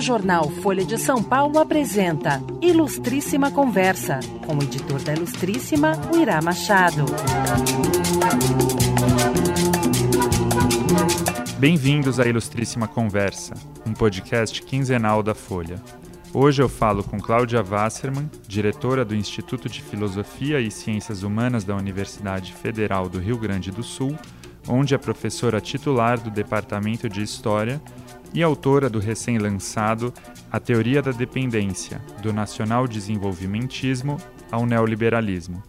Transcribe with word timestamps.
O 0.00 0.02
jornal 0.02 0.48
Folha 0.48 0.82
de 0.82 0.96
São 0.96 1.22
Paulo 1.22 1.58
apresenta 1.58 2.42
Ilustríssima 2.62 3.50
Conversa, 3.50 4.18
com 4.46 4.56
o 4.56 4.62
editor 4.62 4.98
da 5.02 5.12
Ilustríssima, 5.12 5.92
o 6.10 6.16
Irá 6.16 6.40
Machado. 6.40 7.04
Bem-vindos 11.58 12.18
à 12.18 12.24
Ilustríssima 12.24 12.88
Conversa, 12.88 13.52
um 13.86 13.92
podcast 13.92 14.62
quinzenal 14.62 15.22
da 15.22 15.34
Folha. 15.34 15.78
Hoje 16.32 16.62
eu 16.62 16.68
falo 16.70 17.04
com 17.04 17.20
Cláudia 17.20 17.62
Wasserman, 17.62 18.30
diretora 18.48 19.04
do 19.04 19.14
Instituto 19.14 19.68
de 19.68 19.82
Filosofia 19.82 20.62
e 20.62 20.70
Ciências 20.70 21.22
Humanas 21.22 21.62
da 21.62 21.76
Universidade 21.76 22.54
Federal 22.54 23.06
do 23.06 23.18
Rio 23.18 23.36
Grande 23.36 23.70
do 23.70 23.82
Sul, 23.82 24.16
onde 24.66 24.94
é 24.94 24.98
professora 24.98 25.60
titular 25.60 26.18
do 26.18 26.30
Departamento 26.30 27.06
de 27.06 27.22
História 27.22 27.78
e 28.32 28.42
autora 28.42 28.88
do 28.88 28.98
recém-lançado 28.98 30.12
A 30.50 30.60
Teoria 30.60 31.02
da 31.02 31.10
Dependência, 31.10 32.00
do 32.22 32.32
Nacional 32.32 32.86
Desenvolvimentismo 32.86 34.18
ao 34.50 34.64
Neoliberalismo. 34.64 35.62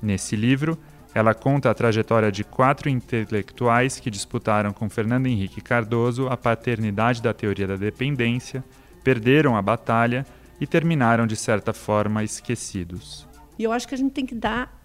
Nesse 0.00 0.36
livro, 0.36 0.78
ela 1.14 1.34
conta 1.34 1.70
a 1.70 1.74
trajetória 1.74 2.32
de 2.32 2.44
quatro 2.44 2.88
intelectuais 2.88 3.98
que 3.98 4.10
disputaram 4.10 4.72
com 4.72 4.88
Fernando 4.88 5.26
Henrique 5.26 5.60
Cardoso 5.60 6.28
a 6.28 6.36
paternidade 6.36 7.22
da 7.22 7.34
teoria 7.34 7.66
da 7.66 7.76
dependência 7.76 8.64
perderam 9.04 9.56
a 9.56 9.62
batalha 9.62 10.26
e 10.60 10.66
terminaram, 10.66 11.26
de 11.26 11.36
certa 11.36 11.72
forma, 11.72 12.22
esquecidos. 12.22 13.26
E 13.58 13.64
eu 13.64 13.72
acho 13.72 13.86
que 13.86 13.94
a 13.94 13.98
gente 13.98 14.12
tem 14.12 14.24
que 14.24 14.34
dar 14.34 14.80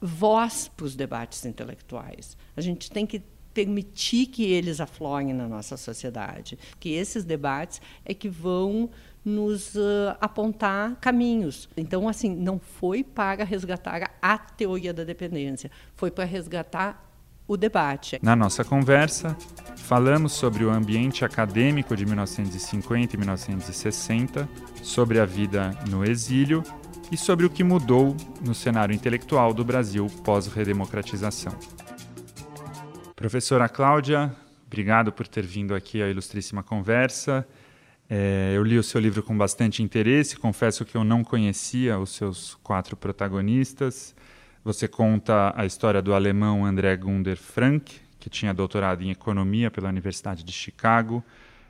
voz 0.00 0.70
para 0.76 0.84
os 0.84 0.94
debates 0.94 1.44
intelectuais. 1.46 2.36
A 2.56 2.60
gente 2.60 2.90
tem 2.90 3.06
que 3.06 3.22
permitir 3.54 4.26
que 4.26 4.42
eles 4.42 4.80
aflorem 4.80 5.32
na 5.32 5.48
nossa 5.48 5.76
sociedade, 5.76 6.58
que 6.80 6.90
esses 6.90 7.24
debates 7.24 7.80
é 8.04 8.12
que 8.12 8.28
vão 8.28 8.90
nos 9.24 9.74
uh, 9.76 10.14
apontar 10.20 10.96
caminhos. 11.00 11.68
Então, 11.76 12.08
assim, 12.08 12.34
não 12.34 12.58
foi 12.58 13.02
para 13.02 13.44
resgatar 13.44 14.10
a 14.20 14.36
teoria 14.36 14.92
da 14.92 15.04
dependência, 15.04 15.70
foi 15.96 16.10
para 16.10 16.24
resgatar 16.24 17.02
o 17.46 17.56
debate. 17.56 18.18
Na 18.22 18.34
nossa 18.34 18.64
conversa, 18.64 19.36
falamos 19.76 20.32
sobre 20.32 20.64
o 20.64 20.70
ambiente 20.70 21.24
acadêmico 21.24 21.96
de 21.96 22.04
1950 22.04 23.14
e 23.14 23.18
1960, 23.18 24.48
sobre 24.82 25.20
a 25.20 25.24
vida 25.24 25.70
no 25.88 26.04
exílio 26.04 26.62
e 27.12 27.16
sobre 27.16 27.46
o 27.46 27.50
que 27.50 27.62
mudou 27.62 28.16
no 28.44 28.54
cenário 28.54 28.94
intelectual 28.94 29.52
do 29.52 29.64
Brasil 29.64 30.06
pós-redemocratização. 30.24 31.52
Professora 33.24 33.70
Cláudia, 33.70 34.30
obrigado 34.66 35.10
por 35.10 35.26
ter 35.26 35.46
vindo 35.46 35.74
aqui 35.74 36.02
à 36.02 36.10
ilustríssima 36.10 36.62
conversa. 36.62 37.48
É, 38.06 38.52
eu 38.54 38.62
li 38.62 38.78
o 38.78 38.82
seu 38.82 39.00
livro 39.00 39.22
com 39.22 39.34
bastante 39.34 39.82
interesse, 39.82 40.36
confesso 40.36 40.84
que 40.84 40.94
eu 40.94 41.02
não 41.02 41.24
conhecia 41.24 41.98
os 41.98 42.10
seus 42.10 42.54
quatro 42.56 42.98
protagonistas. 42.98 44.14
Você 44.62 44.86
conta 44.86 45.54
a 45.56 45.64
história 45.64 46.02
do 46.02 46.12
alemão 46.12 46.66
André 46.66 46.94
Gunder 46.98 47.38
Frank, 47.38 47.98
que 48.20 48.28
tinha 48.28 48.52
doutorado 48.52 49.02
em 49.02 49.10
economia 49.10 49.70
pela 49.70 49.88
Universidade 49.88 50.44
de 50.44 50.52
Chicago, 50.52 51.24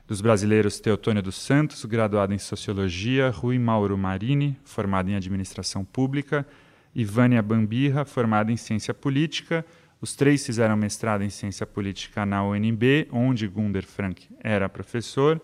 dos 0.05 0.19
brasileiros 0.19 0.81
Teotônio 0.81 1.23
dos 1.23 1.37
Santos, 1.37 1.85
graduado 1.85 2.33
em 2.33 2.37
sociologia, 2.37 3.29
Rui 3.29 3.57
Mauro 3.57 3.97
Marini, 3.97 4.59
formado 4.65 5.09
em 5.09 5.15
administração 5.15 5.85
pública, 5.85 6.45
e 6.93 7.05
Vânia 7.05 7.41
Bambirra, 7.41 8.03
formada 8.03 8.51
em 8.51 8.57
ciência 8.57 8.93
política. 8.93 9.65
Os 10.05 10.13
três 10.13 10.45
fizeram 10.45 10.77
mestrado 10.77 11.23
em 11.23 11.31
ciência 11.31 11.65
política 11.65 12.27
na 12.27 12.45
UNB, 12.45 13.07
onde 13.11 13.47
Gunder 13.47 13.83
Frank 13.83 14.29
era 14.39 14.69
professor. 14.69 15.41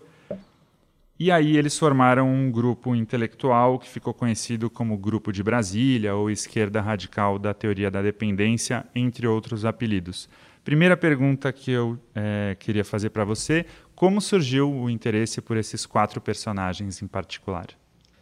E 1.18 1.32
aí 1.32 1.56
eles 1.56 1.76
formaram 1.76 2.32
um 2.32 2.48
grupo 2.48 2.94
intelectual 2.94 3.76
que 3.76 3.88
ficou 3.88 4.14
conhecido 4.14 4.70
como 4.70 4.96
Grupo 4.96 5.32
de 5.32 5.42
Brasília 5.42 6.14
ou 6.14 6.30
Esquerda 6.30 6.80
Radical 6.80 7.40
da 7.40 7.52
Teoria 7.52 7.90
da 7.90 8.00
Dependência, 8.00 8.86
entre 8.94 9.26
outros 9.26 9.64
apelidos. 9.64 10.28
Primeira 10.62 10.96
pergunta 10.96 11.52
que 11.52 11.72
eu 11.72 11.98
é, 12.14 12.56
queria 12.56 12.84
fazer 12.84 13.10
para 13.10 13.24
você: 13.24 13.66
como 13.96 14.20
surgiu 14.20 14.72
o 14.72 14.88
interesse 14.88 15.40
por 15.40 15.56
esses 15.56 15.84
quatro 15.84 16.20
personagens 16.20 17.02
em 17.02 17.08
particular? 17.08 17.66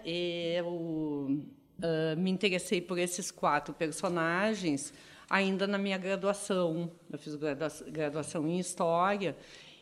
Eu 0.03 0.67
uh, 0.67 2.17
me 2.17 2.31
interessei 2.31 2.81
por 2.81 2.99
esses 2.99 3.31
quatro 3.31 3.75
personagens 3.75 4.91
ainda 5.31 5.65
na 5.69 5.79
minha 5.79 5.97
graduação. 5.97 6.91
Eu 7.11 7.19
fiz 7.19 7.37
graduação 7.37 8.49
em 8.49 8.59
História 8.59 9.37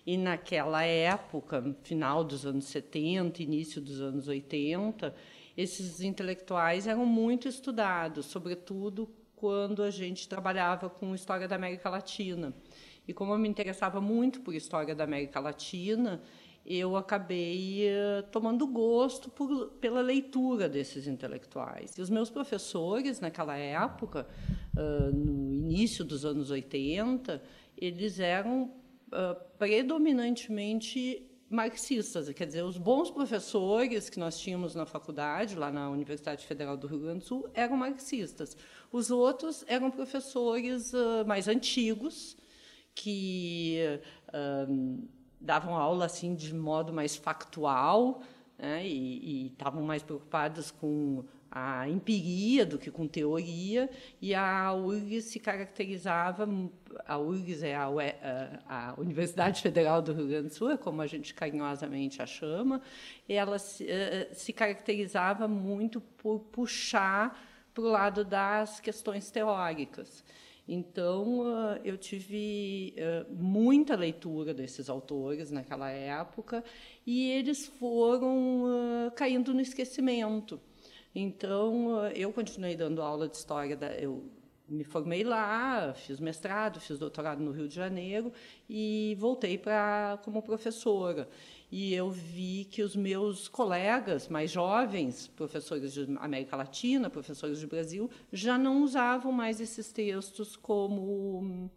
e 0.07 0.19
naquela 0.19 0.85
época, 0.85 1.75
final 1.83 2.23
dos 2.23 2.45
anos 2.45 2.67
70, 2.67 3.43
início 3.43 3.81
dos 3.81 4.01
anos 4.03 4.29
80, 4.29 5.15
esses 5.57 6.03
intelectuais 6.03 6.87
eram 6.87 7.07
muito 7.07 7.49
estudados, 7.49 8.27
sobretudo 8.27 9.09
quando 9.35 9.83
a 9.83 9.91
gente 9.91 10.29
trabalhava 10.29 10.91
com 10.91 11.15
história 11.15 11.49
da 11.49 11.57
América 11.57 11.89
Latina. 11.89 12.53
E 13.07 13.15
como 13.15 13.33
eu 13.33 13.39
me 13.39 13.49
interessava 13.49 14.01
muito 14.01 14.41
por 14.41 14.55
história 14.55 14.95
da 14.95 15.05
América 15.05 15.41
Latina, 15.41 16.21
eu 16.71 16.97
acabei 16.97 17.87
uh, 17.89 18.23
tomando 18.31 18.67
gosto 18.67 19.31
por, 19.31 19.71
pela 19.81 20.03
leitura 20.03 20.69
desses 20.69 21.07
intelectuais. 21.07 21.97
E 21.97 22.03
os 22.03 22.11
meus 22.11 22.29
professores, 22.29 23.21
naquela 23.21 23.57
época, 23.57 24.29
uh, 24.77 25.11
no 25.11 25.55
início 25.55 26.05
dos 26.05 26.27
anos 26.27 26.51
80, 26.51 27.43
eles 27.75 28.21
eram 28.21 28.65
uh, 29.07 29.35
predominantemente 29.57 31.25
marxistas, 31.49 32.31
quer 32.35 32.47
dizer, 32.47 32.63
os 32.63 32.77
bons 32.77 33.11
professores 33.11 34.11
que 34.11 34.19
nós 34.19 34.39
tínhamos 34.39 34.75
na 34.75 34.85
faculdade, 34.85 35.57
lá 35.57 35.73
na 35.73 35.89
Universidade 35.89 36.47
Federal 36.47 36.77
do 36.77 36.87
Rio 36.87 36.99
Grande 36.99 37.21
do 37.21 37.25
Sul, 37.25 37.49
eram 37.55 37.79
marxistas. 37.79 38.55
Os 38.93 39.11
outros 39.11 39.65
eram 39.67 39.91
professores 39.91 40.93
uh, 40.93 41.25
mais 41.27 41.49
antigos, 41.49 42.37
que 42.95 43.79
davam 45.49 45.75
aula 45.75 46.05
assim 46.05 46.35
de 46.35 46.55
modo 46.55 46.93
mais 46.93 47.17
factual, 47.17 48.21
né, 48.59 48.87
e 48.87 49.47
estavam 49.47 49.83
mais 49.83 50.03
preocupados 50.03 50.71
com 50.71 51.25
a 51.51 51.89
empiria 51.89 52.67
do 52.67 52.79
que 52.79 52.91
com 52.91 53.09
teoria, 53.09 53.89
e 54.21 54.35
a 54.35 54.75
URGS 54.75 55.25
se 55.25 55.41
caracterizava, 55.41 56.47
a 57.07 57.17
URGS 57.17 57.63
é 57.63 57.75
a, 57.75 57.87
a, 58.69 58.91
a, 58.91 59.01
Universidade 59.01 59.63
Federal 59.63 60.03
do 60.03 60.13
Rio 60.13 60.29
Grande 60.29 60.49
do 60.49 60.55
Sul, 60.55 60.71
é 60.73 60.77
como 60.77 61.01
a 61.01 61.07
gente 61.07 61.33
carinhosamente 61.33 62.21
a 62.21 62.27
chama, 62.27 62.83
ela 63.27 63.59
se, 63.59 63.85
uh, 63.85 64.35
se 64.35 64.53
caracterizava 64.53 65.49
muito 65.49 65.99
por 66.19 66.41
puxar 66.41 67.43
para 67.73 67.83
o 67.83 67.89
lado 67.89 68.23
das 68.23 68.81
questões 68.81 69.31
teóricas. 69.31 70.23
Então, 70.69 71.41
uh, 71.41 71.81
eu 71.83 71.97
tive 71.97 72.95
uh, 72.99 73.35
muita 73.35 73.97
leitura 73.97 74.53
desses 74.53 74.91
autores 74.91 75.51
naquela 75.51 75.91
época, 75.91 76.63
e 77.07 77.31
eles 77.31 77.67
foram 77.67 79.11
caindo 79.17 79.55
no 79.55 79.63
esquecimento. 79.63 80.61
Então, 81.15 82.07
eu 82.09 82.31
continuei 82.33 82.77
dando 82.77 83.01
aula 83.01 83.29
de 83.29 83.37
história, 83.37 83.75
da, 83.75 83.95
eu 83.95 84.31
me 84.69 84.85
formei 84.85 85.25
lá, 85.25 85.95
fiz 85.95 86.21
mestrado, 86.21 86.79
fiz 86.79 86.99
doutorado 86.99 87.41
no 87.41 87.51
Rio 87.51 87.67
de 87.67 87.75
Janeiro 87.75 88.31
e 88.69 89.17
voltei 89.19 89.57
para 89.57 90.19
como 90.23 90.43
professora. 90.43 91.29
E 91.71 91.93
eu 91.93 92.11
vi 92.11 92.65
que 92.65 92.83
os 92.83 92.97
meus 92.97 93.47
colegas 93.47 94.27
mais 94.29 94.51
jovens, 94.51 95.29
professores 95.29 95.93
de 95.93 96.07
América 96.19 96.57
Latina, 96.57 97.11
professores 97.11 97.61
de 97.61 97.67
Brasil, 97.67 98.11
já 98.33 98.57
não 98.57 98.83
usavam 98.83 99.31
mais 99.31 99.61
esses 99.61 99.93
textos 99.93 100.57
como 100.57 101.71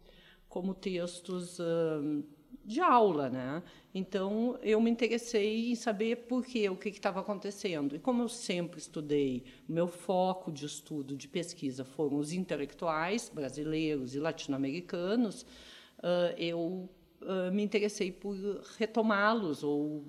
como 0.48 0.74
textos 0.74 1.58
uh, 1.58 2.22
de 2.64 2.80
aula, 2.80 3.30
né? 3.30 3.62
Então 3.94 4.58
eu 4.62 4.80
me 4.80 4.90
interessei 4.90 5.70
em 5.70 5.74
saber 5.74 6.26
por 6.28 6.44
quê, 6.44 6.68
o 6.68 6.76
que 6.76 6.90
estava 6.90 7.20
acontecendo. 7.20 7.96
E 7.96 7.98
como 7.98 8.22
eu 8.22 8.28
sempre 8.28 8.78
estudei, 8.78 9.44
o 9.68 9.72
meu 9.72 9.88
foco 9.88 10.52
de 10.52 10.66
estudo, 10.66 11.16
de 11.16 11.28
pesquisa 11.28 11.84
foram 11.84 12.18
os 12.18 12.32
intelectuais 12.32 13.30
brasileiros 13.32 14.14
e 14.14 14.18
latino-americanos, 14.18 15.42
uh, 15.98 16.34
eu 16.38 16.88
uh, 17.22 17.52
me 17.52 17.62
interessei 17.62 18.10
por 18.10 18.36
retomá-los 18.78 19.62
ou 19.62 20.04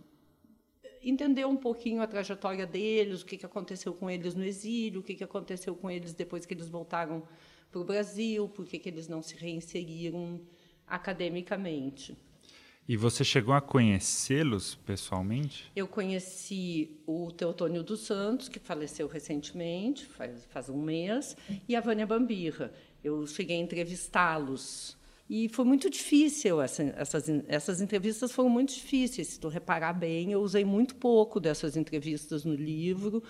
entender 1.02 1.46
um 1.46 1.58
pouquinho 1.58 2.02
a 2.02 2.08
trajetória 2.08 2.66
deles, 2.66 3.22
o 3.22 3.26
que, 3.26 3.38
que 3.38 3.46
aconteceu 3.46 3.94
com 3.94 4.10
eles 4.10 4.36
no 4.36 4.44
exílio, 4.44 5.02
o 5.02 5.04
que, 5.04 5.16
que 5.16 5.24
aconteceu 5.24 5.76
com 5.76 5.92
eles 5.92 6.14
depois 6.14 6.46
que 6.46 6.54
eles 6.54 6.70
voltaram 6.70 7.24
para 7.72 7.82
o 7.82 7.84
Brasil, 7.84 8.48
por 8.48 8.66
que, 8.66 8.80
que 8.80 8.88
eles 8.88 9.08
não 9.08 9.22
se 9.22 9.36
reinseriram 9.36 10.40
academicamente. 10.88 12.16
E 12.88 12.98
você 12.98 13.24
chegou 13.24 13.54
a 13.54 13.62
conhecê-los 13.62 14.76
pessoalmente? 14.76 15.72
Eu 15.74 15.88
conheci 15.88 16.92
o 17.08 17.32
Teotônio 17.32 17.82
dos 17.82 18.02
Santos, 18.02 18.50
que 18.50 18.60
faleceu 18.60 19.08
recentemente, 19.08 20.06
faz, 20.06 20.46
faz 20.46 20.70
um 20.70 20.82
mês, 20.82 21.36
e 21.68 21.76
a 21.78 21.82
Vânia 21.82 22.06
Bambirra. 22.06 22.74
Eu 23.02 23.26
cheguei 23.26 23.56
a 23.56 23.62
entrevistá-los. 23.62 24.98
E 25.36 25.50
foi 25.50 25.66
muito 25.66 25.90
difícil, 25.90 26.62
essa, 26.62 26.84
essas, 26.96 27.28
essas 27.48 27.82
entrevistas 27.82 28.32
foram 28.32 28.50
muito 28.52 28.72
difíceis. 28.72 29.30
Se 29.30 29.40
tu 29.40 29.48
reparar 29.48 29.92
bem, 29.92 30.32
eu 30.32 30.40
usei 30.40 30.64
muito 30.64 30.94
pouco 30.94 31.40
dessas 31.40 31.76
entrevistas 31.76 32.46
no 32.46 32.54
livro, 32.54 33.24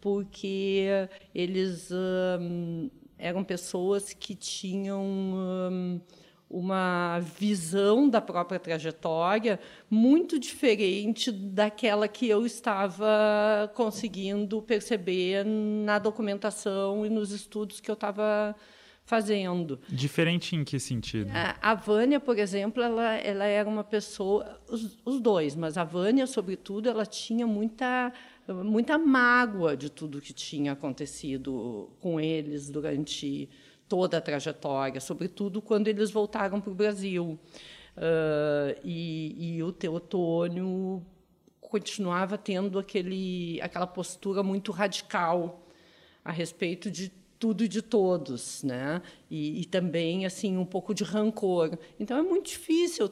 porque 0.00 0.86
eles 1.34 1.90
hum, 1.90 2.88
eram 3.18 3.42
pessoas 3.42 4.12
que 4.12 4.36
tinham 4.36 5.02
hum, 5.02 6.00
uma 6.48 7.18
visão 7.18 8.08
da 8.08 8.20
própria 8.20 8.60
trajetória 8.60 9.58
muito 9.90 10.38
diferente 10.38 11.32
daquela 11.32 12.06
que 12.06 12.28
eu 12.28 12.46
estava 12.46 13.68
conseguindo 13.74 14.62
perceber 14.62 15.44
na 15.44 15.98
documentação 15.98 17.04
e 17.04 17.10
nos 17.10 17.32
estudos 17.32 17.80
que 17.80 17.90
eu 17.90 17.94
estava 17.94 18.54
fazendo. 19.08 19.80
Diferente 19.88 20.54
em 20.54 20.62
que 20.62 20.78
sentido? 20.78 21.30
A, 21.62 21.74
Vânia, 21.74 22.20
por 22.20 22.38
exemplo, 22.38 22.82
ela, 22.82 23.14
ela 23.16 23.46
era 23.46 23.66
uma 23.66 23.82
pessoa, 23.82 24.60
os, 24.68 24.98
os 25.02 25.18
dois, 25.18 25.56
mas 25.56 25.78
a 25.78 25.82
Vânia, 25.82 26.26
sobretudo, 26.26 26.90
ela 26.90 27.06
tinha 27.06 27.46
muita 27.46 28.12
muita 28.64 28.96
mágoa 28.96 29.76
de 29.76 29.90
tudo 29.90 30.22
que 30.22 30.32
tinha 30.32 30.72
acontecido 30.72 31.90
com 32.00 32.18
eles 32.18 32.70
durante 32.70 33.46
toda 33.86 34.16
a 34.16 34.20
trajetória, 34.22 35.02
sobretudo 35.02 35.60
quando 35.60 35.88
eles 35.88 36.10
voltaram 36.10 36.58
para 36.58 36.70
o 36.70 36.74
Brasil. 36.74 37.38
Uh, 37.94 38.78
e, 38.82 39.56
e, 39.56 39.62
o 39.62 39.70
Teotônio 39.70 41.04
continuava 41.60 42.38
tendo 42.38 42.78
aquele, 42.78 43.60
aquela 43.60 43.86
postura 43.86 44.42
muito 44.42 44.72
radical 44.72 45.66
a 46.24 46.32
respeito 46.32 46.90
de 46.90 47.12
tudo 47.38 47.64
e 47.64 47.68
de 47.68 47.82
todos, 47.82 48.62
né? 48.62 49.00
E, 49.30 49.60
e 49.60 49.64
também 49.64 50.26
assim 50.26 50.56
um 50.56 50.64
pouco 50.64 50.94
de 50.94 51.04
rancor. 51.04 51.78
Então 51.98 52.18
é 52.18 52.22
muito 52.22 52.46
difícil 52.46 53.10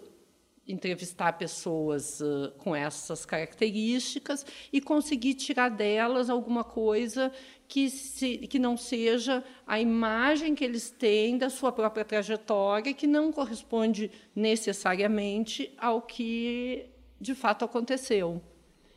entrevistar 0.69 1.35
pessoas 1.35 2.21
uh, 2.21 2.51
com 2.59 2.75
essas 2.75 3.25
características 3.25 4.45
e 4.73 4.81
conseguir 4.81 5.35
tirar 5.35 5.69
delas 5.69 6.29
alguma 6.29 6.65
coisa 6.65 7.31
que, 7.69 7.89
se, 7.89 8.39
que 8.39 8.59
não 8.59 8.77
seja 8.77 9.45
a 9.67 9.81
imagem 9.81 10.55
que 10.55 10.65
eles 10.65 10.91
têm 10.91 11.39
da 11.39 11.49
sua 11.49 11.71
própria 11.71 12.05
trajetória, 12.05 12.93
que 12.93 13.07
não 13.07 13.31
corresponde 13.31 14.11
necessariamente 14.35 15.73
ao 15.79 16.03
que 16.03 16.87
de 17.21 17.35
fato 17.35 17.65
aconteceu. 17.65 18.43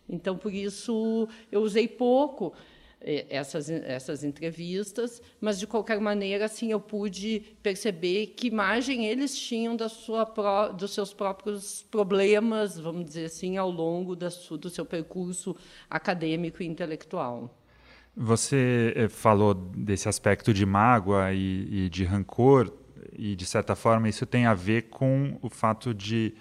Então, 0.07 0.35
por 0.35 0.51
isso, 0.51 1.27
eu 1.51 1.61
usei 1.61 1.87
pouco 1.87 2.53
essas, 3.01 3.69
essas 3.69 4.23
entrevistas, 4.23 5.21
mas 5.39 5.57
de 5.57 5.65
qualquer 5.65 5.99
maneira, 6.01 6.45
assim, 6.45 6.71
eu 6.71 6.79
pude 6.79 7.41
perceber 7.63 8.27
que 8.27 8.47
imagem 8.47 9.05
eles 9.05 9.37
tinham 9.37 9.75
da 9.75 9.87
sua 9.87 10.25
dos 10.77 10.93
seus 10.93 11.13
próprios 11.13 11.83
problemas, 11.89 12.77
vamos 12.77 13.05
dizer 13.05 13.25
assim, 13.25 13.57
ao 13.57 13.71
longo 13.71 14.15
da 14.15 14.29
do 14.59 14.69
seu 14.69 14.85
percurso 14.85 15.55
acadêmico 15.89 16.61
e 16.61 16.67
intelectual. 16.67 17.55
Você 18.15 18.93
eh, 18.95 19.07
falou 19.07 19.53
desse 19.53 20.09
aspecto 20.09 20.53
de 20.53 20.65
mágoa 20.65 21.31
e, 21.31 21.85
e, 21.85 21.89
de 21.89 22.03
rancor, 22.03 22.73
e 23.13 23.33
de 23.35 23.45
certa 23.45 23.75
forma 23.75 24.09
isso 24.09 24.25
tem 24.25 24.45
a 24.45 24.53
ver 24.53 24.89
com 24.89 25.37
o 25.41 25.49
fato 25.49 25.93
de, 25.93 26.33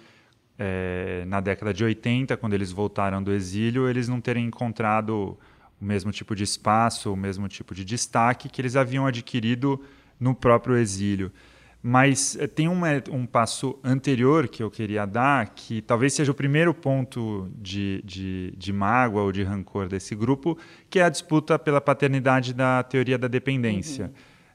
é, 0.59 1.25
na 1.27 1.41
década 1.41 1.73
de 1.73 1.85
80, 1.85 2.37
quando 2.37 2.55
eles 2.55 2.73
voltaram 2.73 3.23
do 3.23 3.33
exílio, 3.33 3.89
eles 3.89 4.09
não 4.09 4.21
terem 4.21 4.47
encontrado 4.47 5.39
o 5.81 5.85
mesmo 5.85 6.11
tipo 6.11 6.35
de 6.35 6.45
espaço, 6.45 7.13
o 7.13 7.17
mesmo 7.17 7.49
tipo 7.49 7.75
de 7.75 7.85
destaque 7.85 8.49
que 8.49 8.61
eles 8.61 8.77
haviam 8.77 9.07
adquirido 9.07 9.81
no 10.19 10.35
próprio 10.35 10.77
exílio. 10.77 11.33
Mas 11.81 12.37
eh, 12.37 12.47
tem 12.49 12.69
um, 12.69 12.81
um 13.13 13.25
passo 13.25 13.79
anterior 13.85 14.49
que 14.49 14.63
eu 14.63 14.71
queria 14.71 15.07
dar, 15.07 15.49
que 15.51 15.81
talvez 15.81 16.13
seja 16.13 16.33
o 16.33 16.35
primeiro 16.35 16.75
ponto 16.75 17.49
de, 17.57 18.03
de, 18.05 18.53
de 18.57 18.73
mágoa 18.73 19.23
ou 19.23 19.31
de 19.31 19.45
rancor 19.45 19.89
desse 19.89 20.15
grupo, 20.15 20.59
que 20.91 20.99
é 20.99 21.05
a 21.05 21.09
disputa 21.09 21.59
pela 21.59 21.81
paternidade 21.81 22.53
da 22.53 22.83
teoria 22.83 23.17
da 23.17 23.29
dependência. 23.29 24.07
Uhum. 24.07 24.13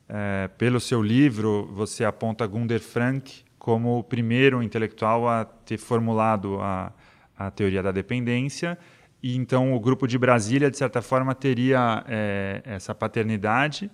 É, 0.09 0.49
pelo 0.57 0.81
seu 0.81 1.01
livro, 1.01 1.69
você 1.73 2.03
aponta 2.03 2.45
Gunder 2.45 2.81
Frank 2.81 3.43
como 3.57 3.99
o 3.99 4.03
primeiro 4.03 4.61
intelectual 4.61 5.27
a 5.27 5.45
ter 5.45 5.77
formulado 5.77 6.59
a, 6.59 6.91
a 7.37 7.49
teoria 7.49 7.81
da 7.81 7.93
dependência 7.93 8.77
e 9.23 9.37
então 9.37 9.73
o 9.73 9.79
grupo 9.79 10.05
de 10.05 10.17
Brasília, 10.17 10.69
de 10.69 10.77
certa 10.77 11.01
forma, 11.01 11.33
teria 11.33 12.03
é, 12.09 12.61
essa 12.65 12.93
paternidade, 12.93 13.89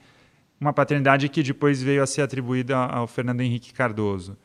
uma 0.59 0.73
paternidade 0.73 1.29
que 1.29 1.43
depois 1.43 1.83
veio 1.83 2.01
a 2.01 2.07
ser 2.07 2.23
atribuída 2.23 2.75
ao 2.75 3.05
Fernando 3.05 3.41
Henrique 3.41 3.71
Cardoso. 3.71 4.35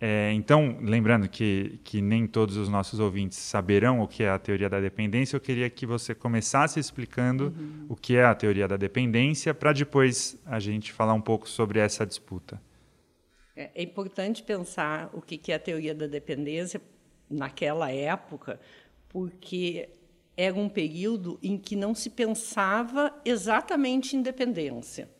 É, 0.00 0.32
então, 0.32 0.78
lembrando 0.80 1.28
que, 1.28 1.80
que 1.82 2.00
nem 2.00 2.24
todos 2.24 2.56
os 2.56 2.68
nossos 2.68 3.00
ouvintes 3.00 3.36
saberão 3.36 4.00
o 4.00 4.06
que 4.06 4.22
é 4.22 4.30
a 4.30 4.38
teoria 4.38 4.68
da 4.68 4.80
dependência, 4.80 5.34
eu 5.34 5.40
queria 5.40 5.68
que 5.68 5.84
você 5.84 6.14
começasse 6.14 6.78
explicando 6.78 7.46
uhum. 7.46 7.86
o 7.88 7.96
que 7.96 8.14
é 8.14 8.24
a 8.24 8.32
teoria 8.32 8.68
da 8.68 8.76
dependência, 8.76 9.52
para 9.52 9.72
depois 9.72 10.40
a 10.46 10.60
gente 10.60 10.92
falar 10.92 11.14
um 11.14 11.20
pouco 11.20 11.48
sobre 11.48 11.80
essa 11.80 12.06
disputa. 12.06 12.62
É, 13.56 13.72
é 13.74 13.82
importante 13.82 14.40
pensar 14.44 15.10
o 15.12 15.20
que 15.20 15.50
é 15.50 15.56
a 15.56 15.58
teoria 15.58 15.96
da 15.96 16.06
dependência 16.06 16.80
naquela 17.28 17.90
época, 17.90 18.60
porque 19.08 19.88
era 20.38 20.54
um 20.54 20.68
período 20.68 21.36
em 21.42 21.58
que 21.58 21.74
não 21.74 21.96
se 21.96 22.08
pensava 22.08 23.12
exatamente 23.24 24.16
independência. 24.16 25.10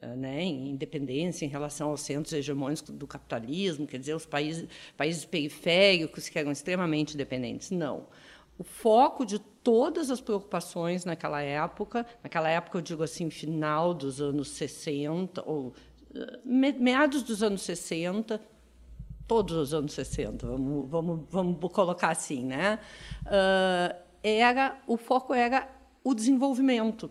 Eh, 0.00 0.16
né, 0.16 0.42
em 0.42 0.70
independência 0.70 1.44
em 1.44 1.48
relação 1.48 1.90
aos 1.90 2.00
centros 2.00 2.32
hegemônicos 2.32 2.82
do 2.88 3.06
capitalismo, 3.06 3.86
quer 3.86 3.98
dizer, 3.98 4.14
os 4.14 4.24
países, 4.24 4.66
países 4.96 5.26
periféricos 5.26 6.30
que 6.30 6.38
eram 6.38 6.50
extremamente 6.50 7.14
dependentes. 7.14 7.70
Não. 7.70 8.06
O 8.58 8.64
foco 8.64 9.26
de 9.26 9.38
todas 9.38 10.10
as 10.10 10.20
preocupações 10.20 11.04
naquela 11.04 11.42
época, 11.42 12.06
naquela 12.22 12.48
época 12.48 12.78
eu 12.78 12.82
digo 12.82 13.02
assim, 13.02 13.28
final 13.28 13.92
dos 13.92 14.18
anos 14.18 14.48
60, 14.52 15.46
ou 15.46 15.74
eh, 16.14 16.40
meados 16.44 17.22
dos 17.22 17.42
anos 17.42 17.60
60, 17.60 18.40
todos 19.28 19.56
os 19.56 19.74
anos 19.74 19.92
60, 19.92 20.46
vamos, 20.46 20.88
vamos, 20.88 21.20
vamos 21.28 21.72
colocar 21.72 22.10
assim, 22.10 22.44
né? 22.44 22.78
Uh, 23.26 24.11
era 24.22 24.80
o 24.86 24.96
foco 24.96 25.34
era 25.34 25.68
o 26.04 26.14
desenvolvimento. 26.14 27.10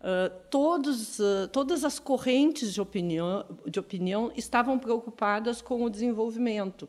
Uh, 0.00 0.28
todos, 0.50 1.18
uh, 1.18 1.48
todas 1.50 1.82
as 1.82 1.98
correntes 1.98 2.74
de 2.74 2.80
opinião, 2.80 3.44
de 3.66 3.80
opinião 3.80 4.30
estavam 4.36 4.78
preocupadas 4.78 5.62
com 5.62 5.82
o 5.82 5.88
desenvolvimento. 5.88 6.88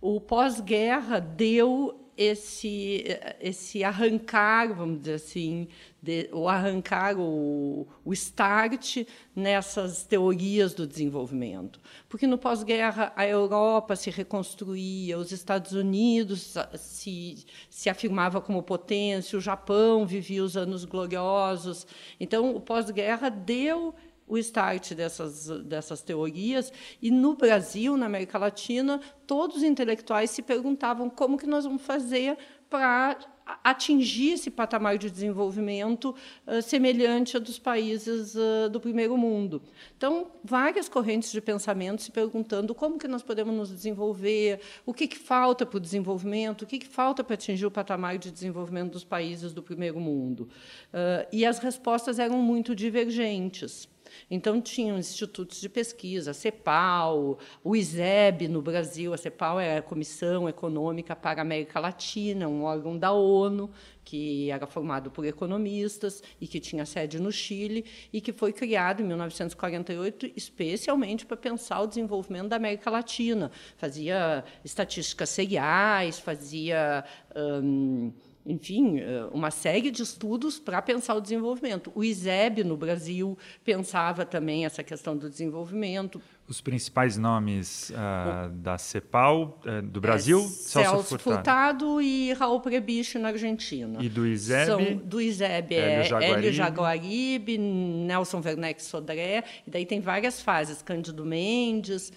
O 0.00 0.20
pós-guerra 0.20 1.18
deu 1.18 2.03
esse 2.16 3.04
esse 3.40 3.82
arrancar, 3.84 4.74
vamos 4.74 5.00
dizer 5.00 5.14
assim, 5.14 5.68
de, 6.02 6.28
o 6.32 6.48
arrancar 6.48 7.18
o, 7.18 7.86
o 8.04 8.12
start 8.12 9.06
nessas 9.34 10.04
teorias 10.04 10.74
do 10.74 10.86
desenvolvimento, 10.86 11.80
porque 12.08 12.26
no 12.26 12.38
pós-guerra 12.38 13.12
a 13.16 13.26
Europa 13.26 13.96
se 13.96 14.10
reconstruía, 14.10 15.18
os 15.18 15.32
Estados 15.32 15.72
Unidos 15.72 16.54
se 16.76 17.44
se 17.68 17.88
afirmava 17.88 18.40
como 18.40 18.62
potência, 18.62 19.38
o 19.38 19.42
Japão 19.42 20.06
vivia 20.06 20.44
os 20.44 20.56
anos 20.56 20.84
gloriosos, 20.84 21.86
então 22.18 22.54
o 22.54 22.60
pós-guerra 22.60 23.28
deu 23.28 23.94
o 24.26 24.38
start 24.38 24.94
dessas, 24.94 25.48
dessas 25.64 26.02
teorias. 26.02 26.72
E 27.00 27.10
no 27.10 27.34
Brasil, 27.34 27.96
na 27.96 28.06
América 28.06 28.38
Latina, 28.38 29.00
todos 29.26 29.58
os 29.58 29.62
intelectuais 29.62 30.30
se 30.30 30.42
perguntavam 30.42 31.08
como 31.10 31.38
que 31.38 31.46
nós 31.46 31.64
vamos 31.64 31.82
fazer 31.82 32.36
para 32.68 33.18
atingir 33.62 34.32
esse 34.32 34.50
patamar 34.50 34.96
de 34.96 35.10
desenvolvimento 35.10 36.14
uh, 36.46 36.62
semelhante 36.62 37.36
a 37.36 37.40
dos 37.40 37.58
países 37.58 38.34
uh, 38.34 38.70
do 38.70 38.80
primeiro 38.80 39.16
mundo. 39.16 39.62
Então, 39.96 40.28
várias 40.42 40.88
correntes 40.88 41.30
de 41.30 41.40
pensamento 41.40 42.02
se 42.02 42.10
perguntando 42.10 42.74
como 42.74 42.98
que 42.98 43.06
nós 43.06 43.22
podemos 43.22 43.54
nos 43.54 43.70
desenvolver, 43.70 44.60
o 44.86 44.94
que, 44.94 45.06
que 45.06 45.18
falta 45.18 45.66
para 45.66 45.76
o 45.76 45.80
desenvolvimento, 45.80 46.62
o 46.62 46.66
que, 46.66 46.78
que 46.78 46.88
falta 46.88 47.22
para 47.22 47.34
atingir 47.34 47.66
o 47.66 47.70
patamar 47.70 48.16
de 48.16 48.30
desenvolvimento 48.30 48.92
dos 48.92 49.04
países 49.04 49.52
do 49.52 49.62
primeiro 49.62 50.00
mundo. 50.00 50.48
Uh, 50.88 51.28
e 51.30 51.44
as 51.44 51.58
respostas 51.58 52.18
eram 52.18 52.38
muito 52.38 52.74
divergentes. 52.74 53.88
Então, 54.30 54.60
tinham 54.60 54.98
institutos 54.98 55.60
de 55.60 55.68
pesquisa, 55.68 56.32
a 56.32 56.34
CEPAL, 56.34 57.38
o 57.62 57.76
ISEB 57.76 58.48
no 58.48 58.62
Brasil. 58.62 59.12
A 59.12 59.16
CEPAL 59.16 59.60
é 59.60 59.78
a 59.78 59.82
Comissão 59.82 60.48
Econômica 60.48 61.14
para 61.14 61.40
a 61.40 61.42
América 61.42 61.80
Latina, 61.80 62.48
um 62.48 62.62
órgão 62.62 62.96
da 62.98 63.12
ONU, 63.12 63.70
que 64.04 64.50
era 64.50 64.66
formado 64.66 65.10
por 65.10 65.24
economistas 65.24 66.22
e 66.40 66.46
que 66.46 66.60
tinha 66.60 66.84
sede 66.84 67.18
no 67.18 67.32
Chile 67.32 67.84
e 68.12 68.20
que 68.20 68.32
foi 68.32 68.52
criado 68.52 69.00
em 69.00 69.06
1948 69.06 70.32
especialmente 70.36 71.24
para 71.24 71.36
pensar 71.36 71.80
o 71.80 71.86
desenvolvimento 71.86 72.48
da 72.48 72.56
América 72.56 72.90
Latina. 72.90 73.50
Fazia 73.76 74.44
estatísticas 74.64 75.30
seriais, 75.30 76.18
fazia. 76.18 77.04
Hum, 77.34 78.12
enfim, 78.46 79.00
eh, 79.00 79.26
uma 79.32 79.50
série 79.50 79.90
de 79.90 80.02
estudos 80.02 80.58
para 80.58 80.82
pensar 80.82 81.14
o 81.14 81.20
desenvolvimento. 81.20 81.90
O 81.94 82.04
ISEB, 82.04 82.62
no 82.62 82.76
Brasil, 82.76 83.38
pensava 83.64 84.26
também 84.26 84.66
essa 84.66 84.82
questão 84.82 85.16
do 85.16 85.30
desenvolvimento. 85.30 86.20
Os 86.46 86.60
principais 86.60 87.16
nomes 87.16 87.88
uh, 87.88 88.50
da 88.50 88.76
CEPAL 88.76 89.58
uh, 89.64 89.80
do 89.80 89.98
Brasil, 89.98 90.40
é, 90.40 90.42
Celso, 90.42 90.90
Celso 90.90 91.18
Furtado. 91.18 91.22
Furtado. 91.22 92.02
e 92.02 92.34
Raul 92.34 92.60
Prebisch, 92.60 93.14
na 93.14 93.28
Argentina. 93.28 94.02
E 94.02 94.10
do 94.10 94.26
ISEB? 94.26 94.66
São, 94.66 94.96
do 94.96 95.22
ISEB 95.22 95.74
é 95.74 96.06
Hélio 96.22 96.52
Jaguaribe, 96.52 97.56
Nelson 97.56 98.42
Werneck 98.44 98.82
Sodré, 98.82 99.42
e 99.66 99.70
daí 99.70 99.86
tem 99.86 100.00
várias 100.00 100.42
fases, 100.42 100.82
Cândido 100.82 101.24
Mendes, 101.24 102.12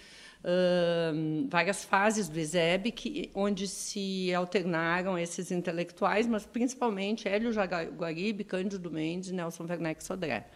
várias 1.49 1.83
fases 1.83 2.29
do 2.29 2.39
ISEB 2.39 2.91
que, 2.91 3.31
onde 3.33 3.67
se 3.67 4.33
alternaram 4.33 5.17
esses 5.17 5.51
intelectuais, 5.51 6.25
mas 6.25 6.45
principalmente 6.45 7.27
Hélio 7.27 7.51
Jaguaribe, 7.51 8.43
Cândido 8.43 8.89
Mendes, 8.89 9.31
Nelson 9.31 9.65
Werneck 9.65 10.03
Sodré. 10.03 10.47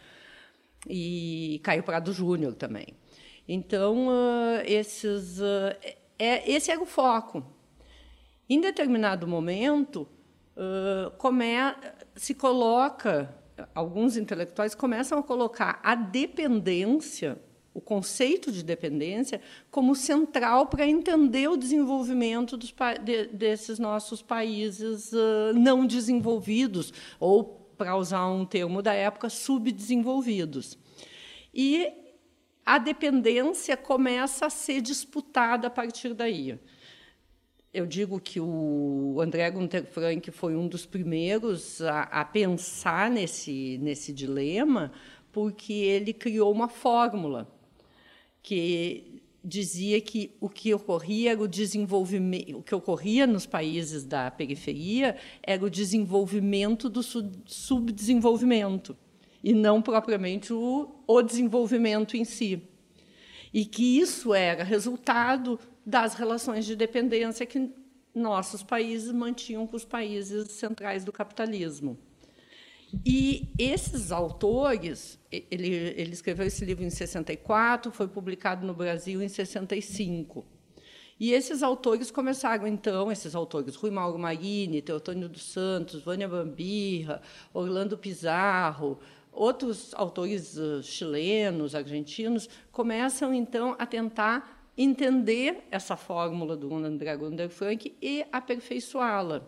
E 0.87 1.59
Caio 1.63 1.83
Prado 1.83 2.11
Júnior 2.11 2.55
também. 2.55 2.87
Então, 3.47 4.07
uh, 4.07 4.61
esses, 4.65 5.39
uh, 5.39 5.75
é, 6.17 6.49
esse 6.49 6.71
era 6.71 6.81
o 6.81 6.85
foco. 6.85 7.43
Em 8.49 8.59
determinado 8.59 9.27
momento, 9.27 10.07
uh, 10.55 11.11
come, 11.17 11.45
se 12.15 12.33
coloca, 12.33 13.33
alguns 13.75 14.17
intelectuais 14.17 14.73
começam 14.73 15.19
a 15.19 15.23
colocar 15.23 15.79
a 15.83 15.95
dependência 15.95 17.37
o 17.73 17.79
conceito 17.79 18.51
de 18.51 18.63
dependência 18.63 19.39
como 19.69 19.95
central 19.95 20.67
para 20.67 20.85
entender 20.85 21.49
o 21.49 21.55
desenvolvimento 21.55 22.57
dos, 22.57 22.73
de, 23.03 23.27
desses 23.27 23.79
nossos 23.79 24.21
países 24.21 25.11
uh, 25.13 25.53
não 25.55 25.85
desenvolvidos, 25.85 26.93
ou, 27.19 27.43
para 27.77 27.95
usar 27.95 28.27
um 28.27 28.45
termo 28.45 28.81
da 28.81 28.93
época, 28.93 29.29
subdesenvolvidos. 29.29 30.77
E 31.53 31.91
a 32.65 32.77
dependência 32.77 33.75
começa 33.77 34.45
a 34.45 34.49
ser 34.49 34.81
disputada 34.81 35.67
a 35.67 35.69
partir 35.69 36.13
daí. 36.13 36.59
Eu 37.73 37.85
digo 37.85 38.19
que 38.19 38.39
o 38.39 39.17
André 39.21 39.49
Gunther 39.49 39.85
Frank 39.85 40.29
foi 40.29 40.57
um 40.57 40.67
dos 40.67 40.85
primeiros 40.85 41.81
a, 41.81 42.01
a 42.01 42.25
pensar 42.25 43.09
nesse, 43.09 43.77
nesse 43.81 44.11
dilema, 44.11 44.91
porque 45.31 45.71
ele 45.71 46.11
criou 46.11 46.51
uma 46.51 46.67
fórmula 46.67 47.60
que 48.41 49.21
dizia 49.43 49.99
que 49.99 50.35
o 50.39 50.47
que 50.47 50.73
ocorria 50.73 51.31
era 51.31 51.41
o 51.41 51.47
desenvolvimento, 51.47 52.59
o 52.59 52.63
que 52.63 52.75
ocorria 52.75 53.25
nos 53.25 53.45
países 53.45 54.03
da 54.05 54.29
periferia 54.29 55.15
era 55.41 55.65
o 55.65 55.69
desenvolvimento 55.69 56.87
do 56.89 57.01
subdesenvolvimento 57.01 58.95
e 59.43 59.53
não 59.53 59.81
propriamente 59.81 60.53
o, 60.53 61.03
o 61.07 61.21
desenvolvimento 61.21 62.15
em 62.15 62.23
si. 62.23 62.61
E 63.53 63.65
que 63.65 63.99
isso 63.99 64.33
era 64.33 64.63
resultado 64.63 65.59
das 65.85 66.13
relações 66.13 66.65
de 66.65 66.75
dependência 66.75 67.45
que 67.45 67.71
nossos 68.13 68.61
países 68.61 69.11
mantinham 69.11 69.65
com 69.65 69.75
os 69.75 69.85
países 69.85 70.51
centrais 70.51 71.03
do 71.03 71.11
capitalismo. 71.11 71.97
E 73.05 73.49
esses 73.57 74.11
autores, 74.11 75.17
ele, 75.31 75.67
ele 75.69 76.11
escreveu 76.11 76.45
esse 76.45 76.65
livro 76.65 76.83
em 76.83 76.89
64, 76.89 77.91
foi 77.91 78.07
publicado 78.07 78.65
no 78.65 78.73
Brasil 78.73 79.21
em 79.21 79.29
65. 79.29 80.45
E 81.19 81.33
esses 81.33 81.61
autores 81.61 82.09
começaram, 82.09 82.65
então, 82.65 83.11
esses 83.11 83.35
autores, 83.35 83.75
Rui 83.75 83.91
Mauro 83.91 84.17
Marini, 84.17 84.81
Teotônio 84.81 85.29
dos 85.29 85.43
Santos, 85.43 86.01
Vânia 86.01 86.27
Bambirra, 86.27 87.21
Orlando 87.53 87.97
Pizarro, 87.97 88.99
outros 89.31 89.93
autores 89.93 90.57
uh, 90.57 90.81
chilenos, 90.81 91.75
argentinos, 91.75 92.49
começam, 92.71 93.33
então, 93.33 93.75
a 93.77 93.85
tentar 93.85 94.67
entender 94.75 95.63
essa 95.69 95.95
fórmula 95.95 96.57
do 96.57 96.73
André 96.73 97.15
Gunder 97.15 97.49
Frank 97.49 97.95
e 98.01 98.25
aperfeiçoá-la. 98.31 99.47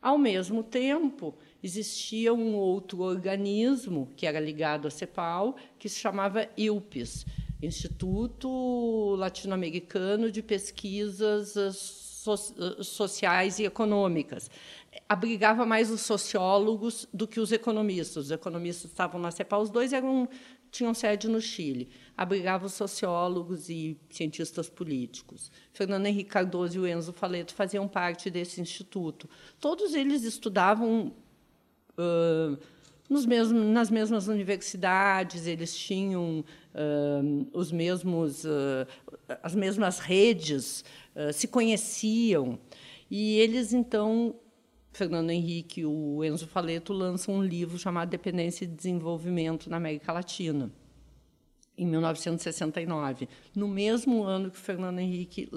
Ao 0.00 0.16
mesmo 0.16 0.62
tempo, 0.62 1.34
existia 1.64 2.34
um 2.34 2.54
outro 2.54 3.00
organismo 3.00 4.12
que 4.14 4.26
era 4.26 4.38
ligado 4.38 4.86
à 4.86 4.90
CEPAL, 4.90 5.56
que 5.78 5.88
se 5.88 5.98
chamava 5.98 6.46
ILPES, 6.58 7.24
Instituto 7.62 9.16
Latino-Americano 9.16 10.30
de 10.30 10.42
Pesquisas 10.42 11.54
Sociais 12.82 13.58
e 13.58 13.64
Econômicas. 13.64 14.50
Abrigava 15.08 15.64
mais 15.64 15.90
os 15.90 16.02
sociólogos 16.02 17.08
do 17.14 17.26
que 17.26 17.40
os 17.40 17.50
economistas. 17.50 18.26
Os 18.26 18.30
economistas 18.30 18.90
estavam 18.90 19.18
na 19.18 19.30
CEPAL, 19.30 19.62
os 19.62 19.70
dois 19.70 19.94
eram 19.94 20.28
tinham 20.70 20.92
sede 20.92 21.28
no 21.28 21.40
Chile. 21.40 21.88
Abrigava 22.16 22.66
os 22.66 22.74
sociólogos 22.74 23.70
e 23.70 23.96
cientistas 24.10 24.68
políticos. 24.68 25.50
Fernando 25.72 26.06
Henrique 26.06 26.30
Cardoso 26.30 26.76
e 26.76 26.80
o 26.80 26.86
Enzo 26.86 27.12
Faleto 27.12 27.54
faziam 27.54 27.86
parte 27.86 28.28
desse 28.28 28.60
instituto. 28.60 29.30
Todos 29.60 29.94
eles 29.94 30.24
estudavam 30.24 31.12
uh, 31.98 32.58
nos 33.08 33.26
mesmos, 33.26 33.64
nas 33.66 33.90
mesmas 33.90 34.28
universidades, 34.28 35.46
eles 35.46 35.76
tinham 35.76 36.44
uh, 36.74 37.48
os 37.52 37.70
mesmos, 37.70 38.44
uh, 38.44 38.86
as 39.42 39.54
mesmas 39.54 39.98
redes, 39.98 40.84
se 41.32 41.46
conheciam. 41.46 42.58
E 43.08 43.38
eles, 43.38 43.72
então, 43.72 44.34
Fernando 44.92 45.30
Henrique 45.30 45.82
e 45.82 45.86
o 45.86 46.24
Enzo 46.24 46.48
Faleto 46.48 46.92
lançam 46.92 47.36
um 47.36 47.42
livro 47.44 47.78
chamado 47.78 48.08
Dependência 48.08 48.64
e 48.64 48.68
Desenvolvimento 48.68 49.70
na 49.70 49.76
América 49.76 50.12
Latina, 50.12 50.72
em 51.78 51.86
1969, 51.86 53.28
no 53.54 53.68
mesmo 53.68 54.24
ano 54.24 54.50
que 54.50 54.58
Fernando 54.58 54.98
Henrique 54.98 55.48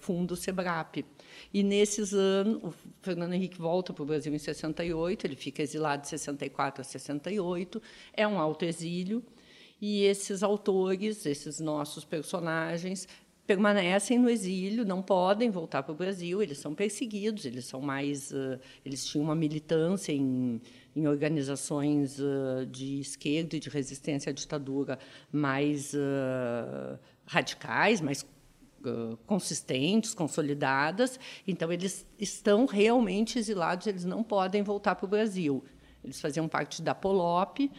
funda 0.00 0.34
o 0.34 0.36
SEBRAP. 0.36 1.04
E 1.52 1.62
nesses 1.62 2.12
anos, 2.12 2.62
o 2.62 2.74
Fernando 3.00 3.32
Henrique 3.32 3.58
volta 3.58 3.92
para 3.92 4.02
o 4.02 4.06
Brasil 4.06 4.34
em 4.34 4.38
68, 4.38 5.26
ele 5.26 5.36
fica 5.36 5.62
exilado 5.62 6.02
de 6.02 6.08
64 6.08 6.80
a 6.80 6.84
68, 6.84 7.80
é 8.12 8.26
um 8.26 8.38
alto 8.38 8.64
exílio, 8.64 9.22
e 9.80 10.04
esses 10.04 10.42
autores, 10.42 11.26
esses 11.26 11.58
nossos 11.58 12.04
personagens, 12.04 13.08
permanecem 13.46 14.18
no 14.18 14.30
exílio, 14.30 14.84
não 14.84 15.02
podem 15.02 15.50
voltar 15.50 15.82
para 15.82 15.92
o 15.92 15.96
Brasil, 15.96 16.40
eles 16.42 16.58
são 16.58 16.74
perseguidos, 16.74 17.44
eles 17.44 17.64
são 17.64 17.80
mais, 17.80 18.32
eles 18.84 19.04
tinham 19.04 19.24
uma 19.24 19.34
militância 19.34 20.12
em, 20.12 20.60
em 20.94 21.06
organizações 21.08 22.18
de 22.70 23.00
esquerda 23.00 23.56
e 23.56 23.60
de 23.60 23.68
resistência 23.68 24.30
à 24.30 24.32
ditadura 24.32 24.98
mais 25.32 25.92
radicais, 27.26 28.00
mais 28.00 28.24
consistentes, 29.26 30.14
consolidadas. 30.14 31.18
Então, 31.46 31.72
eles 31.72 32.06
estão 32.18 32.66
realmente 32.66 33.38
exilados, 33.38 33.86
eles 33.86 34.04
não 34.04 34.22
podem 34.22 34.62
voltar 34.62 34.94
para 34.94 35.06
o 35.06 35.08
Brasil. 35.08 35.64
Eles 36.04 36.20
faziam 36.20 36.48
parte 36.48 36.82
da 36.82 36.94
POLOP, 36.94 37.70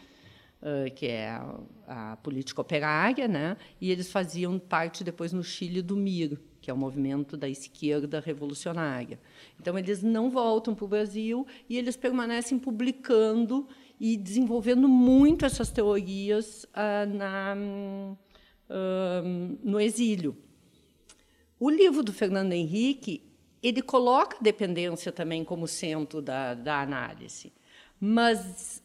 que 0.96 1.08
é 1.08 1.38
a, 1.86 2.18
política 2.24 2.62
operária, 2.62 3.28
né? 3.28 3.58
e 3.82 3.92
eles 3.92 4.10
faziam 4.10 4.58
parte 4.58 5.04
depois 5.04 5.34
no 5.34 5.44
Chile 5.44 5.82
do 5.82 5.96
MIR, 5.96 6.40
que 6.62 6.72
é 6.72 6.74
o 6.74 6.78
movimento 6.78 7.36
da 7.36 7.50
esquerda 7.50 8.22
revolucionária. 8.22 9.20
Então, 9.60 9.78
eles 9.78 10.02
não 10.02 10.30
voltam 10.30 10.74
para 10.74 10.86
o 10.86 10.88
Brasil 10.88 11.46
e 11.70 11.78
eles 11.78 11.98
permanecem 11.98 12.58
publicando 12.58 13.68
e 14.00 14.18
desenvolvendo 14.18 14.88
muito 14.88 15.46
essas 15.46 15.70
teorias 15.70 16.64
uh, 16.66 17.14
na, 17.14 17.56
uh, 18.70 19.58
no 19.64 19.80
exílio. 19.80 20.38
O 21.66 21.70
livro 21.70 22.04
do 22.04 22.12
Fernando 22.12 22.52
Henrique 22.52 23.24
ele 23.62 23.82
coloca 23.82 24.36
a 24.36 24.44
dependência 24.44 25.14
também 25.14 25.46
como 25.46 25.66
centro 25.66 26.22
da, 26.22 26.54
da 26.54 26.82
análise, 26.82 27.54
mas 27.98 28.84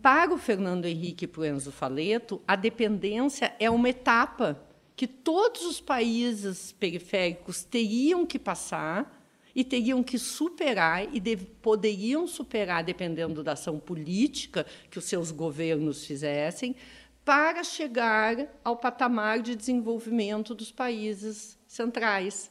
para 0.00 0.32
o 0.32 0.38
Fernando 0.38 0.84
Henrique 0.84 1.24
e 1.24 1.26
para 1.26 1.40
o 1.40 1.44
Enzo 1.44 1.72
Faleto, 1.72 2.40
a 2.46 2.54
dependência 2.54 3.56
é 3.58 3.68
uma 3.68 3.88
etapa 3.88 4.56
que 4.94 5.08
todos 5.08 5.62
os 5.62 5.80
países 5.80 6.70
periféricos 6.70 7.64
teriam 7.64 8.24
que 8.24 8.38
passar 8.38 9.20
e 9.52 9.64
teriam 9.64 10.00
que 10.00 10.16
superar 10.16 11.12
e 11.12 11.36
poderiam 11.60 12.24
superar, 12.28 12.84
dependendo 12.84 13.42
da 13.42 13.54
ação 13.54 13.80
política 13.80 14.64
que 14.88 15.00
os 15.00 15.06
seus 15.06 15.32
governos 15.32 16.06
fizessem, 16.06 16.76
para 17.24 17.64
chegar 17.64 18.46
ao 18.62 18.76
patamar 18.76 19.40
de 19.40 19.56
desenvolvimento 19.56 20.54
dos 20.54 20.70
países 20.70 21.55
centrais. 21.66 22.50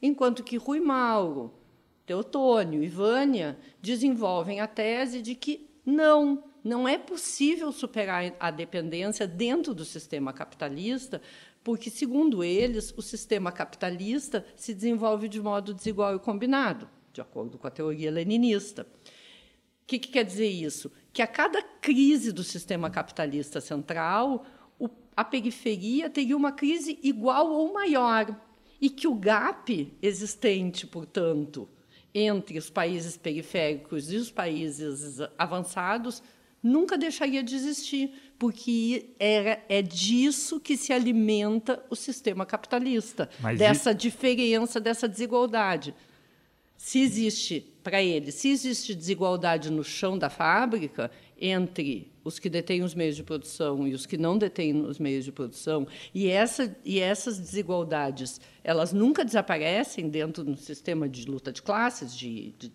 Enquanto 0.00 0.42
que 0.42 0.56
Rui 0.56 0.80
Mauro, 0.80 1.52
Teotônio 2.04 2.82
e 2.82 2.88
Vânia 2.88 3.58
desenvolvem 3.80 4.60
a 4.60 4.66
tese 4.66 5.22
de 5.22 5.34
que 5.34 5.70
não, 5.84 6.44
não 6.62 6.88
é 6.88 6.98
possível 6.98 7.70
superar 7.72 8.34
a 8.38 8.50
dependência 8.50 9.26
dentro 9.26 9.74
do 9.74 9.84
sistema 9.84 10.32
capitalista, 10.32 11.20
porque, 11.62 11.90
segundo 11.90 12.42
eles, 12.42 12.92
o 12.96 13.02
sistema 13.02 13.52
capitalista 13.52 14.44
se 14.56 14.74
desenvolve 14.74 15.28
de 15.28 15.40
modo 15.40 15.72
desigual 15.72 16.16
e 16.16 16.18
combinado. 16.18 16.88
de 17.12 17.20
acordo 17.20 17.58
com 17.58 17.66
a 17.66 17.70
teoria 17.70 18.10
leninista. 18.10 18.82
O 18.82 19.86
que, 19.86 19.98
que 19.98 20.08
quer 20.08 20.24
dizer 20.24 20.48
isso? 20.48 20.90
Que 21.12 21.20
a 21.20 21.26
cada 21.26 21.62
crise 21.62 22.32
do 22.32 22.42
sistema 22.42 22.88
capitalista 22.88 23.60
central, 23.60 24.46
a 25.16 25.24
periferia 25.24 26.08
teria 26.08 26.36
uma 26.36 26.52
crise 26.52 26.98
igual 27.02 27.50
ou 27.50 27.72
maior, 27.72 28.34
e 28.82 28.90
que 28.90 29.06
o 29.06 29.14
gap 29.14 29.96
existente, 30.02 30.88
portanto, 30.88 31.68
entre 32.12 32.58
os 32.58 32.68
países 32.68 33.16
periféricos 33.16 34.12
e 34.12 34.16
os 34.16 34.28
países 34.28 35.20
avançados 35.38 36.20
nunca 36.60 36.98
deixaria 36.98 37.44
de 37.44 37.54
existir, 37.54 38.12
porque 38.36 39.14
era, 39.20 39.64
é 39.68 39.82
disso 39.82 40.58
que 40.58 40.76
se 40.76 40.92
alimenta 40.92 41.80
o 41.88 41.94
sistema 41.94 42.44
capitalista, 42.44 43.30
Mas 43.40 43.56
dessa 43.56 43.94
diferença, 43.94 44.80
dessa 44.80 45.08
desigualdade. 45.08 45.94
Se 46.76 47.00
existe, 47.00 47.71
para 47.82 48.02
ele, 48.02 48.30
se 48.30 48.48
existe 48.48 48.94
desigualdade 48.94 49.70
no 49.70 49.82
chão 49.82 50.16
da 50.16 50.30
fábrica 50.30 51.10
entre 51.40 52.12
os 52.24 52.38
que 52.38 52.48
detêm 52.48 52.82
os 52.82 52.94
meios 52.94 53.16
de 53.16 53.22
produção 53.22 53.86
e 53.86 53.94
os 53.94 54.06
que 54.06 54.16
não 54.16 54.38
detêm 54.38 54.80
os 54.84 54.98
meios 54.98 55.24
de 55.24 55.32
produção, 55.32 55.86
e, 56.14 56.28
essa, 56.28 56.76
e 56.84 57.00
essas 57.00 57.38
desigualdades 57.38 58.40
elas 58.62 58.92
nunca 58.92 59.24
desaparecem 59.24 60.08
dentro 60.08 60.44
do 60.44 60.56
sistema 60.56 61.08
de 61.08 61.28
luta 61.28 61.52
de 61.52 61.60
classes, 61.60 62.16
de, 62.16 62.54
de 62.58 62.72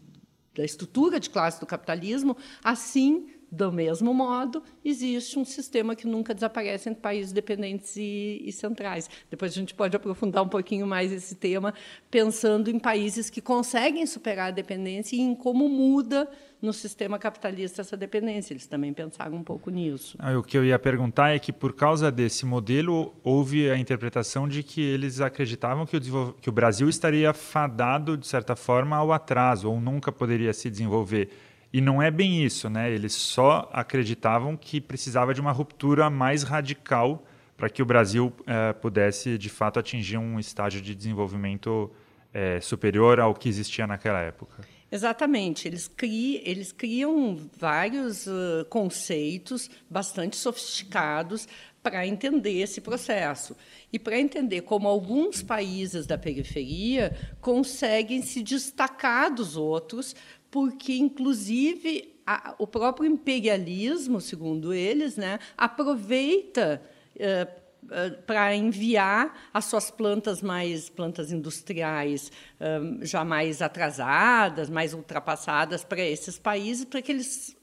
da 0.58 0.66
estrutura 0.66 1.20
de 1.20 1.30
classe 1.30 1.60
do 1.60 1.68
capitalismo, 1.68 2.36
assim 2.64 3.28
do 3.52 3.72
mesmo 3.72 4.14
modo, 4.14 4.62
existe 4.84 5.40
um 5.40 5.46
sistema 5.46 5.96
que 5.96 6.06
nunca 6.06 6.34
desaparece 6.34 6.90
entre 6.90 7.02
países 7.02 7.32
dependentes 7.32 7.96
e, 7.96 8.42
e, 8.46 8.52
centrais. 8.52 9.10
Depois 9.30 9.52
a 9.52 9.56
gente 9.56 9.74
pode 9.74 9.96
aprofundar 9.96 10.44
um 10.44 10.50
pouquinho 10.50 10.86
mais 10.86 11.12
esse 11.12 11.36
tema, 11.36 11.74
pensando 12.12 12.70
em 12.70 12.78
países 12.78 13.30
que 13.30 13.42
conseguem 13.42 14.06
superar 14.06 14.50
a 14.50 14.52
dependência 14.52 15.16
e 15.16 15.20
em 15.20 15.34
como 15.34 15.70
muda 15.70 16.30
no 16.62 16.74
sistema 16.74 17.18
capitalista 17.20 17.82
essa 17.82 17.96
dependência. 17.96 18.54
Eles 18.54 18.66
também 18.66 18.94
pensaram 18.94 19.38
um 19.38 19.44
pouco 19.44 19.70
nisso. 19.70 20.18
Ah, 20.20 20.38
o 20.38 20.44
que 20.44 20.58
eu 20.58 20.66
ia 20.66 20.78
perguntar 20.78 21.30
é 21.30 21.40
que, 21.40 21.54
por 21.54 21.74
causa 21.74 22.12
desse 22.12 22.46
modelo, 22.46 23.16
houve 23.24 23.70
a 23.70 23.78
interpretação 23.78 24.48
de 24.48 24.64
que 24.64 24.82
eles 24.82 25.22
acreditavam 25.22 25.86
que 25.86 25.98
o, 25.98 26.34
que 26.34 26.50
o 26.50 26.52
Brasil 26.52 26.90
estaria 26.90 27.34
fadado, 27.34 28.18
de 28.18 28.28
certa 28.28 28.56
forma, 28.56 28.96
ao 28.98 29.14
atraso, 29.14 29.70
ou 29.70 29.80
nunca 29.80 30.12
poderia 30.12 30.54
se 30.54 30.70
desenvolver. 30.70 31.30
E 31.72 31.82
não 31.82 32.02
é 32.02 32.10
bem 32.10 32.44
isso, 32.44 32.70
né? 32.70 32.92
Eles 32.92 33.14
só 33.14 33.70
acreditavam 33.74 34.56
que 34.56 34.80
precisava 34.80 35.34
de 35.34 35.42
uma 35.42 35.52
ruptura 35.52 36.10
mais 36.10 36.44
radical 36.44 37.26
para 37.56 37.70
que 37.70 37.82
o 37.82 37.86
Brasil 37.86 38.32
eh, 38.46 38.74
pudesse, 38.74 39.38
de 39.38 39.50
fato, 39.50 39.80
atingir 39.80 40.18
um 40.18 40.40
estágio 40.40 40.80
de 40.80 40.94
desenvolvimento 40.94 41.92
eh, 42.34 42.60
superior 42.62 43.20
ao 43.20 43.34
que 43.34 43.50
existia 43.50 43.88
naquela 43.88 44.20
época. 44.22 44.64
Exatamente. 44.92 45.68
Eles 45.68 45.88
criam, 45.88 46.42
eles 46.46 46.72
criam 46.72 47.50
vários 47.58 48.26
uh, 48.28 48.66
conceitos 48.70 49.70
bastante 49.90 50.38
sofisticados 50.38 51.48
para 51.84 52.06
entender 52.06 52.62
esse 52.62 52.82
processo 52.82 53.56
e 53.92 54.00
para 54.00 54.20
entender 54.20 54.62
como 54.62 54.88
alguns 54.88 55.42
países 55.42 56.06
da 56.06 56.18
periferia 56.18 57.16
conseguem 57.40 58.22
se 58.22 58.44
destacar 58.44 59.34
dos 59.34 59.56
outros 59.56 60.16
porque, 60.58 60.94
inclusive, 60.98 62.16
a, 62.26 62.56
o 62.58 62.66
próprio 62.66 63.08
imperialismo, 63.08 64.20
segundo 64.20 64.74
eles, 64.74 65.16
né, 65.16 65.38
aproveita 65.56 66.82
eh, 67.16 67.48
eh, 67.92 68.10
para 68.26 68.56
enviar 68.56 69.50
as 69.54 69.66
suas 69.66 69.92
plantas 69.92 70.42
mais 70.42 70.90
plantas 70.90 71.32
industriais 71.32 72.32
eh, 72.60 72.80
já 73.04 73.24
mais 73.24 73.62
atrasadas, 73.62 74.68
mais 74.68 74.96
ultrapassadas 74.96 75.84
para 75.84 76.02
esses 76.02 76.40
países, 76.40 76.84
para 76.84 77.04
que 77.04 77.12
eles 77.12 77.56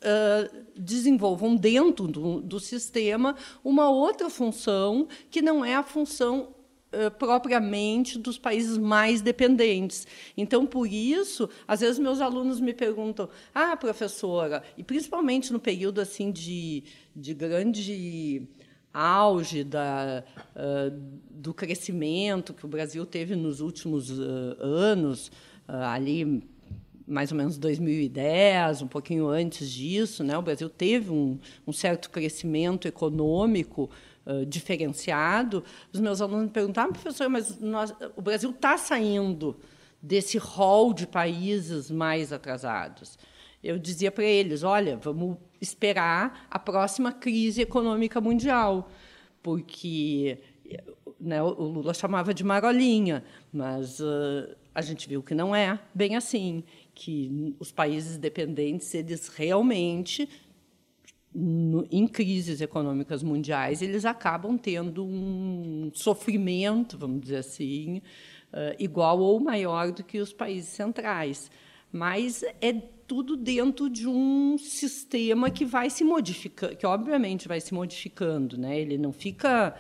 desenvolvam 0.76 1.56
dentro 1.56 2.06
do, 2.06 2.40
do 2.40 2.60
sistema 2.60 3.34
uma 3.64 3.90
outra 3.90 4.30
função 4.30 5.08
que 5.32 5.42
não 5.42 5.64
é 5.64 5.74
a 5.74 5.82
função 5.82 6.54
eh, 6.94 7.10
propriamente 7.10 8.18
dos 8.18 8.38
países 8.38 8.78
mais 8.78 9.20
dependentes. 9.20 10.06
Então, 10.36 10.64
por 10.64 10.86
isso, 10.86 11.48
às 11.66 11.80
vezes 11.80 11.98
meus 11.98 12.20
alunos 12.20 12.60
me 12.60 12.72
perguntam: 12.72 13.28
"Ah, 13.54 13.76
professora, 13.76 14.62
e 14.78 14.82
principalmente 14.82 15.52
no 15.52 15.58
período 15.58 16.00
assim 16.00 16.30
de, 16.30 16.84
de 17.14 17.34
grande 17.34 18.48
auge 18.92 19.64
da, 19.64 20.22
uh, 20.54 20.96
do 21.30 21.52
crescimento 21.52 22.54
que 22.54 22.64
o 22.64 22.68
Brasil 22.68 23.04
teve 23.04 23.34
nos 23.34 23.60
últimos 23.60 24.08
uh, 24.08 24.56
anos, 24.60 25.32
ali 25.66 26.44
mais 27.06 27.30
ou 27.30 27.36
menos 27.36 27.58
2010, 27.58 28.82
um 28.82 28.86
pouquinho 28.86 29.28
antes 29.28 29.70
disso, 29.70 30.24
né? 30.24 30.36
O 30.38 30.42
Brasil 30.42 30.70
teve 30.70 31.10
um, 31.10 31.38
um 31.66 31.72
certo 31.72 32.08
crescimento 32.10 32.88
econômico 32.88 33.90
diferenciado, 34.46 35.62
os 35.92 36.00
meus 36.00 36.20
alunos 36.20 36.46
me 36.46 36.50
perguntavam, 36.50 36.90
ah, 36.90 36.94
professor, 36.94 37.28
mas 37.28 37.58
nós, 37.60 37.94
o 38.16 38.22
Brasil 38.22 38.50
está 38.50 38.78
saindo 38.78 39.56
desse 40.00 40.38
rol 40.38 40.92
de 40.92 41.06
países 41.06 41.90
mais 41.90 42.32
atrasados. 42.32 43.18
Eu 43.62 43.78
dizia 43.78 44.12
para 44.12 44.24
eles, 44.24 44.62
olha, 44.62 44.96
vamos 44.96 45.38
esperar 45.60 46.46
a 46.50 46.58
próxima 46.58 47.12
crise 47.12 47.62
econômica 47.62 48.20
mundial, 48.20 48.90
porque 49.42 50.38
né, 51.18 51.42
o 51.42 51.62
Lula 51.62 51.94
chamava 51.94 52.34
de 52.34 52.44
marolinha, 52.44 53.24
mas 53.52 54.00
uh, 54.00 54.54
a 54.74 54.82
gente 54.82 55.08
viu 55.08 55.22
que 55.22 55.34
não 55.34 55.56
é 55.56 55.78
bem 55.94 56.16
assim, 56.16 56.62
que 56.94 57.54
os 57.58 57.72
países 57.72 58.18
dependentes 58.18 58.94
eles 58.94 59.28
realmente 59.28 60.28
no, 61.34 61.86
em 61.90 62.06
crises 62.06 62.60
econômicas 62.60 63.22
mundiais, 63.22 63.82
eles 63.82 64.04
acabam 64.04 64.56
tendo 64.56 65.04
um 65.04 65.90
sofrimento, 65.92 66.96
vamos 66.96 67.20
dizer 67.22 67.38
assim, 67.38 67.98
uh, 68.52 68.74
igual 68.78 69.18
ou 69.18 69.40
maior 69.40 69.90
do 69.90 70.04
que 70.04 70.20
os 70.20 70.32
países 70.32 70.70
centrais. 70.70 71.50
Mas 71.90 72.42
é 72.60 72.72
tudo 73.06 73.36
dentro 73.36 73.90
de 73.90 74.08
um 74.08 74.56
sistema 74.58 75.50
que 75.50 75.64
vai 75.64 75.90
se 75.90 76.04
modificando, 76.04 76.76
que 76.76 76.86
obviamente 76.86 77.48
vai 77.48 77.60
se 77.60 77.74
modificando, 77.74 78.56
né? 78.56 78.80
Ele 78.80 78.96
não 78.96 79.12
fica 79.12 79.74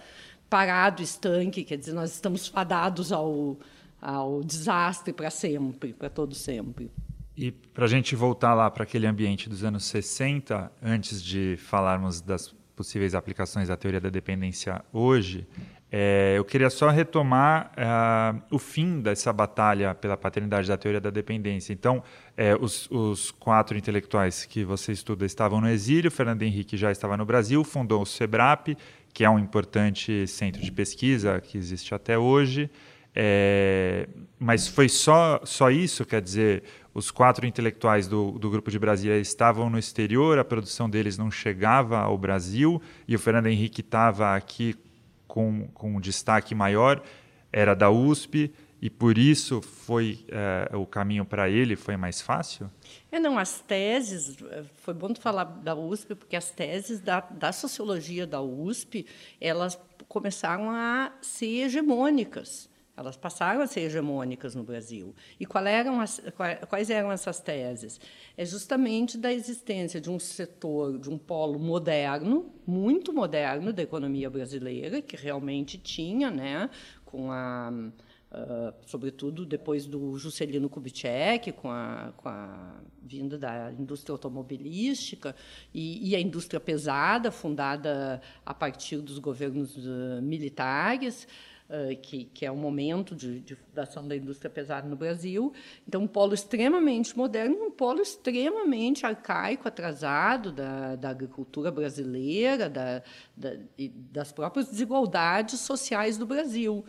parado, 0.50 1.02
estanque, 1.02 1.64
quer 1.64 1.76
dizer, 1.76 1.92
nós 1.92 2.12
estamos 2.12 2.46
fadados 2.46 3.10
ao, 3.12 3.58
ao 4.00 4.42
desastre 4.42 5.12
para 5.12 5.30
sempre, 5.30 5.92
para 5.92 6.08
todo 6.08 6.34
sempre. 6.34 6.90
E 7.36 7.50
para 7.50 7.84
a 7.84 7.88
gente 7.88 8.14
voltar 8.14 8.54
lá 8.54 8.70
para 8.70 8.84
aquele 8.84 9.06
ambiente 9.06 9.48
dos 9.48 9.64
anos 9.64 9.84
60, 9.86 10.70
antes 10.80 11.22
de 11.22 11.56
falarmos 11.58 12.20
das 12.20 12.54
possíveis 12.76 13.14
aplicações 13.14 13.68
da 13.68 13.76
teoria 13.76 14.00
da 14.00 14.08
dependência 14.08 14.84
hoje, 14.92 15.46
é, 15.90 16.34
eu 16.36 16.44
queria 16.44 16.70
só 16.70 16.90
retomar 16.90 17.72
uh, 17.78 18.42
o 18.54 18.58
fim 18.58 19.00
dessa 19.00 19.32
batalha 19.32 19.94
pela 19.94 20.16
paternidade 20.16 20.66
da 20.66 20.76
teoria 20.76 21.00
da 21.00 21.10
dependência. 21.10 21.72
Então, 21.72 22.02
é, 22.36 22.54
os, 22.56 22.90
os, 22.90 23.30
quatro 23.30 23.78
intelectuais 23.78 24.44
que 24.44 24.64
você 24.64 24.90
estuda 24.90 25.24
estavam 25.24 25.60
no 25.60 25.68
exílio, 25.68 26.10
Fernando 26.10 26.42
Henrique 26.42 26.76
já 26.76 26.90
estava 26.90 27.16
no 27.16 27.24
Brasil, 27.24 27.62
fundou 27.62 28.02
o 28.02 28.06
SEBRAP, 28.06 28.76
que 29.12 29.24
é 29.24 29.30
um 29.30 29.38
importante 29.38 30.26
centro 30.26 30.60
de 30.60 30.72
pesquisa 30.72 31.40
que 31.40 31.56
existe 31.56 31.94
até 31.94 32.18
hoje. 32.18 32.68
É, 33.14 34.08
mas 34.36 34.66
foi 34.66 34.88
só, 34.88 35.40
só 35.44 35.70
isso? 35.70 36.04
Quer 36.04 36.20
dizer, 36.20 36.64
os 36.94 37.10
quatro 37.10 37.44
intelectuais 37.44 38.06
do, 38.06 38.30
do 38.38 38.48
Grupo 38.48 38.70
de 38.70 38.78
Brasília 38.78 39.18
estavam 39.18 39.68
no 39.68 39.78
exterior, 39.78 40.38
a 40.38 40.44
produção 40.44 40.88
deles 40.88 41.18
não 41.18 41.30
chegava 41.30 41.98
ao 41.98 42.16
Brasil, 42.16 42.80
e 43.06 43.16
o 43.16 43.18
Fernando 43.18 43.48
Henrique 43.48 43.80
estava 43.80 44.36
aqui 44.36 44.76
com, 45.26 45.68
com 45.74 45.96
um 45.96 46.00
destaque 46.00 46.54
maior, 46.54 47.02
era 47.52 47.74
da 47.74 47.90
USP, 47.90 48.52
e 48.80 48.88
por 48.88 49.18
isso 49.18 49.60
foi 49.62 50.24
é, 50.28 50.76
o 50.76 50.86
caminho 50.86 51.24
para 51.24 51.48
ele 51.48 51.74
foi 51.74 51.96
mais 51.96 52.20
fácil? 52.20 52.70
É, 53.10 53.18
não, 53.18 53.38
as 53.38 53.60
teses, 53.60 54.36
foi 54.82 54.92
bom 54.94 55.12
tu 55.12 55.20
falar 55.20 55.44
da 55.44 55.74
USP, 55.74 56.14
porque 56.14 56.36
as 56.36 56.50
teses 56.50 57.00
da, 57.00 57.20
da 57.20 57.50
sociologia 57.50 58.26
da 58.26 58.42
USP, 58.42 59.06
elas 59.40 59.80
começaram 60.06 60.70
a 60.70 61.10
ser 61.22 61.64
hegemônicas. 61.64 62.68
Elas 62.96 63.16
passaram 63.16 63.60
a 63.60 63.66
ser 63.66 63.80
hegemônicas 63.80 64.54
no 64.54 64.62
Brasil. 64.62 65.14
E 65.38 65.46
eram 65.68 66.00
as, 66.00 66.22
quais 66.68 66.90
eram 66.90 67.10
essas 67.10 67.40
teses? 67.40 68.00
É 68.36 68.44
justamente 68.44 69.18
da 69.18 69.32
existência 69.32 70.00
de 70.00 70.08
um 70.08 70.18
setor, 70.18 70.98
de 70.98 71.10
um 71.10 71.18
polo 71.18 71.58
moderno, 71.58 72.52
muito 72.64 73.12
moderno 73.12 73.72
da 73.72 73.82
economia 73.82 74.30
brasileira, 74.30 75.02
que 75.02 75.16
realmente 75.16 75.76
tinha, 75.76 76.30
né, 76.30 76.70
com 77.04 77.32
a, 77.32 77.72
uh, 78.34 78.74
sobretudo 78.86 79.44
depois 79.44 79.86
do 79.86 80.16
Juscelino 80.16 80.68
Kubitschek, 80.68 81.52
com 81.52 81.70
a, 81.70 82.12
com 82.16 82.28
a 82.28 82.80
vinda 83.02 83.38
da 83.38 83.72
indústria 83.72 84.12
automobilística 84.12 85.34
e, 85.72 86.10
e 86.10 86.16
a 86.16 86.20
indústria 86.20 86.60
pesada, 86.60 87.30
fundada 87.30 88.20
a 88.44 88.54
partir 88.54 88.98
dos 88.98 89.18
governos 89.18 89.76
uh, 89.76 90.22
militares, 90.22 91.26
que, 92.02 92.26
que 92.26 92.44
é 92.44 92.50
o 92.50 92.56
momento 92.56 93.14
de, 93.14 93.40
de, 93.40 93.56
fundação 93.56 94.06
da 94.06 94.14
indústria 94.14 94.50
pesada 94.50 94.86
no 94.86 94.94
Brasil. 94.94 95.52
Então, 95.88 96.02
um 96.02 96.06
polo 96.06 96.34
extremamente 96.34 97.16
moderno, 97.16 97.56
um 97.66 97.70
polo 97.70 98.00
extremamente 98.00 99.06
arcaico, 99.06 99.66
atrasado 99.66 100.52
da, 100.52 100.94
da 100.94 101.08
agricultura 101.08 101.70
brasileira, 101.70 102.68
da, 102.68 103.02
da, 103.36 103.56
das 104.12 104.30
próprias 104.30 104.68
desigualdades 104.68 105.60
sociais 105.60 106.18
do 106.18 106.26
Brasil. 106.26 106.84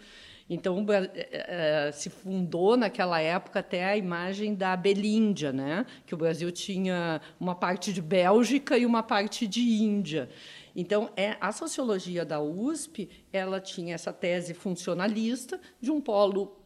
Então, 0.48 0.86
eh, 0.90 1.30
eh, 1.32 1.92
se 1.92 2.10
fundou 2.10 2.78
naquela 2.78 3.20
época 3.20 3.60
até 3.60 3.84
a 3.84 3.98
imagem 3.98 4.54
da 4.54 4.76
Belíndia, 4.76 5.52
né? 5.52 5.86
que 6.06 6.14
o 6.14 6.18
Brasil 6.18 6.52
tinha 6.52 7.20
uma 7.40 7.56
parte 7.56 7.92
de 7.92 8.02
Bélgica 8.02 8.78
e 8.78 8.86
uma 8.86 9.02
parte 9.02 9.48
de 9.48 9.62
Índia. 9.62 10.30
Então, 10.76 11.10
é, 11.16 11.38
a 11.40 11.52
sociologia 11.54 12.26
da 12.26 12.42
USP 12.42 13.10
ela 13.32 13.62
tinha 13.62 13.96
essa 13.96 14.12
tese 14.12 14.54
funcionalista 14.54 15.60
de 15.80 15.90
um 15.90 16.02
polo 16.02 16.60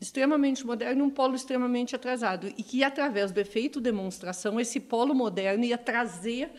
extremamente 0.00 0.66
moderno 0.66 1.04
e 1.04 1.06
um 1.06 1.10
polo 1.10 1.36
extremamente 1.36 1.94
atrasado, 1.94 2.48
e 2.48 2.62
que, 2.62 2.82
através 2.82 3.30
do 3.30 3.38
efeito 3.38 3.80
demonstração, 3.80 4.58
esse 4.58 4.80
polo 4.80 5.14
moderno 5.14 5.64
ia 5.64 5.78
trazer 5.78 6.50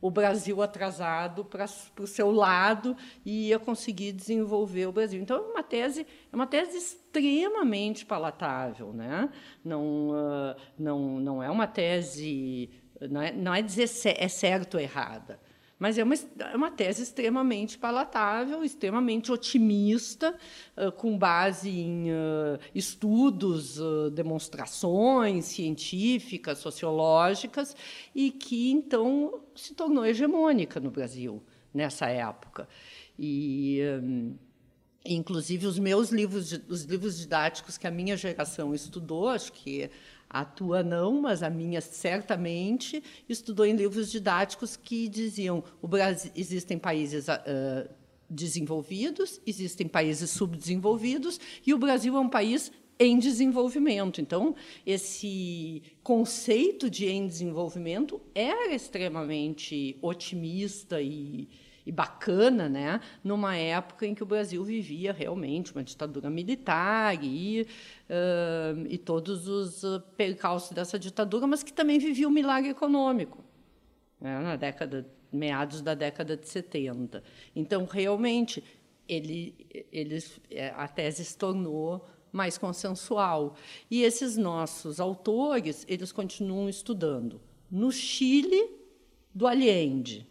o 0.00 0.10
Brasil 0.10 0.60
atrasado 0.60 1.44
para 1.44 1.66
o 2.00 2.06
seu 2.06 2.32
lado 2.32 2.96
e 3.24 3.48
ia 3.48 3.58
conseguir 3.58 4.12
desenvolver 4.12 4.86
o 4.86 4.92
Brasil. 4.92 5.20
Então, 5.20 5.36
é 5.36 5.40
uma 5.40 5.62
tese, 5.62 6.04
é 6.32 6.34
uma 6.34 6.46
tese 6.46 6.78
extremamente 6.78 8.04
palatável. 8.04 8.92
Né? 8.92 9.28
Não, 9.62 10.08
uh, 10.08 10.56
não, 10.76 11.20
não 11.20 11.42
é 11.42 11.50
uma 11.50 11.66
tese. 11.66 12.70
Não 13.08 13.22
é, 13.22 13.30
não 13.32 13.54
é 13.54 13.62
dizer 13.62 13.88
é 14.18 14.28
certo 14.28 14.74
ou 14.74 14.80
errada 14.80 15.38
mas 15.80 15.96
é 15.96 16.04
uma, 16.04 16.14
é 16.14 16.54
uma 16.54 16.70
tese 16.70 17.02
extremamente 17.02 17.78
palatável, 17.78 18.62
extremamente 18.62 19.32
otimista, 19.32 20.36
com 20.98 21.16
base 21.16 21.70
em 21.70 22.08
estudos, 22.74 23.80
demonstrações 24.12 25.46
científicas, 25.46 26.58
sociológicas, 26.58 27.74
e 28.14 28.30
que, 28.30 28.70
então, 28.70 29.40
se 29.56 29.74
tornou 29.74 30.04
hegemônica 30.04 30.78
no 30.78 30.90
Brasil 30.90 31.42
nessa 31.72 32.06
época. 32.08 32.68
E. 33.18 33.80
Inclusive 35.02 35.66
os 35.66 35.78
meus 35.78 36.10
livros, 36.10 36.52
os 36.68 36.82
livros 36.82 37.18
didáticos 37.18 37.78
que 37.78 37.86
a 37.86 37.90
minha 37.90 38.18
geração 38.18 38.74
estudou, 38.74 39.30
acho 39.30 39.50
que 39.50 39.90
a 40.30 40.44
tua 40.44 40.84
não, 40.84 41.20
mas 41.20 41.42
a 41.42 41.50
minha 41.50 41.80
certamente 41.80 43.02
estudou 43.28 43.66
em 43.66 43.74
livros 43.74 44.12
didáticos 44.12 44.76
que 44.76 45.08
diziam 45.08 45.64
o 45.82 45.88
Brasil 45.88 46.30
existem 46.36 46.78
países 46.78 47.26
uh, 47.26 47.90
desenvolvidos, 48.28 49.40
existem 49.44 49.88
países 49.88 50.30
subdesenvolvidos 50.30 51.40
e 51.66 51.74
o 51.74 51.78
Brasil 51.78 52.16
é 52.16 52.20
um 52.20 52.28
país 52.28 52.70
em 52.96 53.18
desenvolvimento. 53.18 54.20
Então, 54.20 54.54
esse 54.86 55.82
conceito 56.02 56.88
de 56.88 57.06
em 57.06 57.26
desenvolvimento 57.26 58.20
era 58.32 58.72
extremamente 58.72 59.98
otimista 60.00 61.02
e, 61.02 61.48
e 61.84 61.92
bacana, 61.92 62.68
né? 62.68 63.00
numa 63.22 63.56
época 63.56 64.06
em 64.06 64.14
que 64.14 64.22
o 64.22 64.26
Brasil 64.26 64.62
vivia 64.62 65.12
realmente 65.12 65.72
uma 65.72 65.82
ditadura 65.82 66.28
militar 66.30 67.18
e, 67.22 67.62
uh, 67.62 68.86
e 68.88 68.98
todos 68.98 69.48
os 69.48 69.82
percalços 70.16 70.72
dessa 70.72 70.98
ditadura, 70.98 71.46
mas 71.46 71.62
que 71.62 71.72
também 71.72 71.98
vivia 71.98 72.28
um 72.28 72.32
milagre 72.32 72.70
econômico, 72.70 73.44
né? 74.20 74.38
na 74.40 74.56
década 74.56 75.06
meados 75.32 75.80
da 75.80 75.94
década 75.94 76.36
de 76.36 76.48
70. 76.48 77.22
Então, 77.54 77.84
realmente, 77.84 78.62
ele, 79.08 79.86
eles, 79.92 80.40
é, 80.50 80.70
a 80.76 80.88
tese 80.88 81.24
se 81.24 81.36
tornou 81.36 82.06
mais 82.32 82.56
consensual. 82.56 83.56
E 83.90 84.02
esses 84.02 84.36
nossos 84.36 85.00
autores, 85.00 85.84
eles 85.88 86.12
continuam 86.12 86.68
estudando 86.68 87.40
no 87.70 87.90
Chile 87.92 88.76
do 89.34 89.46
Allende, 89.46 90.26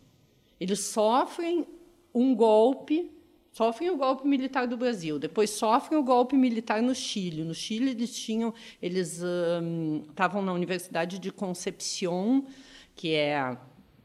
eles 0.60 0.80
sofrem 0.80 1.68
um 2.14 2.36
golpe, 2.36 3.12
sofrem 3.52 3.90
o 3.90 3.98
golpe 3.98 4.28
militar 4.28 4.68
do 4.68 4.78
Brasil, 4.78 5.18
depois 5.18 5.50
sofrem 5.52 5.98
o 5.98 6.04
golpe 6.04 6.36
militar 6.36 6.82
no 6.82 6.94
Chile. 6.94 7.44
No 7.44 7.54
Chile 7.54 7.92
eles 7.92 8.16
tinham, 8.16 8.54
eles 8.82 9.22
estavam 10.10 10.42
na 10.42 10.54
Universidade 10.54 11.20
de 11.20 11.32
Concepción, 11.32 12.46
que 12.96 13.14
é 13.14 13.58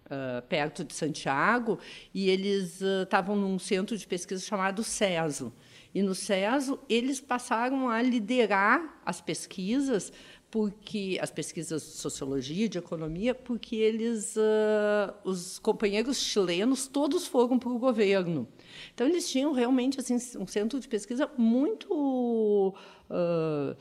Uh, 0.04 0.46
perto 0.48 0.84
de 0.84 0.92
Santiago, 0.92 1.78
e 2.12 2.28
eles 2.28 2.82
estavam 2.82 3.36
uh, 3.36 3.40
num 3.40 3.58
centro 3.58 3.96
de 3.96 4.06
pesquisa 4.06 4.44
chamado 4.44 4.84
CESO. 4.84 5.50
E 5.94 6.02
no 6.02 6.14
CESO, 6.14 6.78
eles 6.90 7.22
passaram 7.22 7.88
a 7.88 8.02
liderar 8.02 9.00
as 9.06 9.22
pesquisas 9.22 10.12
porque 10.54 11.18
as 11.20 11.32
pesquisas 11.32 11.82
de 11.82 11.88
sociologia, 11.96 12.68
de 12.68 12.78
economia, 12.78 13.34
porque 13.34 13.74
eles, 13.74 14.36
uh, 14.36 15.12
os 15.24 15.58
companheiros 15.58 16.18
chilenos, 16.18 16.86
todos 16.86 17.26
foram 17.26 17.58
para 17.58 17.70
o 17.70 17.76
governo. 17.76 18.46
Então 18.94 19.04
eles 19.04 19.28
tinham 19.28 19.50
realmente 19.52 19.98
assim 19.98 20.14
um 20.38 20.46
centro 20.46 20.78
de 20.78 20.86
pesquisa 20.86 21.28
muito 21.36 22.72
uh, 23.10 23.76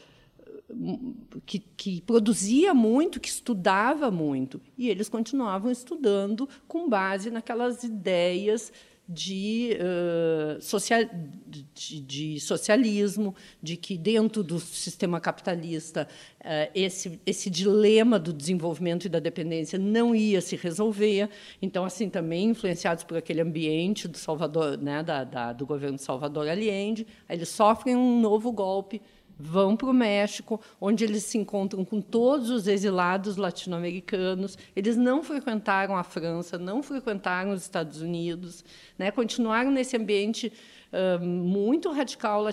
que, 1.45 1.59
que, 1.59 2.01
produzia 2.01 2.73
muito, 2.73 3.19
que 3.19 3.29
estudava 3.29 4.09
muito, 4.09 4.59
e 4.75 4.89
eles 4.89 5.07
continuavam 5.07 5.71
estudando 5.71 6.49
com 6.67 6.89
base 6.89 7.29
naquelas 7.29 7.83
ideias 7.83 8.73
de, 9.07 9.77
uh, 9.79 10.61
social, 10.61 11.01
de, 11.45 11.99
de, 11.99 12.39
socialismo, 12.39 13.35
de 13.61 13.75
que 13.75 13.97
dentro 13.97 14.41
do 14.41 14.59
sistema 14.59 15.19
capitalista 15.19 16.07
uh, 16.39 16.71
esse, 16.73 17.19
esse 17.25 17.49
dilema 17.49 18.17
do 18.17 18.31
desenvolvimento 18.31 19.05
e 19.05 19.09
da 19.09 19.19
dependência 19.19 19.77
não 19.77 20.15
ia 20.15 20.39
se 20.39 20.55
resolver. 20.55 21.29
Então, 21.61 21.83
assim, 21.83 22.09
também 22.09 22.49
influenciados 22.49 23.03
por 23.03 23.17
aquele 23.17 23.41
ambiente 23.41 24.07
do 24.07 24.17
Salvador, 24.17 24.77
né, 24.77 25.03
da, 25.03 25.23
da, 25.23 25.53
do 25.53 25.65
governo 25.65 25.97
Salvador 25.97 26.47
Allende, 26.47 27.05
eles 27.29 27.49
sofrem 27.49 27.95
um 27.95 28.21
novo 28.21 28.51
golpe 28.51 29.01
vão 29.39 29.75
para 29.75 29.89
o 29.89 29.93
México, 29.93 30.59
onde 30.79 31.03
eles 31.03 31.23
se 31.23 31.37
encontram 31.37 31.83
com 31.83 32.01
todos 32.01 32.49
os 32.49 32.67
exilados 32.67 33.37
latino-americanos. 33.37 34.57
Eles 34.75 34.95
não 34.95 35.23
frequentaram 35.23 35.95
a 35.95 36.03
França, 36.03 36.57
não 36.57 36.83
frequentaram 36.83 37.51
os 37.51 37.61
Estados 37.61 38.01
Unidos, 38.01 38.63
né? 38.97 39.11
continuaram 39.11 39.71
nesse 39.71 39.97
ambiente 39.97 40.51
uh, 40.91 41.23
muito 41.23 41.91
radical 41.91 42.43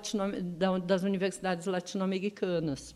das 0.84 1.02
universidades 1.02 1.66
latino-americanas. 1.66 2.94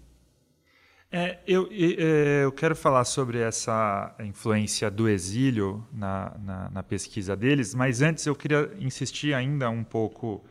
É, 1.16 1.38
eu, 1.46 1.68
é, 1.70 2.42
eu, 2.42 2.50
quero 2.50 2.74
falar 2.74 3.04
sobre 3.04 3.38
essa 3.38 4.12
influência 4.18 4.90
do 4.90 5.08
exílio 5.08 5.86
na, 5.92 6.36
na, 6.42 6.70
na 6.70 6.82
pesquisa 6.82 7.36
deles, 7.36 7.72
mas 7.72 8.02
antes 8.02 8.26
eu 8.26 8.34
queria 8.34 8.68
insistir 8.80 9.32
ainda 9.32 9.70
um 9.70 9.84
pouco 9.84 10.44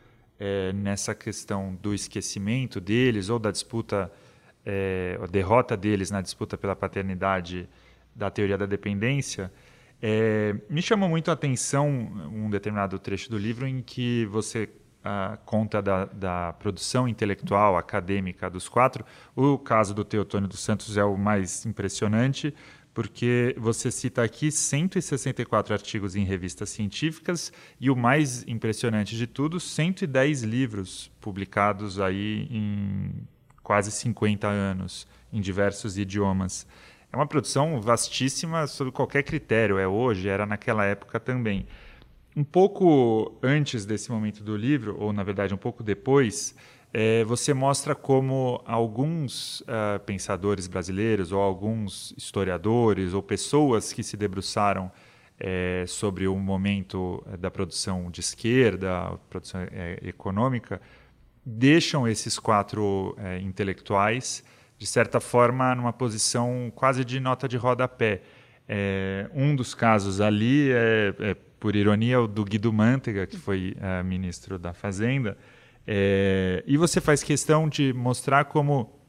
é, 0.43 0.73
nessa 0.73 1.15
questão 1.15 1.73
do 1.81 1.93
esquecimento 1.93 2.81
deles 2.81 3.29
ou 3.29 3.39
da 3.39 3.49
disputa, 3.49 4.11
é, 4.65 5.17
a 5.23 5.25
derrota 5.25 5.77
deles 5.77 6.11
na 6.11 6.19
disputa 6.19 6.57
pela 6.57 6.75
paternidade 6.75 7.69
da 8.13 8.29
teoria 8.29 8.57
da 8.57 8.65
dependência, 8.65 9.49
é, 10.01 10.53
me 10.69 10.81
chamou 10.81 11.07
muito 11.07 11.31
a 11.31 11.33
atenção 11.33 11.87
um 11.89 12.49
determinado 12.49 12.99
trecho 12.99 13.29
do 13.29 13.37
livro 13.37 13.65
em 13.65 13.81
que 13.81 14.25
você 14.25 14.69
ah, 15.01 15.37
conta 15.45 15.81
da, 15.81 16.05
da, 16.05 16.51
produção 16.53 17.07
intelectual, 17.07 17.77
acadêmica 17.77 18.49
dos 18.49 18.67
quatro. 18.67 19.05
O 19.33 19.57
caso 19.57 19.93
do 19.93 20.03
Teotônio 20.03 20.49
dos 20.49 20.59
Santos 20.59 20.97
é 20.97 21.05
o 21.05 21.17
mais 21.17 21.65
impressionante, 21.65 22.53
porque 22.93 23.55
você 23.57 23.89
cita 23.89 24.23
aqui 24.23 24.51
164 24.51 25.73
artigos 25.73 26.15
em 26.15 26.23
revistas 26.23 26.69
científicas 26.69 27.51
e 27.79 27.89
o 27.89 27.95
mais 27.95 28.47
impressionante 28.47 29.17
de 29.17 29.25
tudo, 29.25 29.59
110 29.59 30.43
livros 30.43 31.11
publicados 31.19 31.99
aí 31.99 32.47
em 32.51 33.27
quase 33.63 33.91
50 33.91 34.47
anos 34.47 35.07
em 35.31 35.41
diversos 35.41 35.97
idiomas. 35.97 36.67
É 37.11 37.15
uma 37.15 37.25
produção 37.25 37.81
vastíssima 37.81 38.67
sob 38.67 38.91
qualquer 38.91 39.23
critério, 39.23 39.77
é 39.77 39.87
hoje, 39.87 40.27
era 40.27 40.45
naquela 40.45 40.85
época 40.85 41.19
também. 41.19 41.65
Um 42.35 42.43
pouco 42.43 43.37
antes 43.41 43.85
desse 43.85 44.11
momento 44.11 44.43
do 44.43 44.57
livro, 44.57 44.95
ou 44.99 45.13
na 45.13 45.23
verdade 45.23 45.53
um 45.53 45.57
pouco 45.57 45.83
depois, 45.83 46.55
é, 46.93 47.23
você 47.23 47.55
mostra 47.55 47.95
como 47.95 48.61
alguns 48.67 49.61
uh, 49.61 49.99
pensadores 50.05 50.67
brasileiros, 50.67 51.31
ou 51.31 51.41
alguns 51.41 52.13
historiadores, 52.15 53.15
ou 53.15 53.23
pessoas 53.23 53.91
que 53.91 54.03
se 54.03 54.15
debruçaram 54.15 54.91
é, 55.39 55.85
sobre 55.87 56.27
o 56.27 56.35
momento 56.35 57.23
é, 57.33 57.37
da 57.37 57.49
produção 57.49 58.11
de 58.11 58.19
esquerda, 58.19 59.17
produção 59.27 59.61
é, 59.71 59.97
econômica, 60.03 60.79
deixam 61.43 62.07
esses 62.07 62.37
quatro 62.37 63.15
é, 63.17 63.39
intelectuais, 63.39 64.43
de 64.77 64.85
certa 64.85 65.19
forma, 65.19 65.73
numa 65.73 65.93
posição 65.93 66.71
quase 66.75 67.03
de 67.03 67.19
nota 67.19 67.47
de 67.47 67.57
rodapé. 67.57 68.21
É, 68.69 69.29
um 69.33 69.55
dos 69.55 69.73
casos 69.73 70.21
ali 70.21 70.69
é, 70.71 71.35
por 71.59 71.75
ironia, 71.75 72.21
o 72.21 72.27
do 72.27 72.45
Guido 72.45 72.71
Mantega, 72.71 73.25
que 73.25 73.37
foi 73.37 73.75
ministro 74.05 74.59
da 74.59 74.73
Fazenda, 74.73 75.37
É, 75.85 76.63
e 76.65 76.77
você 76.77 77.01
faz 77.01 77.23
questão 77.23 77.67
de 77.67 77.93
mostrar 77.93 78.45
como 78.45 78.99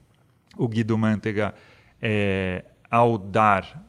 o 0.56 0.68
Guido 0.68 0.96
Mantega, 0.96 1.54
é, 2.00 2.64
ao 2.90 3.18
dar 3.18 3.84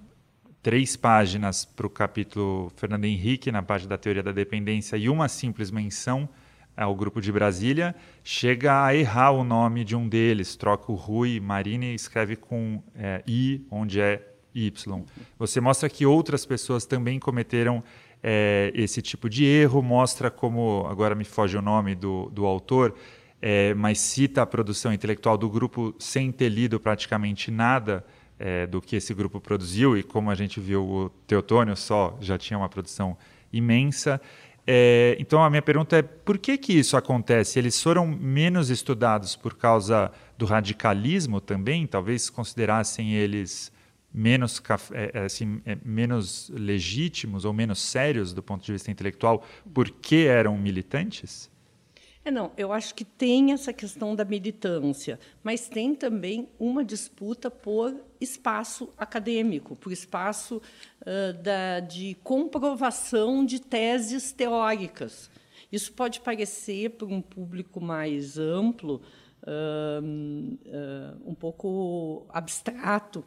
três 0.62 0.96
páginas 0.96 1.64
para 1.64 1.86
o 1.86 1.90
capítulo 1.90 2.72
Fernando 2.76 3.06
Henrique, 3.06 3.52
na 3.52 3.62
página 3.62 3.90
da 3.90 3.98
teoria 3.98 4.24
da 4.24 4.32
dependência, 4.32 4.98
e 4.98 5.08
uma 5.10 5.28
simples 5.28 5.70
menção 5.70 6.28
ao 6.76 6.96
grupo 6.96 7.22
de 7.22 7.32
Brasília, 7.32 7.96
chega 8.24 8.84
a 8.84 8.94
errar 8.94 9.32
o 9.32 9.44
nome 9.44 9.84
de 9.84 9.96
um 9.96 10.10
deles, 10.10 10.56
troca 10.56 10.92
o 10.92 10.96
Rui 10.96 11.40
Marini 11.40 11.92
e 11.92 11.96
escreve 11.96 12.36
com 12.36 12.82
é, 12.96 13.24
I, 13.28 13.66
onde 13.70 14.02
é 14.02 14.28
Y. 14.54 15.04
Você 15.38 15.62
mostra 15.62 15.88
que 15.90 16.06
outras 16.06 16.46
pessoas 16.46 16.86
também 16.86 17.20
cometeram 17.20 17.84
é, 18.28 18.72
esse 18.74 19.04
tipo 19.04 19.30
de 19.30 19.46
erro, 19.46 19.84
mostra 19.84 20.32
como, 20.32 20.88
agora 20.90 21.14
me 21.14 21.24
foge 21.24 21.56
o 21.56 21.62
nome 21.62 21.94
do, 21.94 22.28
do 22.32 22.44
autor, 22.48 22.96
é, 23.40 23.76
mas 23.76 24.00
cita 24.00 24.42
a 24.42 24.48
produção 24.48 24.92
intelectual 24.92 25.38
do 25.38 25.48
grupo 25.48 25.94
sem 26.00 26.32
ter 26.32 26.50
lido 26.50 26.80
praticamente 26.80 27.52
nada 27.52 28.04
é, 28.40 28.66
do 28.66 28.82
que 28.82 28.96
esse 28.96 29.14
grupo 29.14 29.40
produziu, 29.40 29.96
e 29.96 30.02
como 30.02 30.32
a 30.32 30.36
gente 30.36 30.60
viu, 30.60 30.84
o 30.84 31.10
Teotônio 31.28 31.78
só 31.78 32.18
já 32.20 32.36
tinha 32.36 32.58
uma 32.58 32.68
produção 32.68 33.16
imensa. 33.54 34.20
É, 34.66 35.16
então 35.20 35.44
a 35.44 35.50
minha 35.52 35.62
pergunta 35.62 35.98
é 35.98 36.02
por 36.02 36.40
que, 36.40 36.58
que 36.58 36.74
isso 36.74 36.98
acontece? 36.98 37.60
Eles 37.60 37.80
foram 37.80 38.08
menos 38.08 38.72
estudados 38.72 39.36
por 39.36 39.54
causa 39.54 40.12
do 40.36 40.48
radicalismo 40.48 41.40
também? 41.40 41.86
Talvez 41.86 42.28
considerassem 42.32 43.14
eles 43.14 43.72
menos, 44.16 44.62
é, 44.94 45.12
é, 45.14 45.26
assim, 45.26 45.62
é, 45.66 45.78
menos 45.84 46.50
legítimos 46.50 47.44
ou 47.44 47.52
menos 47.52 47.80
sérios 47.80 48.34
do 48.34 48.42
ponto 48.42 48.64
de 48.64 48.72
vista 48.72 48.90
intelectual 48.90 49.44
porque 49.74 50.28
eram 50.30 50.58
militantes? 50.58 51.52
É, 52.24 52.32
não, 52.32 52.52
eu 52.58 52.72
acho 52.72 52.96
que 52.96 53.04
tem 53.04 53.52
essa 53.52 53.72
questão 53.72 54.16
da 54.16 54.26
militância, 54.26 55.20
mas 55.44 55.68
tem 55.68 55.94
também 55.94 56.50
uma 56.58 56.84
disputa 56.84 57.52
por 57.52 57.94
espaço 58.20 58.90
acadêmico, 58.98 59.76
por 59.76 59.92
espaço 59.92 60.60
uh, 61.02 61.34
da, 61.44 61.82
de 61.82 62.18
comprovação 62.24 63.46
de 63.46 63.60
teses 63.60 64.32
teóricas. 64.32 65.30
Isso 65.72 65.94
pode 65.94 66.20
parecer, 66.22 66.92
para 66.92 67.06
um 67.06 67.22
público 67.22 67.80
mais 67.80 68.40
amplo, 68.40 69.04
uh, 69.44 70.04
uh, 70.04 71.30
um 71.30 71.36
pouco 71.36 72.26
abstrato, 72.30 73.24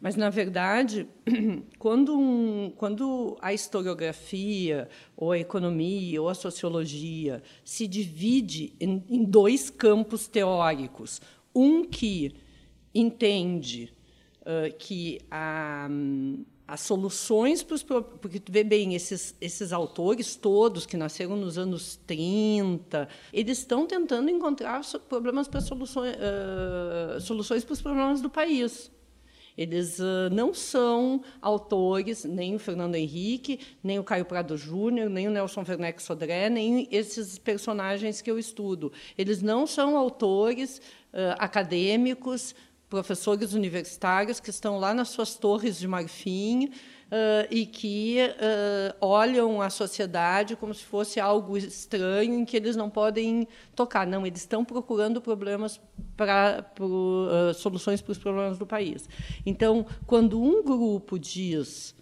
mas, 0.00 0.16
na 0.16 0.30
verdade, 0.30 1.06
quando, 1.78 2.18
um, 2.18 2.72
quando 2.74 3.36
a 3.40 3.52
historiografia, 3.52 4.88
ou 5.14 5.32
a 5.32 5.38
economia, 5.38 6.22
ou 6.22 6.28
a 6.28 6.34
sociologia 6.34 7.42
se 7.62 7.86
divide 7.86 8.72
em, 8.80 9.04
em 9.10 9.24
dois 9.24 9.68
campos 9.68 10.26
teóricos, 10.26 11.20
um 11.54 11.84
que 11.84 12.34
entende 12.94 13.92
uh, 14.40 14.74
que 14.78 15.20
a, 15.30 15.86
as 16.66 16.80
soluções 16.80 17.62
para 17.62 17.74
os 17.74 17.82
porque 17.82 18.40
tu 18.40 18.50
vê 18.50 18.64
bem 18.64 18.94
esses 18.94 19.36
esses 19.40 19.72
autores 19.72 20.34
todos 20.34 20.86
que 20.86 20.96
nasceram 20.96 21.36
nos 21.36 21.58
anos 21.58 21.96
30 22.06 23.08
eles 23.32 23.58
estão 23.58 23.86
tentando 23.86 24.30
encontrar 24.30 24.80
problemas 25.08 25.46
para 25.46 25.60
soluções 25.60 26.14
uh, 26.16 27.20
soluções 27.20 27.64
para 27.64 27.72
os 27.72 27.82
problemas 27.82 28.20
do 28.20 28.30
país 28.30 28.90
eles 29.56 29.98
uh, 29.98 30.30
não 30.32 30.54
são 30.54 31.22
autores, 31.40 32.24
nem 32.24 32.54
o 32.54 32.58
Fernando 32.58 32.94
Henrique, 32.94 33.60
nem 33.82 33.98
o 33.98 34.04
Caio 34.04 34.24
Prado 34.24 34.56
Júnior, 34.56 35.10
nem 35.10 35.28
o 35.28 35.30
Nelson 35.30 35.64
Werneck 35.66 36.02
Sodré, 36.02 36.48
nem 36.48 36.88
esses 36.90 37.38
personagens 37.38 38.20
que 38.20 38.30
eu 38.30 38.38
estudo. 38.38 38.92
Eles 39.16 39.42
não 39.42 39.66
são 39.66 39.96
autores 39.96 40.78
uh, 41.12 41.36
acadêmicos, 41.38 42.54
professores 42.90 43.54
universitários 43.54 44.40
que 44.40 44.50
estão 44.50 44.78
lá 44.78 44.92
nas 44.92 45.08
suas 45.08 45.36
torres 45.36 45.78
de 45.78 45.86
marfim 45.86 46.66
uh, 46.66 47.46
e 47.48 47.64
que 47.64 48.18
uh, 48.18 48.96
olham 49.00 49.62
a 49.62 49.70
sociedade 49.70 50.56
como 50.56 50.74
se 50.74 50.84
fosse 50.84 51.20
algo 51.20 51.56
estranho 51.56 52.34
em 52.34 52.44
que 52.44 52.56
eles 52.56 52.74
não 52.74 52.90
podem 52.90 53.46
tocar. 53.76 54.04
Não, 54.06 54.26
eles 54.26 54.40
estão 54.40 54.64
procurando 54.64 55.20
problemas 55.20 55.80
para 56.16 56.66
uh, 56.80 57.54
soluções 57.54 58.02
para 58.02 58.10
os 58.10 58.18
problemas 58.18 58.58
do 58.58 58.66
país. 58.66 59.08
Então, 59.46 59.86
quando 60.04 60.42
um 60.42 60.62
grupo 60.62 61.18
diz 61.18 61.98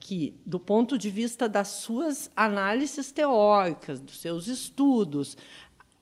que, 0.00 0.40
do 0.46 0.58
ponto 0.58 0.96
de 0.96 1.10
vista 1.10 1.46
das 1.46 1.68
suas 1.68 2.30
análises 2.34 3.12
teóricas, 3.12 4.00
dos 4.00 4.18
seus 4.18 4.46
estudos, 4.46 5.36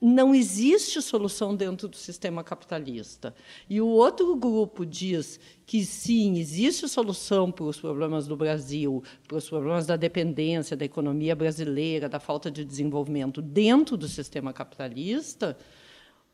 não 0.05 0.35
existe 0.35 1.01
solução 1.01 1.55
dentro 1.55 1.87
do 1.87 1.95
sistema 1.95 2.43
capitalista. 2.43 3.33
E 3.69 3.79
o 3.79 3.87
outro 3.87 4.35
grupo 4.35 4.85
diz 4.85 5.39
que 5.65 5.85
sim, 5.85 6.37
existe 6.37 6.89
solução 6.89 7.49
para 7.49 7.63
os 7.63 7.79
problemas 7.79 8.27
do 8.27 8.35
Brasil, 8.35 9.01
para 9.25 9.37
os 9.37 9.47
problemas 9.47 9.85
da 9.85 9.95
dependência, 9.95 10.75
da 10.75 10.83
economia 10.83 11.33
brasileira, 11.33 12.09
da 12.09 12.19
falta 12.19 12.51
de 12.51 12.65
desenvolvimento 12.65 13.41
dentro 13.41 13.95
do 13.95 14.09
sistema 14.09 14.51
capitalista, 14.51 15.57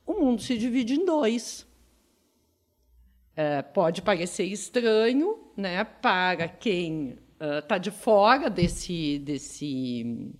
o 0.03 0.13
mundo 0.13 0.41
se 0.41 0.57
divide 0.57 0.95
em 0.95 1.05
dois. 1.05 1.67
É, 3.35 3.61
pode 3.61 4.01
parecer 4.01 4.45
estranho 4.45 5.37
né, 5.55 5.83
para 5.83 6.47
quem 6.47 7.19
está 7.39 7.75
uh, 7.75 7.79
de 7.79 7.91
fora 7.91 8.49
desse, 8.49 9.19
desse, 9.19 10.33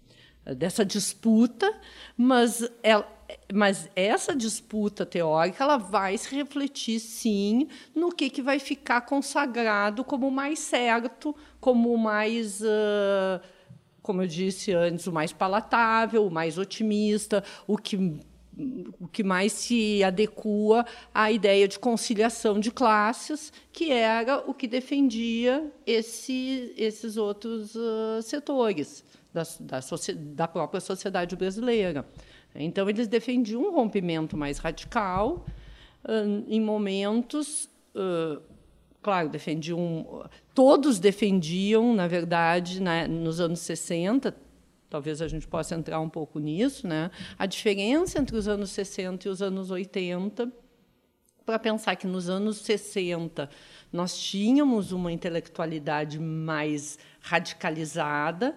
dessa 0.56 0.86
disputa, 0.86 1.72
mas 2.18 2.70
ela, 2.84 3.08
mas 3.54 3.90
essa 3.96 4.36
disputa 4.36 5.06
teórica 5.06 5.64
ela 5.64 5.78
vai 5.78 6.18
se 6.18 6.34
refletir 6.34 7.00
sim 7.00 7.68
no 7.94 8.12
que, 8.12 8.30
que 8.30 8.42
vai 8.42 8.60
ficar 8.60 9.02
consagrado 9.02 10.04
como 10.04 10.30
mais 10.32 10.60
certo, 10.60 11.36
como 11.60 11.96
mais, 11.98 12.62
uh, 12.62 13.40
como 14.02 14.22
eu 14.22 14.28
disse 14.28 14.74
antes, 14.74 15.08
o 15.08 15.12
mais 15.12 15.32
palatável, 15.32 16.26
o 16.26 16.32
mais 16.32 16.58
otimista, 16.58 17.44
o 17.68 17.78
que 17.78 18.20
o 19.00 19.08
que 19.08 19.24
mais 19.24 19.54
se 19.54 20.04
adequa 20.04 20.86
à 21.14 21.32
ideia 21.32 21.66
de 21.66 21.80
conciliação 21.80 22.60
de 22.60 22.72
classes, 22.72 23.54
que 23.72 23.90
era 23.90 24.44
o 24.46 24.54
que 24.54 24.68
defendia 24.68 25.72
esse, 25.88 26.74
esses 26.76 27.16
outros 27.16 27.74
uh, 27.76 28.22
setores 28.22 29.06
da, 29.34 29.44
da, 29.60 29.80
da 30.15 30.48
própria 30.48 30.80
sociedade 30.80 31.36
brasileira. 31.36 32.06
Então, 32.56 32.89
eles 32.89 33.08
defendiam 33.08 33.62
um 33.62 33.72
rompimento 33.72 34.36
mais 34.36 34.58
radical 34.58 35.46
em 36.48 36.60
momentos. 36.60 37.70
claro, 39.02 39.30
defendiam. 39.30 40.26
Todos 40.54 41.00
defendiam, 41.00 41.94
na 41.94 42.08
verdade, 42.08 42.82
né, 42.82 43.08
nos 43.08 43.39
anos 43.39 43.60
60, 43.60 44.36
talvez 44.89 45.22
a 45.22 45.28
gente 45.28 45.48
possa 45.48 45.76
entrar 45.76 46.00
um 46.00 46.10
pouco 46.10 46.39
nisso, 46.39 46.88
né, 46.88 47.12
a 47.38 47.46
diferença 47.46 48.20
entre 48.20 48.36
os 48.36 48.48
anos 48.48 48.72
60 48.72 49.28
e 49.28 49.32
os 49.32 49.42
anos 49.42 49.72
80, 49.72 50.52
para 51.46 51.58
pensar 51.58 51.96
que 51.96 52.06
nos 52.06 52.30
anos 52.30 52.58
60 52.58 53.50
nós 53.92 54.18
tínhamos 54.20 54.92
uma 54.92 55.12
intelectualidade 55.12 56.20
mais 56.20 57.00
radicalizada, 57.22 58.56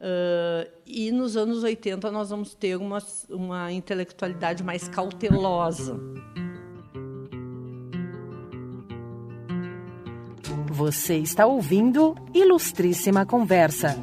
Uh, 0.00 0.66
e 0.86 1.12
nos 1.12 1.36
anos 1.36 1.62
80 1.62 2.10
nós 2.10 2.30
vamos 2.30 2.54
ter 2.54 2.74
uma, 2.76 2.98
uma 3.28 3.70
intelectualidade 3.70 4.64
mais 4.64 4.88
cautelosa. 4.88 6.00
Você 10.70 11.18
está 11.18 11.44
ouvindo 11.44 12.14
Ilustríssima 12.32 13.26
Conversa. 13.26 13.94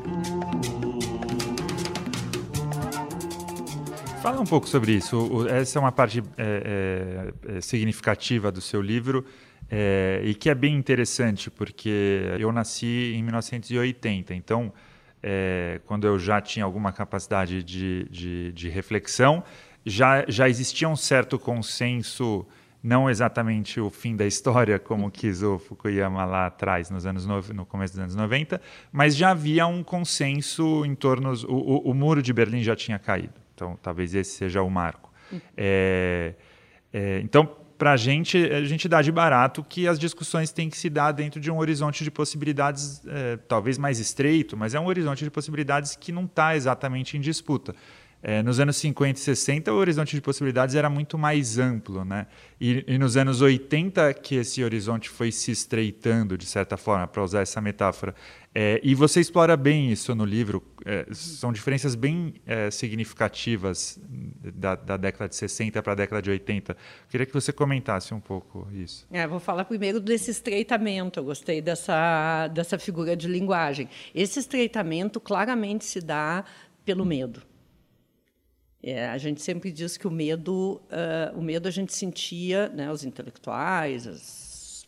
Fala 4.21 4.39
um 4.39 4.45
pouco 4.45 4.69
sobre 4.69 4.91
isso. 4.91 5.47
Essa 5.47 5.79
é 5.79 5.81
uma 5.81 5.91
parte 5.91 6.21
é, 6.37 7.33
é, 7.49 7.57
é 7.57 7.61
significativa 7.61 8.51
do 8.51 8.61
seu 8.61 8.81
livro 8.81 9.25
é, 9.69 10.21
e 10.23 10.35
que 10.35 10.49
é 10.49 10.53
bem 10.53 10.75
interessante, 10.75 11.49
porque 11.49 12.35
eu 12.37 12.51
nasci 12.51 13.13
em 13.15 13.23
1980, 13.23 14.35
então 14.35 14.71
é, 15.21 15.79
quando 15.85 16.05
eu 16.05 16.19
já 16.19 16.39
tinha 16.41 16.63
alguma 16.63 16.91
capacidade 16.91 17.63
de, 17.63 18.07
de, 18.09 18.51
de, 18.51 18.69
reflexão, 18.69 19.43
já, 19.85 20.23
já 20.27 20.47
existia 20.47 20.87
um 20.87 20.95
certo 20.95 21.39
consenso, 21.39 22.45
não 22.83 23.09
exatamente 23.09 23.79
o 23.79 23.89
fim 23.89 24.15
da 24.15 24.25
história, 24.25 24.77
como 24.77 25.09
quis 25.09 25.41
o 25.41 25.57
Fukuyama 25.57 26.23
lá 26.25 26.47
atrás, 26.47 26.89
nos 26.89 27.05
anos 27.05 27.25
no, 27.25 27.41
no 27.53 27.65
começo 27.65 27.93
dos 27.93 28.01
anos 28.01 28.15
90, 28.15 28.61
mas 28.91 29.15
já 29.15 29.31
havia 29.31 29.65
um 29.65 29.83
consenso 29.83 30.85
em 30.85 30.95
torno. 30.95 31.33
O, 31.47 31.53
o, 31.53 31.91
o 31.91 31.93
muro 31.93 32.21
de 32.21 32.31
Berlim 32.31 32.61
já 32.61 32.75
tinha 32.75 32.99
caído, 32.99 33.33
então 33.55 33.77
talvez 33.81 34.13
esse 34.13 34.31
seja 34.37 34.61
o 34.61 34.69
marco. 34.69 35.11
Uhum. 35.31 35.41
É, 35.55 36.35
é, 36.93 37.19
então, 37.23 37.49
para 37.77 37.91
a 37.91 37.97
gente, 37.97 38.37
a 38.37 38.65
gente 38.65 38.87
dá 38.87 39.01
de 39.01 39.11
barato 39.11 39.63
que 39.63 39.87
as 39.87 39.99
discussões 39.99 40.51
têm 40.51 40.69
que 40.69 40.77
se 40.77 40.89
dar 40.89 41.11
dentro 41.11 41.39
de 41.39 41.51
um 41.51 41.57
horizonte 41.57 42.03
de 42.03 42.09
possibilidades, 42.09 43.01
é, 43.07 43.37
talvez 43.47 43.77
mais 43.77 43.99
estreito, 43.99 44.57
mas 44.57 44.73
é 44.73 44.79
um 44.79 44.87
horizonte 44.87 45.23
de 45.23 45.29
possibilidades 45.29 45.95
que 45.95 46.11
não 46.11 46.25
está 46.25 46.55
exatamente 46.55 47.15
em 47.17 47.21
disputa. 47.21 47.75
É, 48.27 48.43
nos 48.43 48.59
anos 48.59 48.75
50 48.75 49.17
e 49.17 49.23
60, 49.23 49.71
o 49.71 49.77
horizonte 49.77 50.13
de 50.13 50.21
possibilidades 50.21 50.75
era 50.75 50.89
muito 50.89 51.17
mais 51.17 51.57
amplo, 51.57 52.03
né? 52.03 52.27
E, 52.59 52.83
e, 52.85 52.97
nos 52.97 53.15
anos 53.15 53.39
80 53.39 54.13
que 54.15 54.35
esse 54.35 54.61
horizonte 54.61 55.09
foi 55.09 55.31
se 55.31 55.49
estreitando, 55.49 56.37
de 56.37 56.45
certa 56.45 56.75
forma, 56.75 57.07
para 57.07 57.23
usar 57.23 57.39
essa 57.39 57.61
metáfora. 57.61 58.13
É, 58.53 58.81
e 58.83 58.93
você 58.93 59.21
explora 59.21 59.55
bem 59.55 59.93
isso 59.93 60.13
no 60.13 60.25
livro. 60.25 60.61
É, 60.83 61.07
são 61.13 61.53
diferenças 61.53 61.95
bem 61.95 62.33
é, 62.45 62.69
significativas 62.69 63.97
da, 64.53 64.75
da, 64.75 64.97
década 64.97 65.29
de 65.29 65.35
60 65.37 65.81
para 65.81 65.93
a 65.93 65.95
década 65.95 66.21
de 66.21 66.29
80. 66.29 66.75
Queria 67.07 67.25
que 67.25 67.33
você 67.33 67.53
comentasse 67.53 68.13
um 68.13 68.19
pouco 68.19 68.67
isso. 68.73 69.07
É, 69.09 69.25
vou 69.25 69.39
falar 69.39 69.63
primeiro 69.63 70.01
desse 70.01 70.31
estreitamento. 70.31 71.17
Eu 71.17 71.23
gostei 71.23 71.61
dessa, 71.61 72.49
dessa 72.49 72.77
figura 72.77 73.15
de 73.15 73.29
linguagem. 73.29 73.87
Esse 74.13 74.37
estreitamento 74.37 75.17
claramente 75.17 75.85
se 75.85 76.01
dá 76.01 76.43
pelo 76.83 77.05
medo. 77.05 77.41
É, 78.81 79.07
a 79.07 79.17
gente 79.17 79.41
sempre 79.41 79.71
diz 79.71 79.97
que 79.97 80.07
o 80.07 80.11
medo, 80.11 80.81
uh, 80.85 81.37
o 81.37 81.41
medo 81.41 81.67
a 81.67 81.71
gente 81.71 81.93
sentia, 81.93 82.69
né, 82.69 82.91
os 82.91 83.03
intelectuais, 83.03 84.05
as, 84.05 84.87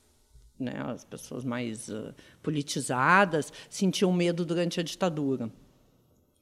né, 0.60 0.74
as 0.86 1.04
pessoas 1.04 1.44
mais 1.44 1.90
uh, 1.90 2.14
politizadas 2.44 3.52
sentiam 3.70 4.14
medo 4.14 4.46
durante 4.46 4.80
a 4.80 4.84
ditadura. 4.84 5.52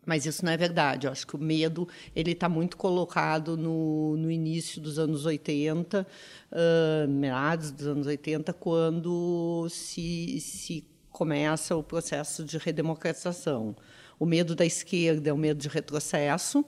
Mas 0.06 0.26
isso 0.26 0.44
não 0.46 0.52
é 0.54 0.58
verdade. 0.58 1.06
Eu 1.06 1.12
acho 1.12 1.28
que 1.28 1.36
o 1.36 1.40
medo 1.40 1.88
ele 2.16 2.32
está 2.32 2.48
muito 2.48 2.78
colocado 2.78 3.58
no, 3.58 4.16
no 4.16 4.32
início 4.32 4.82
dos 4.82 4.98
anos 4.98 5.26
80, 5.26 6.08
uh, 6.52 7.10
meados 7.10 7.72
dos 7.72 7.88
anos 7.88 8.08
80, 8.08 8.54
quando 8.54 9.68
se, 9.70 10.40
se 10.40 10.88
começa 11.10 11.76
o 11.76 11.84
processo 11.84 12.44
de 12.46 12.58
redemocratização. 12.58 13.76
O 14.18 14.26
medo 14.26 14.56
da 14.56 14.66
esquerda 14.66 15.30
é 15.30 15.34
o 15.34 15.38
medo 15.38 15.60
de 15.60 15.68
retrocesso, 15.68 16.64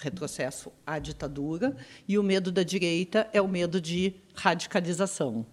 retrocesso 0.00 0.72
à 0.86 0.98
ditadura, 0.98 1.76
e 2.08 2.18
o 2.18 2.22
medo 2.22 2.50
da 2.50 2.62
direita 2.62 3.28
é 3.32 3.40
o 3.40 3.46
medo 3.46 3.80
de 3.80 4.14
radicalização. 4.34 5.44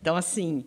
Então, 0.00 0.16
assim, 0.16 0.64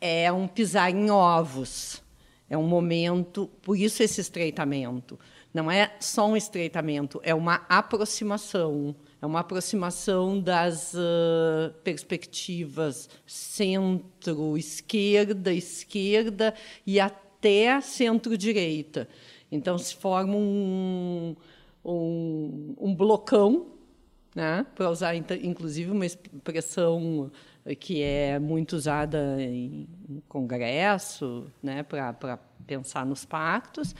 é 0.00 0.30
um 0.30 0.46
pisar 0.46 0.90
em 0.90 1.10
ovos. 1.10 2.02
É 2.48 2.56
um 2.56 2.66
momento, 2.66 3.50
por 3.62 3.76
isso 3.76 4.02
esse 4.02 4.20
estreitamento. 4.20 5.18
Não 5.52 5.70
é 5.70 5.94
só 5.98 6.26
um 6.26 6.36
estreitamento, 6.36 7.20
é 7.22 7.34
uma 7.34 7.66
aproximação. 7.68 8.94
É 9.20 9.26
uma 9.26 9.40
aproximação 9.40 10.40
das 10.40 10.94
uh, 10.94 11.74
perspectivas 11.82 13.10
centro-esquerda, 13.26 15.52
esquerda 15.52 16.54
e 16.86 17.00
até 17.00 17.80
centro-direita. 17.80 19.08
Então, 19.50 19.76
se 19.78 19.96
forma 19.96 20.36
um, 20.36 21.34
um, 21.84 22.74
um 22.78 22.94
blocão, 22.94 23.66
né, 24.34 24.66
para 24.74 24.90
usar 24.90 25.14
inclusive 25.14 25.90
uma 25.90 26.06
expressão 26.06 27.30
que 27.80 28.02
é 28.02 28.38
muito 28.38 28.74
usada 28.74 29.42
em 29.42 29.88
congresso, 30.28 31.46
né, 31.62 31.82
para 31.82 32.38
pensar 32.66 33.04
nos 33.04 33.24
pactos, 33.24 33.94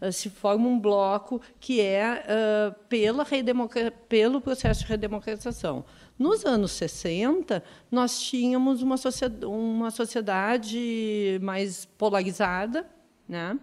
eh, 0.00 0.10
se 0.10 0.30
forma 0.30 0.66
um 0.68 0.78
bloco 0.78 1.40
que 1.60 1.80
é 1.80 2.24
uh, 2.24 2.74
pela 2.88 3.24
pelo 4.08 4.40
processo 4.40 4.80
de 4.80 4.86
redemocratização. 4.86 5.84
Nos 6.18 6.44
anos 6.44 6.72
60, 6.72 7.62
nós 7.90 8.20
tínhamos 8.20 8.82
uma 8.82 8.96
sociedade, 8.96 9.44
uma 9.44 9.90
sociedade 9.90 11.38
mais 11.42 11.84
polarizada, 11.84 12.88
né? 13.28 13.58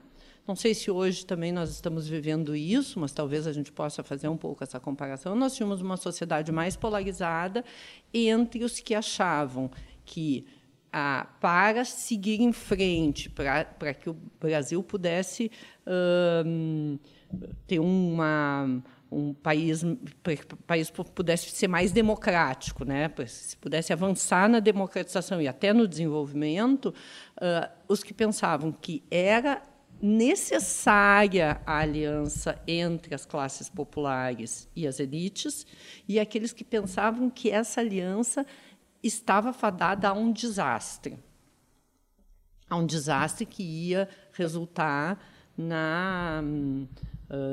Não 0.50 0.56
sei 0.56 0.74
se 0.74 0.90
hoje 0.90 1.28
também 1.28 1.52
nós 1.52 1.70
estamos 1.70 2.08
vivendo 2.08 2.56
isso, 2.56 3.00
mas 3.00 3.12
talvez 3.12 3.46
a 3.46 3.54
gente 3.54 3.72
possa 3.72 4.02
fazer 4.02 4.28
um 4.30 4.36
pouco 4.36 4.64
essa 4.64 4.80
comparação. 4.80 5.36
Nós 5.36 5.56
tínhamos 5.56 5.80
uma 5.80 5.96
sociedade 5.96 6.52
mais 6.52 6.76
polarizada 6.76 7.64
entre 8.12 8.64
os 8.64 8.80
que 8.80 8.96
achavam 8.96 9.70
que 10.04 10.48
ah, 10.92 11.28
para 11.40 11.86
seguir 11.86 12.42
em 12.42 12.52
frente, 12.52 13.30
para, 13.30 13.64
para 13.64 13.94
que 13.94 14.10
o 14.10 14.18
Brasil 14.40 14.82
pudesse 14.82 15.52
hum, 16.44 16.98
ter 17.68 17.78
uma 17.78 18.82
um 19.12 19.34
país 19.34 19.84
país 20.68 20.92
pudesse 21.14 21.50
ser 21.52 21.68
mais 21.68 21.92
democrático, 21.92 22.84
né? 22.84 23.12
se 23.28 23.56
pudesse 23.58 23.94
avançar 23.94 24.50
na 24.50 24.60
democratização 24.60 25.40
e 25.42 25.48
até 25.48 25.74
no 25.74 25.88
desenvolvimento, 25.88 26.94
uh, 27.38 27.70
os 27.88 28.04
que 28.04 28.14
pensavam 28.14 28.72
que 28.72 29.04
era 29.10 29.62
necessária 30.02 31.62
a 31.66 31.80
aliança 31.80 32.62
entre 32.68 33.14
as 33.14 33.26
classes 33.26 33.70
populares 33.70 34.70
e 34.76 34.88
as 34.88 35.00
elites, 35.00 35.66
e 36.08 36.20
aqueles 36.20 36.54
que 36.54 36.64
pensavam 36.64 37.30
que 37.30 37.50
essa 37.50 37.82
aliança 37.82 38.46
estava 39.04 39.52
fadada 39.54 40.10
a 40.10 40.14
um 40.14 40.32
desastre. 40.32 41.18
A 42.70 42.76
um 42.76 42.86
desastre 42.86 43.46
que 43.46 43.64
ia 43.64 44.08
resultar 44.32 45.20
na, 45.58 46.42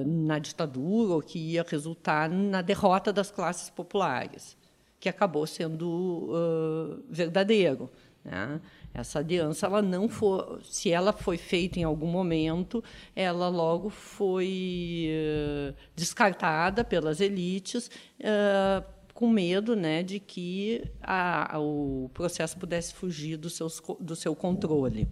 na 0.06 0.38
ditadura, 0.38 1.14
ou 1.14 1.22
que 1.22 1.38
ia 1.38 1.64
resultar 1.66 2.28
na 2.28 2.62
derrota 2.62 3.12
das 3.12 3.30
classes 3.30 3.70
populares, 3.70 4.56
que 5.00 5.08
acabou 5.08 5.46
sendo 5.46 5.88
uh, 5.88 7.04
verdadeiro. 7.08 7.90
Né? 8.24 8.60
Essa 8.96 9.18
aliança, 9.18 9.66
ela 9.66 9.82
não 9.82 10.08
foi, 10.08 10.58
se 10.62 10.90
ela 10.90 11.12
foi 11.12 11.36
feita 11.36 11.78
em 11.78 11.84
algum 11.84 12.06
momento, 12.06 12.82
ela 13.14 13.46
logo 13.48 13.90
foi 13.90 15.10
uh, 15.10 15.74
descartada 15.94 16.82
pelas 16.82 17.20
elites, 17.20 17.90
uh, 18.20 18.82
com 19.12 19.28
medo 19.28 19.76
né, 19.76 20.02
de 20.02 20.18
que 20.18 20.82
a, 21.02 21.56
a, 21.56 21.60
o 21.60 22.10
processo 22.14 22.56
pudesse 22.56 22.94
fugir 22.94 23.36
do, 23.36 23.50
seus, 23.50 23.82
do 24.00 24.16
seu 24.16 24.34
controle. 24.34 25.06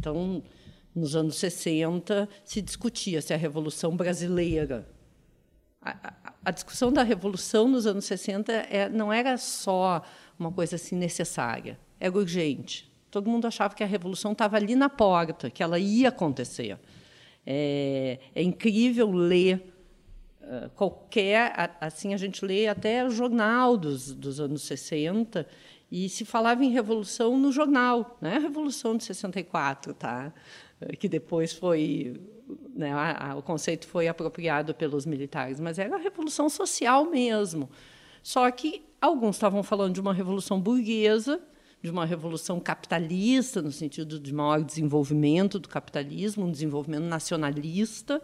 Então, 0.00 0.42
nos 0.92 1.14
anos 1.14 1.36
60, 1.36 2.28
se 2.44 2.60
discutia 2.60 3.22
se 3.22 3.32
a 3.32 3.36
Revolução 3.36 3.96
Brasileira. 3.96 4.84
A, 5.80 6.32
a 6.44 6.50
discussão 6.50 6.92
da 6.92 7.04
Revolução 7.04 7.68
nos 7.68 7.86
anos 7.86 8.04
60 8.04 8.52
é, 8.52 8.88
não 8.88 9.12
era 9.12 9.36
só 9.38 10.02
uma 10.36 10.50
coisa 10.50 10.74
assim 10.74 10.96
necessária, 10.96 11.78
era 12.00 12.12
urgente 12.16 12.87
Todo 13.10 13.30
mundo 13.30 13.46
achava 13.46 13.74
que 13.74 13.82
a 13.82 13.86
revolução 13.86 14.32
estava 14.32 14.56
ali 14.56 14.74
na 14.74 14.88
porta, 14.88 15.50
que 15.50 15.62
ela 15.62 15.78
ia 15.78 16.08
acontecer. 16.08 16.78
É, 17.46 18.18
é 18.34 18.42
incrível 18.42 19.10
ler 19.10 19.74
qualquer. 20.74 21.76
Assim, 21.80 22.14
a 22.14 22.16
gente 22.16 22.44
lê 22.44 22.68
até 22.68 23.04
o 23.04 23.10
jornal 23.10 23.76
dos, 23.76 24.12
dos 24.14 24.40
anos 24.40 24.62
60 24.62 25.46
e 25.90 26.08
se 26.08 26.24
falava 26.24 26.64
em 26.64 26.70
revolução 26.70 27.38
no 27.38 27.50
jornal, 27.50 28.18
não 28.20 28.30
é 28.30 28.36
a 28.36 28.40
Revolução 28.40 28.96
de 28.96 29.04
64, 29.04 29.94
tá? 29.94 30.32
que 30.98 31.08
depois 31.08 31.52
foi. 31.52 32.20
Né, 32.74 32.92
a, 32.92 33.32
a, 33.32 33.36
o 33.36 33.42
conceito 33.42 33.86
foi 33.86 34.08
apropriado 34.08 34.74
pelos 34.74 35.04
militares, 35.04 35.60
mas 35.60 35.78
era 35.78 35.96
a 35.96 35.98
revolução 35.98 36.48
social 36.48 37.04
mesmo. 37.04 37.68
Só 38.22 38.50
que 38.50 38.86
alguns 39.00 39.36
estavam 39.36 39.62
falando 39.62 39.94
de 39.94 40.00
uma 40.00 40.14
revolução 40.14 40.60
burguesa 40.60 41.40
de 41.82 41.90
uma 41.90 42.04
revolução 42.04 42.58
capitalista, 42.58 43.62
no 43.62 43.70
sentido 43.70 44.18
de 44.18 44.32
maior 44.32 44.62
desenvolvimento 44.62 45.58
do 45.58 45.68
capitalismo, 45.68 46.44
um 46.44 46.50
desenvolvimento 46.50 47.04
nacionalista, 47.04 48.20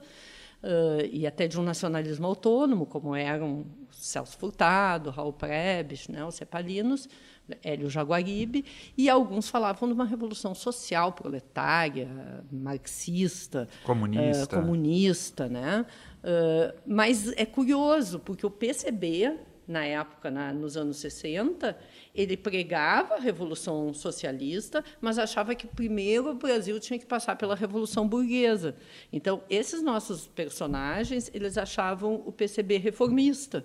uh, 0.62 1.06
e 1.10 1.26
até 1.26 1.46
de 1.46 1.58
um 1.58 1.62
nacionalismo 1.62 2.26
autônomo, 2.26 2.84
como 2.84 3.14
eram 3.14 3.64
Celso 3.92 4.36
Furtado, 4.36 5.10
Raul 5.10 5.32
Prebisch, 5.32 6.08
né, 6.08 6.24
os 6.24 6.34
cepalinos, 6.34 7.08
Hélio 7.62 7.90
Jaguaribe, 7.90 8.64
e 8.96 9.08
alguns 9.08 9.48
falavam 9.48 9.88
de 9.88 9.94
uma 9.94 10.04
revolução 10.04 10.54
social, 10.54 11.12
proletária, 11.12 12.08
marxista, 12.50 13.68
comunista. 13.84 14.44
Uh, 14.44 14.60
comunista 14.60 15.48
né? 15.48 15.86
Uh, 16.22 16.80
mas 16.86 17.28
é 17.36 17.44
curioso, 17.44 18.18
porque 18.18 18.46
o 18.46 18.50
PCB, 18.50 19.36
na 19.68 19.84
época, 19.84 20.30
na, 20.30 20.52
nos 20.52 20.76
anos 20.76 20.96
60, 20.96 21.76
ele 22.14 22.36
pregava 22.36 23.14
a 23.14 23.20
Revolução 23.20 23.92
Socialista, 23.92 24.84
mas 25.00 25.18
achava 25.18 25.54
que 25.54 25.66
primeiro 25.66 26.30
o 26.30 26.34
Brasil 26.34 26.78
tinha 26.78 26.98
que 26.98 27.06
passar 27.06 27.36
pela 27.36 27.54
Revolução 27.54 28.06
Burguesa. 28.06 28.76
Então, 29.12 29.42
esses 29.50 29.82
nossos 29.82 30.26
personagens, 30.26 31.30
eles 31.34 31.58
achavam 31.58 32.22
o 32.24 32.30
PCB 32.30 32.78
reformista 32.78 33.64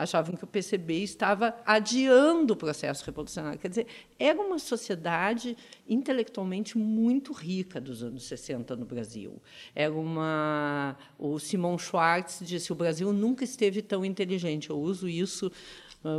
achavam 0.00 0.34
que 0.34 0.44
o 0.44 0.46
PCB 0.46 1.02
estava 1.02 1.54
adiando 1.66 2.54
o 2.54 2.56
processo 2.56 3.04
revolucionário. 3.04 3.58
Quer 3.58 3.68
dizer, 3.68 3.86
era 4.18 4.40
uma 4.40 4.58
sociedade 4.58 5.56
intelectualmente 5.86 6.78
muito 6.78 7.32
rica 7.32 7.78
dos 7.80 8.02
anos 8.02 8.24
60 8.24 8.76
no 8.76 8.86
Brasil. 8.86 9.40
Era 9.74 9.92
uma 9.92 10.96
o 11.18 11.38
Simon 11.38 11.76
Schwartz 11.76 12.40
disse: 12.42 12.72
"O 12.72 12.74
Brasil 12.74 13.12
nunca 13.12 13.44
esteve 13.44 13.82
tão 13.82 14.02
inteligente". 14.02 14.70
Eu 14.70 14.78
uso 14.78 15.06
isso 15.06 15.52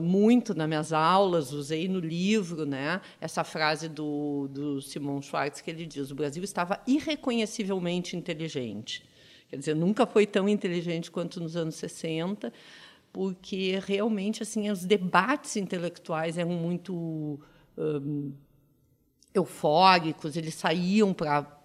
muito 0.01 0.53
nas 0.53 0.67
minhas 0.67 0.93
aulas, 0.93 1.51
usei 1.51 1.87
no 1.87 1.99
livro, 1.99 2.65
né, 2.65 3.01
essa 3.19 3.43
frase 3.43 3.89
do, 3.89 4.47
do 4.49 4.81
Simon 4.81 5.21
Schwartz 5.21 5.61
que 5.61 5.71
ele 5.71 5.85
diz: 5.85 6.11
o 6.11 6.15
Brasil 6.15 6.43
estava 6.43 6.79
irreconhecivelmente 6.85 8.15
inteligente. 8.15 9.03
Quer 9.49 9.57
dizer, 9.57 9.75
nunca 9.75 10.05
foi 10.05 10.25
tão 10.25 10.47
inteligente 10.47 11.11
quanto 11.11 11.41
nos 11.41 11.57
anos 11.57 11.75
60, 11.75 12.53
porque 13.11 13.81
realmente 13.85 14.43
assim 14.43 14.69
os 14.69 14.85
debates 14.85 15.57
intelectuais 15.57 16.37
eram 16.37 16.51
muito 16.51 17.39
um, 17.77 18.31
eufóricos, 19.33 20.37
eles 20.37 20.55
saíam 20.55 21.13
para 21.13 21.60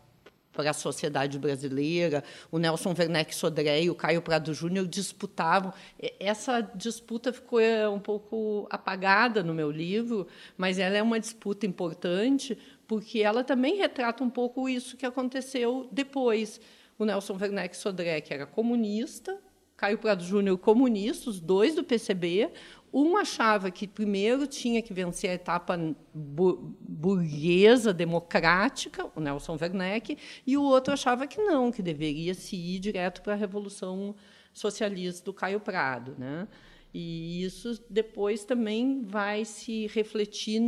para 0.56 0.70
a 0.70 0.74
sociedade 0.74 1.38
brasileira. 1.38 2.24
O 2.50 2.58
Nelson 2.58 2.94
Werneck 2.98 3.34
Sodré 3.34 3.82
e 3.82 3.90
o 3.90 3.94
Caio 3.94 4.22
Prado 4.22 4.54
Júnior 4.54 4.86
disputavam. 4.86 5.72
Essa 6.18 6.62
disputa 6.74 7.32
ficou 7.32 7.60
é, 7.60 7.88
um 7.88 8.00
pouco 8.00 8.66
apagada 8.70 9.42
no 9.42 9.52
meu 9.54 9.70
livro, 9.70 10.26
mas 10.56 10.78
ela 10.78 10.96
é 10.96 11.02
uma 11.02 11.20
disputa 11.20 11.66
importante 11.66 12.58
porque 12.88 13.20
ela 13.20 13.44
também 13.44 13.76
retrata 13.76 14.22
um 14.22 14.30
pouco 14.30 14.68
isso 14.68 14.96
que 14.96 15.04
aconteceu 15.04 15.88
depois. 15.92 16.60
O 16.98 17.04
Nelson 17.04 17.36
Werneck 17.38 17.76
Sodré, 17.76 18.20
que 18.20 18.32
era 18.32 18.46
comunista, 18.46 19.38
Caio 19.76 19.98
Prado 19.98 20.24
Júnior 20.24 20.56
comunista, 20.58 21.28
os 21.28 21.38
dois 21.38 21.74
do 21.74 21.84
PCB. 21.84 22.50
Um 22.92 23.16
achava 23.16 23.70
que 23.70 23.86
primeiro 23.86 24.46
tinha 24.46 24.80
que 24.80 24.94
vencer 24.94 25.28
a 25.28 25.34
etapa 25.34 25.78
burguesa, 26.14 27.92
democrática, 27.92 29.10
o 29.14 29.20
Nelson 29.20 29.58
Werneck, 29.60 30.16
e 30.46 30.56
o 30.56 30.62
outro 30.62 30.94
achava 30.94 31.26
que 31.26 31.36
não, 31.38 31.70
que 31.70 31.82
deveria 31.82 32.32
se 32.32 32.56
ir 32.56 32.78
direto 32.78 33.20
para 33.20 33.34
a 33.34 33.36
Revolução 33.36 34.14
Socialista 34.54 35.24
do 35.26 35.34
Caio 35.34 35.60
Prado. 35.60 36.14
Né? 36.18 36.48
E 36.94 37.44
isso 37.44 37.78
depois 37.90 38.46
também 38.46 39.02
vai 39.04 39.44
se 39.44 39.88
refletir 39.88 40.58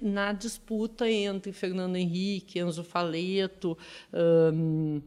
na 0.00 0.32
disputa 0.32 1.08
entre 1.08 1.52
Fernando 1.52 1.94
Henrique, 1.94 2.58
Enzo 2.58 2.82
Faleto 2.82 3.78
um, 4.52 5.00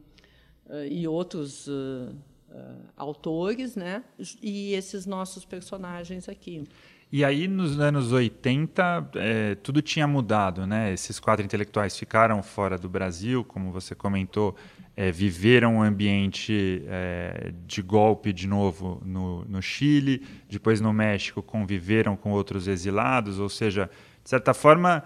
e 0.88 1.06
outros. 1.06 1.66
Uh, 1.66 2.16
uh, 2.56 2.88
autores, 2.96 3.76
né? 3.76 4.02
E 4.42 4.72
esses 4.72 5.06
nossos 5.06 5.44
personagens 5.44 6.28
aqui. 6.28 6.64
E 7.12 7.24
aí, 7.24 7.46
nos 7.46 7.78
anos 7.78 8.10
80, 8.10 9.10
é, 9.14 9.54
tudo 9.54 9.80
tinha 9.80 10.08
mudado, 10.08 10.66
né? 10.66 10.92
Esses 10.92 11.20
quatro 11.20 11.44
intelectuais 11.44 11.96
ficaram 11.96 12.42
fora 12.42 12.76
do 12.76 12.88
Brasil, 12.88 13.44
como 13.44 13.70
você 13.70 13.94
comentou, 13.94 14.56
é, 14.96 15.12
viveram 15.12 15.76
um 15.76 15.82
ambiente 15.82 16.82
é, 16.88 17.52
de 17.64 17.80
golpe 17.80 18.32
de 18.32 18.48
novo 18.48 19.00
no, 19.04 19.44
no 19.44 19.62
Chile, 19.62 20.26
depois 20.50 20.80
no 20.80 20.92
México 20.92 21.42
conviveram 21.42 22.16
com 22.16 22.32
outros 22.32 22.66
exilados, 22.66 23.38
ou 23.38 23.48
seja, 23.48 23.88
de 24.24 24.28
certa 24.28 24.52
forma, 24.52 25.04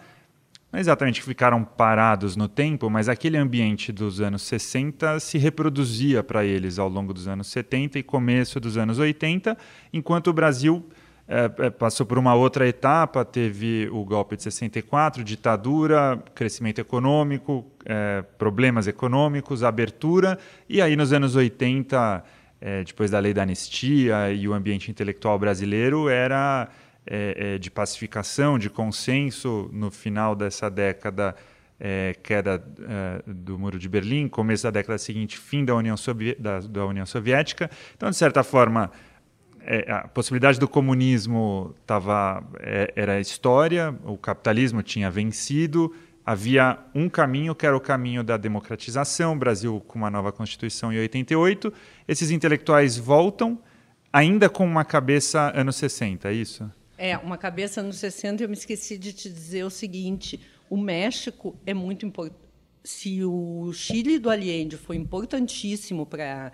não 0.72 0.78
é 0.78 0.80
exatamente 0.80 1.20
que 1.20 1.26
ficaram 1.26 1.64
parados 1.64 2.36
no 2.36 2.46
tempo, 2.46 2.88
mas 2.88 3.08
aquele 3.08 3.36
ambiente 3.36 3.90
dos 3.90 4.20
anos 4.20 4.42
60 4.42 5.18
se 5.18 5.36
reproduzia 5.36 6.22
para 6.22 6.44
eles 6.44 6.78
ao 6.78 6.88
longo 6.88 7.12
dos 7.12 7.26
anos 7.26 7.48
70 7.48 7.98
e 7.98 8.02
começo 8.02 8.60
dos 8.60 8.76
anos 8.76 8.98
80, 8.98 9.56
enquanto 9.92 10.28
o 10.28 10.32
Brasil 10.32 10.88
é, 11.26 11.70
passou 11.70 12.04
por 12.04 12.18
uma 12.18 12.34
outra 12.34 12.66
etapa, 12.68 13.24
teve 13.24 13.88
o 13.92 14.04
golpe 14.04 14.36
de 14.36 14.44
64, 14.44 15.24
ditadura, 15.24 16.22
crescimento 16.34 16.80
econômico, 16.80 17.66
é, 17.84 18.22
problemas 18.38 18.86
econômicos, 18.86 19.64
abertura, 19.64 20.38
e 20.68 20.80
aí 20.80 20.94
nos 20.94 21.12
anos 21.12 21.34
80, 21.34 22.24
é, 22.60 22.84
depois 22.84 23.10
da 23.10 23.18
lei 23.18 23.32
da 23.34 23.42
anistia 23.42 24.32
e 24.32 24.46
o 24.46 24.52
ambiente 24.52 24.90
intelectual 24.90 25.38
brasileiro, 25.38 26.08
era 26.08 26.68
é, 27.10 27.54
é, 27.54 27.58
de 27.58 27.68
pacificação, 27.72 28.56
de 28.56 28.70
consenso 28.70 29.68
no 29.72 29.90
final 29.90 30.36
dessa 30.36 30.70
década, 30.70 31.34
é, 31.80 32.14
queda 32.22 32.62
é, 32.88 33.22
do 33.26 33.58
Muro 33.58 33.80
de 33.80 33.88
Berlim, 33.88 34.28
começo 34.28 34.62
da 34.62 34.70
década 34.70 34.96
seguinte, 34.96 35.36
fim 35.36 35.64
da 35.64 35.74
União, 35.74 35.96
da, 36.38 36.60
da 36.60 36.86
União 36.86 37.04
Soviética. 37.04 37.68
Então, 37.96 38.08
de 38.08 38.16
certa 38.16 38.44
forma, 38.44 38.92
é, 39.62 39.90
a 39.90 40.06
possibilidade 40.06 40.60
do 40.60 40.68
comunismo 40.68 41.74
tava, 41.84 42.44
é, 42.60 42.92
era 42.94 43.18
história, 43.18 43.92
o 44.04 44.16
capitalismo 44.16 44.80
tinha 44.80 45.10
vencido, 45.10 45.92
havia 46.24 46.78
um 46.94 47.08
caminho, 47.08 47.56
que 47.56 47.66
era 47.66 47.76
o 47.76 47.80
caminho 47.80 48.22
da 48.22 48.36
democratização, 48.36 49.36
Brasil 49.36 49.82
com 49.88 49.98
uma 49.98 50.10
nova 50.10 50.30
Constituição 50.30 50.92
em 50.92 51.00
88. 51.00 51.72
Esses 52.06 52.30
intelectuais 52.30 52.96
voltam, 52.96 53.58
ainda 54.12 54.48
com 54.48 54.64
uma 54.64 54.84
cabeça 54.84 55.52
anos 55.56 55.74
60, 55.74 56.28
é 56.28 56.32
isso? 56.34 56.70
É, 57.02 57.16
uma 57.16 57.38
cabeça 57.38 57.82
nos 57.82 57.96
60, 57.96 58.42
eu 58.42 58.48
me 58.50 58.54
esqueci 58.54 58.98
de 58.98 59.14
te 59.14 59.30
dizer 59.30 59.64
o 59.64 59.70
seguinte: 59.70 60.38
o 60.68 60.76
México 60.76 61.56
é 61.64 61.72
muito 61.72 62.04
importante. 62.04 62.38
Se 62.84 63.24
o 63.24 63.72
Chile 63.72 64.18
do 64.18 64.28
Allende 64.28 64.76
foi 64.76 64.96
importantíssimo 64.96 66.04
para 66.04 66.52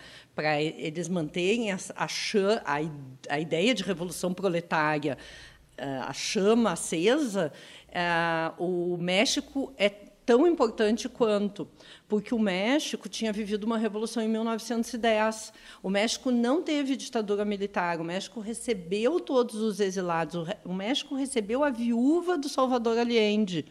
eles 0.62 1.08
manterem 1.08 1.72
a, 1.72 1.78
a, 1.96 2.06
a, 2.06 2.80
a 3.28 3.40
ideia 3.40 3.74
de 3.74 3.82
revolução 3.82 4.32
proletária, 4.32 5.18
a 5.76 6.12
chama 6.12 6.72
acesa, 6.72 7.52
o 8.56 8.96
México 8.98 9.74
é 9.76 9.90
tão 10.26 10.44
importante 10.44 11.08
quanto, 11.08 11.68
porque 12.08 12.34
o 12.34 12.38
México 12.38 13.08
tinha 13.08 13.32
vivido 13.32 13.62
uma 13.62 13.78
revolução 13.78 14.20
em 14.20 14.28
1910. 14.28 15.52
O 15.80 15.88
México 15.88 16.32
não 16.32 16.60
teve 16.60 16.96
ditadura 16.96 17.44
militar, 17.44 18.00
o 18.00 18.04
México 18.04 18.40
recebeu 18.40 19.20
todos 19.20 19.54
os 19.54 19.78
exilados, 19.78 20.48
o 20.64 20.74
México 20.74 21.14
recebeu 21.14 21.62
a 21.62 21.70
viúva 21.70 22.36
do 22.36 22.48
Salvador 22.48 22.98
Allende. 22.98 23.64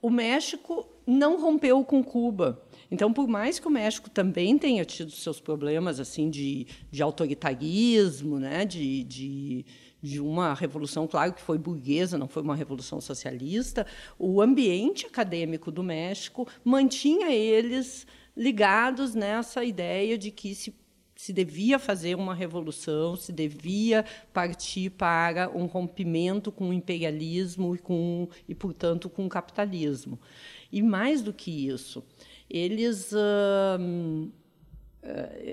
O 0.00 0.08
México 0.08 0.88
não 1.06 1.40
rompeu 1.40 1.84
com 1.84 2.02
Cuba. 2.02 2.64
Então, 2.90 3.12
por 3.12 3.28
mais 3.28 3.58
que 3.58 3.66
o 3.66 3.70
México 3.70 4.08
também 4.08 4.56
tenha 4.56 4.84
tido 4.84 5.10
seus 5.10 5.38
problemas 5.40 6.00
assim 6.00 6.30
de, 6.30 6.66
de 6.90 7.02
autoritarismo, 7.02 8.38
né, 8.38 8.64
de, 8.64 9.04
de 9.04 9.66
de 10.00 10.20
uma 10.20 10.54
revolução, 10.54 11.06
claro 11.06 11.32
que 11.32 11.40
foi 11.40 11.58
burguesa, 11.58 12.16
não 12.16 12.28
foi 12.28 12.42
uma 12.42 12.54
revolução 12.54 13.00
socialista, 13.00 13.86
o 14.18 14.40
ambiente 14.40 15.06
acadêmico 15.06 15.70
do 15.70 15.82
México 15.82 16.46
mantinha 16.64 17.30
eles 17.30 18.06
ligados 18.36 19.14
nessa 19.14 19.64
ideia 19.64 20.16
de 20.16 20.30
que 20.30 20.54
se, 20.54 20.72
se 21.16 21.32
devia 21.32 21.78
fazer 21.78 22.14
uma 22.14 22.32
revolução, 22.32 23.16
se 23.16 23.32
devia 23.32 24.04
partir 24.32 24.90
para 24.90 25.50
um 25.50 25.66
rompimento 25.66 26.52
com 26.52 26.68
o 26.68 26.72
imperialismo 26.72 27.74
e, 27.74 27.78
com, 27.78 28.28
e 28.48 28.54
portanto, 28.54 29.10
com 29.10 29.26
o 29.26 29.28
capitalismo. 29.28 30.20
E 30.70 30.80
mais 30.80 31.20
do 31.20 31.32
que 31.32 31.68
isso, 31.68 32.04
eles. 32.48 33.12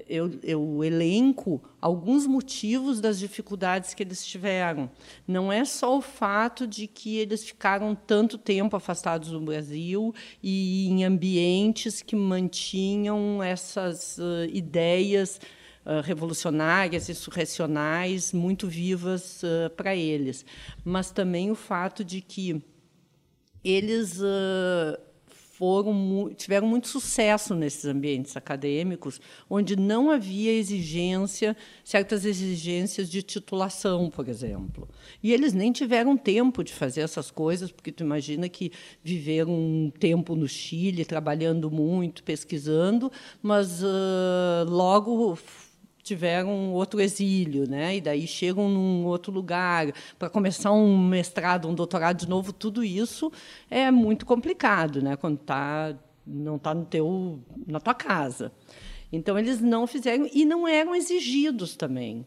Eu, 0.10 0.32
eu, 0.44 0.84
elenco 0.84 1.62
alguns 1.80 2.26
motivos 2.26 3.00
das 3.00 3.20
dificuldades 3.20 3.94
que 3.94 4.04
eles 4.04 4.26
tiveram. 4.26 4.90
Não 5.28 5.52
é 5.52 5.64
só 5.64 5.98
o 5.98 6.02
fato 6.02 6.66
de 6.66 6.88
que 6.88 7.18
eles 7.18 7.44
ficaram 7.44 7.96
tanto 7.96 8.38
tempo 8.38 8.76
afastados 8.76 9.30
do 9.30 9.40
Brasil 9.40 10.14
e 10.42 10.88
em 10.88 11.06
ambientes 11.06 12.02
que 12.02 12.16
mantinham 12.16 13.42
essas 13.42 14.18
uh, 14.18 14.46
ideias 14.52 15.40
uh, 15.86 16.02
revolucionárias, 16.02 17.08
insurrecionais, 17.08 18.34
muito 18.34 18.68
vivas 18.68 19.44
uh, 19.44 19.70
para 19.70 19.96
eles, 19.96 20.46
mas 20.84 21.12
também 21.12 21.52
o 21.52 21.56
fato 21.56 22.04
de 22.04 22.20
que 22.20 22.62
eles 23.64 24.22
foram 25.58 26.34
tiveram 26.36 26.68
muito 26.68 26.90
sucesso 26.90 27.56
nesses 27.56 27.86
ambientes 27.86 28.36
acadêmicos, 28.36 29.22
onde 29.50 29.78
não 29.78 30.12
havia 30.12 30.52
exigência, 30.52 31.56
certas 31.82 32.26
exigências 32.26 33.10
de 33.10 33.24
titulação, 33.24 34.10
por 34.10 34.28
exemplo. 34.28 34.88
E 35.24 35.32
eles 35.32 35.54
nem 35.54 35.72
tiveram 35.72 36.18
tempo 36.18 36.62
de 36.62 36.74
fazer 36.74 37.02
essas 37.02 37.32
coisas, 37.32 37.72
porque 37.72 37.90
tu 37.90 38.04
imagina 38.04 38.50
que 38.50 38.70
viveram 39.02 39.54
um 39.54 39.90
tempo 39.90 40.36
no 40.36 40.48
Chile, 40.48 41.06
trabalhando 41.06 41.72
muito, 41.72 42.22
pesquisando, 42.22 43.10
mas 43.42 43.82
uh, 43.82 44.68
logo 44.68 45.38
tiveram 46.06 46.72
outro 46.72 47.02
exílio, 47.02 47.68
né? 47.68 47.98
E 47.98 48.02
daí 48.02 48.28
chegam 48.28 48.70
num 48.70 49.06
outro 49.06 49.34
lugar 49.34 49.92
para 50.20 50.30
começar 50.30 50.72
um 50.72 50.96
mestrado, 50.96 51.68
um 51.68 51.74
doutorado 51.74 52.18
de 52.18 52.30
novo, 52.30 52.54
tudo 52.54 52.84
isso 52.84 53.32
é 53.72 53.90
muito 53.90 54.24
complicado, 54.24 55.02
né? 55.02 55.16
Quando 55.16 55.40
tá 55.40 55.96
não 56.26 56.56
está 56.58 56.74
no 56.74 56.86
teu 56.86 57.40
na 57.68 57.80
tua 57.80 57.96
casa. 57.96 58.52
Então 59.12 59.38
eles 59.38 59.60
não 59.60 59.88
fizeram 59.88 60.30
e 60.32 60.46
não 60.46 60.68
eram 60.68 60.96
exigidos 60.96 61.76
também. 61.76 62.24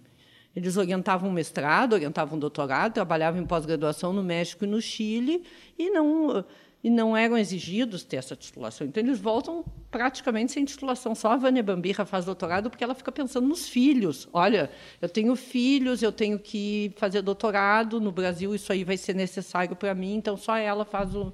Eles 0.57 0.77
orientavam 0.77 1.31
mestrado, 1.31 1.93
orientavam 1.93 2.37
doutorado, 2.37 2.95
trabalhavam 2.95 3.41
em 3.41 3.47
pós-graduação 3.47 4.13
no 4.13 4.25
México 4.25 4.65
e 4.65 4.69
no 4.69 4.83
Chile 4.83 5.45
e 5.79 5.89
não 5.91 6.45
e 6.83 6.89
não 6.89 7.17
eram 7.17 7.37
exigidos 7.37 8.05
ter 8.05 8.17
essa 8.17 8.37
titulação. 8.37 8.87
Então, 8.87 9.03
eles 9.03 9.19
voltam 9.19 9.65
praticamente 9.91 10.53
sem 10.53 10.65
titulação. 10.65 11.15
Só 11.15 11.33
a 11.33 11.37
Vânia 11.37 11.63
Bambirra 11.63 12.05
faz 12.05 12.25
doutorado 12.25 12.71
porque 12.71 12.85
ela 12.85 12.95
fica 12.95 13.11
pensando 13.11 13.49
nos 13.49 13.69
filhos. 13.69 14.29
Olha, 14.33 14.71
eu 15.03 15.09
tenho 15.09 15.35
filhos, 15.35 16.03
eu 16.03 16.13
tenho 16.13 16.39
que 16.39 16.93
fazer 16.97 17.21
doutorado 17.23 18.01
no 18.01 18.13
Brasil, 18.13 18.55
isso 18.55 18.73
aí 18.73 18.85
vai 18.85 18.97
ser 18.97 19.15
necessário 19.15 19.75
para 19.75 19.95
mim, 19.95 20.15
então 20.15 20.37
só 20.37 20.57
ela 20.57 20.85
faz 20.85 21.15
o. 21.15 21.33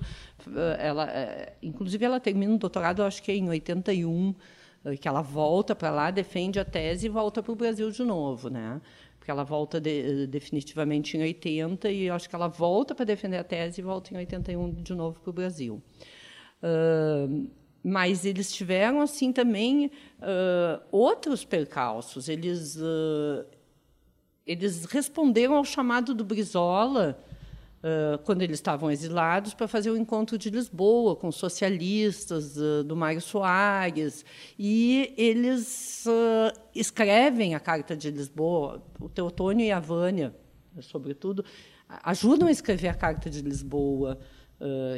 Ela, 0.79 1.11
é, 1.11 1.55
inclusive, 1.63 2.05
ela 2.05 2.21
termina 2.21 2.55
o 2.55 2.59
doutorado, 2.59 3.03
acho 3.03 3.23
que 3.23 3.31
é 3.31 3.37
em 3.37 3.49
81. 3.49 4.35
que 5.01 5.09
ela 5.09 5.23
volta 5.23 5.75
para 5.75 5.91
lá, 5.91 6.11
defende 6.11 6.59
a 6.59 6.65
tese 6.65 7.07
e 7.07 7.09
volta 7.09 7.43
para 7.43 7.53
o 7.53 7.57
Brasil 7.57 7.91
de 7.91 8.03
novo, 8.03 8.49
né? 8.49 8.81
Porque 9.25 9.31
ela 9.31 9.43
volta 9.43 9.81
de, 9.81 10.27
definitivamente 10.27 11.17
em 11.17 11.23
80 11.23 11.91
e 11.91 12.11
acho 12.11 12.29
que 12.29 12.35
ela 12.35 12.47
volta 12.47 12.95
para 12.95 13.07
defender 13.07 13.39
a 13.39 13.43
tese 13.43 13.81
e 13.81 13.83
volta 13.83 14.13
em 14.13 14.19
81 14.19 14.83
de 14.83 14.95
novo 14.95 15.19
para 15.19 15.31
o 15.31 15.33
Brasil. 15.33 15.83
Uh, 16.63 17.49
mas 17.83 18.27
eles 18.27 18.53
tiveram 18.53 19.01
assim 19.01 19.33
também 19.33 19.87
uh, 19.87 20.79
outros 20.93 21.43
percalços. 21.43 22.29
Eles 22.29 22.77
uh, 22.77 23.47
eles 24.47 24.85
responderam 24.85 25.55
ao 25.55 25.65
chamado 25.65 26.15
do 26.15 26.23
Brizola 26.23 27.19
uh, 27.85 28.19
quando 28.25 28.43
eles 28.43 28.57
estavam 28.57 28.91
exilados 28.91 29.53
para 29.53 29.69
fazer 29.69 29.91
o 29.91 29.97
encontro 29.97 30.39
de 30.39 30.49
Lisboa 30.49 31.15
com 31.15 31.31
socialistas 31.31 32.57
do 32.87 32.97
Mário 32.97 33.21
Soares 33.21 34.25
e 34.59 35.13
eles 35.17 36.05
escrevem 36.75 37.55
a 37.55 37.61
carta 37.61 37.95
de 37.95 38.11
Lisboa. 38.11 38.83
O 38.99 39.09
Teotônio 39.09 39.65
e 39.65 39.71
a 39.71 39.79
Vânia, 39.79 40.35
sobretudo, 40.81 41.45
ajudam 42.03 42.49
a 42.49 42.51
escrever 42.51 42.89
a 42.89 42.95
carta 42.95 43.29
de 43.29 43.43
Lisboa 43.43 44.19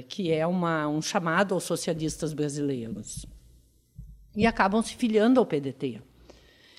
que 0.09 0.31
é 0.31 0.47
uma, 0.47 0.87
um 0.87 1.03
chamado 1.03 1.55
aos 1.55 1.65
socialistas 1.65 2.33
brasileiros. 2.33 3.27
E 4.37 4.47
acabam 4.47 4.83
se 4.83 4.95
filiando 4.95 5.41
ao 5.41 5.47
PDT. 5.47 6.01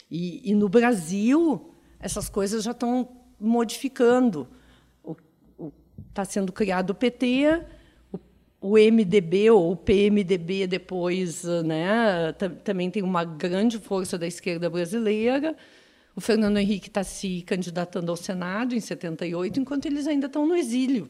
E, 0.09 0.51
e 0.51 0.55
no 0.55 0.69
Brasil, 0.69 1.73
essas 1.99 2.29
coisas 2.29 2.63
já 2.63 2.71
estão 2.71 3.09
modificando. 3.39 4.47
Está 6.17 6.25
sendo 6.25 6.51
criado 6.51 6.89
o 6.89 6.95
PT, 6.95 7.63
o, 8.59 8.73
MDB 8.73 9.51
ou 9.51 9.73
o 9.73 9.75
PMDB 9.75 10.65
depois 10.65 11.43
né, 11.63 12.33
também 12.63 12.89
tem 12.89 13.03
uma 13.03 13.23
grande 13.23 13.77
força 13.77 14.17
da 14.17 14.25
esquerda 14.25 14.67
brasileira. 14.67 15.55
O 16.15 16.19
Fernando 16.19 16.57
Henrique 16.57 16.87
está 16.87 17.03
se 17.03 17.43
candidatando 17.43 18.09
ao 18.09 18.17
Senado 18.17 18.73
em 18.73 18.79
78, 18.79 19.59
enquanto 19.59 19.85
eles 19.85 20.07
ainda 20.07 20.25
estão 20.25 20.47
no 20.47 20.55
exílio. 20.55 21.07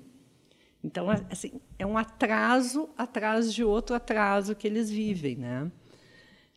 Então, 0.83 1.07
assim, 1.09 1.53
é 1.79 1.85
um 1.85 1.97
atraso 1.97 2.89
atrás 2.97 3.53
de 3.53 3.63
outro 3.63 3.95
atraso 3.95 4.55
que 4.55 4.67
eles 4.67 4.89
vivem, 4.89 5.37
né? 5.37 5.71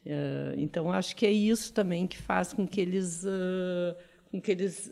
Eh, 0.04 0.54
então, 0.56 0.90
acho 0.90 1.14
que 1.14 1.24
é 1.24 1.30
isso 1.30 1.72
também 1.72 2.04
que 2.04 2.18
faz 2.18 2.52
com 2.52 2.66
que 2.66 2.80
eles, 2.80 3.22
uh, 3.22 3.94
com 4.28 4.40
que 4.40 4.50
eles 4.50 4.90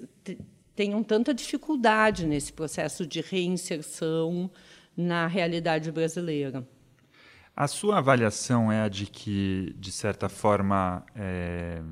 tenham 0.78 1.02
tanta 1.02 1.34
dificuldade 1.34 2.24
nesse 2.24 2.52
processo 2.52 3.04
de 3.04 3.20
reinserção 3.20 4.48
na 4.96 5.26
realidade 5.26 5.90
brasileira. 5.90 6.64
A 7.56 7.66
sua 7.66 7.98
avaliação 7.98 8.70
é 8.70 8.82
a 8.82 8.88
de 8.88 9.06
que, 9.06 9.74
de 9.76 9.90
certa 9.90 10.28
forma, 10.28 11.04
é, 11.16 11.82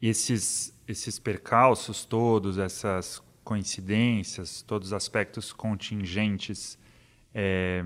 esses, 0.00 0.72
esses 0.86 1.18
percalços 1.18 2.04
todos, 2.04 2.58
essas 2.58 3.20
coincidências, 3.42 4.62
todos 4.62 4.90
os 4.90 4.92
aspectos 4.92 5.52
contingentes 5.52 6.78
é, 7.34 7.84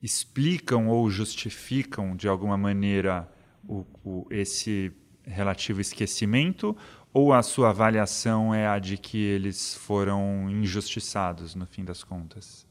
explicam 0.00 0.86
ou 0.86 1.10
justificam 1.10 2.14
de 2.14 2.28
alguma 2.28 2.56
maneira 2.56 3.28
o, 3.68 3.84
o, 4.04 4.28
esse 4.30 4.92
relativo 5.24 5.80
esquecimento 5.80 6.76
ou 7.12 7.32
a 7.32 7.42
sua 7.42 7.70
avaliação 7.70 8.54
é 8.54 8.66
a 8.66 8.78
de 8.78 8.96
que 8.96 9.18
eles 9.18 9.74
foram 9.74 10.48
injustiçados 10.50 11.54
no 11.54 11.66
fim 11.66 11.84
das 11.84 12.04
contas? 12.04 12.66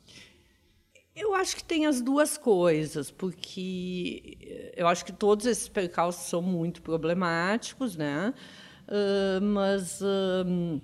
Eu 1.15 1.35
acho 1.35 1.57
que 1.57 1.63
tem 1.63 1.85
as 1.85 2.01
duas 2.01 2.37
coisas, 2.37 3.11
porque 3.11 4.71
eu 4.75 4.87
acho 4.87 5.03
que 5.03 5.11
todos 5.11 5.45
esses 5.45 5.67
percalços 5.67 6.29
são 6.29 6.41
muito 6.41 6.81
problemáticos, 6.81 7.97
né? 7.97 8.33
Uh, 8.87 9.41
mas 9.43 9.99
uh, 10.01 10.81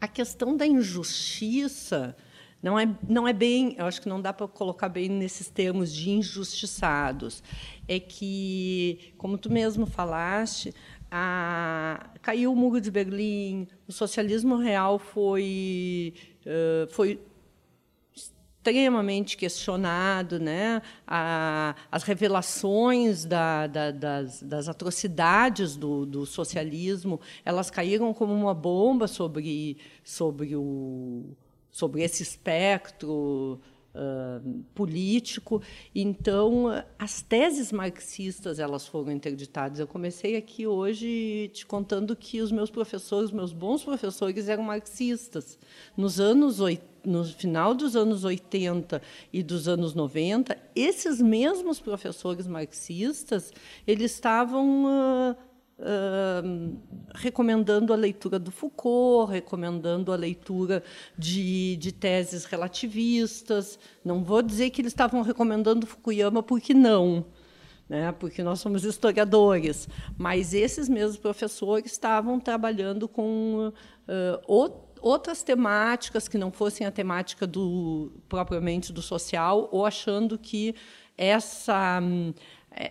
a 0.00 0.06
questão 0.06 0.56
da 0.56 0.64
injustiça 0.64 2.16
não 2.62 2.78
é, 2.78 2.88
não 3.08 3.28
é 3.28 3.32
bem, 3.32 3.74
eu 3.78 3.86
acho 3.86 4.00
que 4.00 4.08
não 4.08 4.20
dá 4.20 4.32
para 4.32 4.48
colocar 4.48 4.88
bem 4.88 5.08
nesses 5.08 5.48
termos 5.48 5.92
de 5.92 6.10
injustiçados. 6.10 7.42
É 7.86 8.00
que, 8.00 9.14
como 9.16 9.36
tu 9.36 9.50
mesmo 9.50 9.86
falaste, 9.86 10.74
a, 11.18 12.10
caiu 12.20 12.52
o 12.52 12.56
muro 12.56 12.78
de 12.78 12.90
Berlim, 12.90 13.66
o 13.88 13.92
socialismo 13.92 14.56
real 14.56 14.98
foi, 14.98 16.12
uh, 16.44 16.92
foi 16.92 17.18
extremamente 18.14 19.36
questionado, 19.36 20.38
né? 20.38 20.82
A, 21.06 21.74
as 21.90 22.02
revelações 22.02 23.24
da, 23.24 23.66
da, 23.66 23.90
das, 23.90 24.42
das, 24.42 24.68
atrocidades 24.68 25.74
do, 25.74 26.04
do, 26.04 26.26
socialismo, 26.26 27.18
elas 27.44 27.70
caíram 27.70 28.12
como 28.12 28.34
uma 28.34 28.52
bomba 28.52 29.08
sobre, 29.08 29.78
sobre, 30.04 30.54
o, 30.54 31.34
sobre 31.70 32.02
esse 32.02 32.22
espectro 32.22 33.58
político. 34.74 35.62
Então, 35.94 36.66
as 36.98 37.22
teses 37.22 37.72
marxistas 37.72 38.58
elas 38.58 38.86
foram 38.86 39.12
interditadas. 39.12 39.78
Eu 39.78 39.86
comecei 39.86 40.36
aqui 40.36 40.66
hoje 40.66 41.50
te 41.52 41.66
contando 41.66 42.14
que 42.14 42.40
os 42.40 42.52
meus 42.52 42.70
professores, 42.70 43.30
meus 43.30 43.52
bons 43.52 43.82
professores, 43.84 44.48
eram 44.48 44.62
marxistas. 44.62 45.58
Nos 45.96 46.20
anos 46.20 46.60
80, 46.60 46.96
no 47.06 47.24
final 47.24 47.72
dos 47.72 47.94
anos 47.94 48.24
80 48.24 49.00
e 49.32 49.42
dos 49.42 49.68
anos 49.68 49.94
90, 49.94 50.58
esses 50.74 51.22
mesmos 51.22 51.78
professores 51.78 52.48
marxistas 52.48 53.52
eles 53.86 54.12
estavam 54.12 54.84
uh, 54.84 55.36
recomendando 57.14 57.92
a 57.92 57.96
leitura 57.96 58.38
do 58.38 58.50
Foucault, 58.50 59.30
recomendando 59.30 60.12
a 60.12 60.16
leitura 60.16 60.82
de, 61.18 61.76
de 61.76 61.92
teses 61.92 62.44
relativistas. 62.44 63.78
Não 64.04 64.24
vou 64.24 64.42
dizer 64.42 64.70
que 64.70 64.80
eles 64.80 64.92
estavam 64.92 65.22
recomendando 65.22 65.86
Fukuyama 65.86 66.42
porque 66.42 66.72
não, 66.72 67.26
né, 67.88 68.10
porque 68.12 68.42
nós 68.42 68.60
somos 68.60 68.84
historiadores, 68.84 69.88
mas 70.16 70.54
esses 70.54 70.88
mesmos 70.88 71.18
professores 71.18 71.92
estavam 71.92 72.40
trabalhando 72.40 73.06
com 73.06 73.70
uh, 74.08 74.82
outras 75.00 75.42
temáticas 75.42 76.26
que 76.26 76.38
não 76.38 76.50
fossem 76.50 76.86
a 76.86 76.90
temática 76.90 77.46
do 77.46 78.12
propriamente 78.28 78.92
do 78.92 79.02
social 79.02 79.68
ou 79.70 79.84
achando 79.84 80.38
que 80.38 80.74
essa 81.16 82.00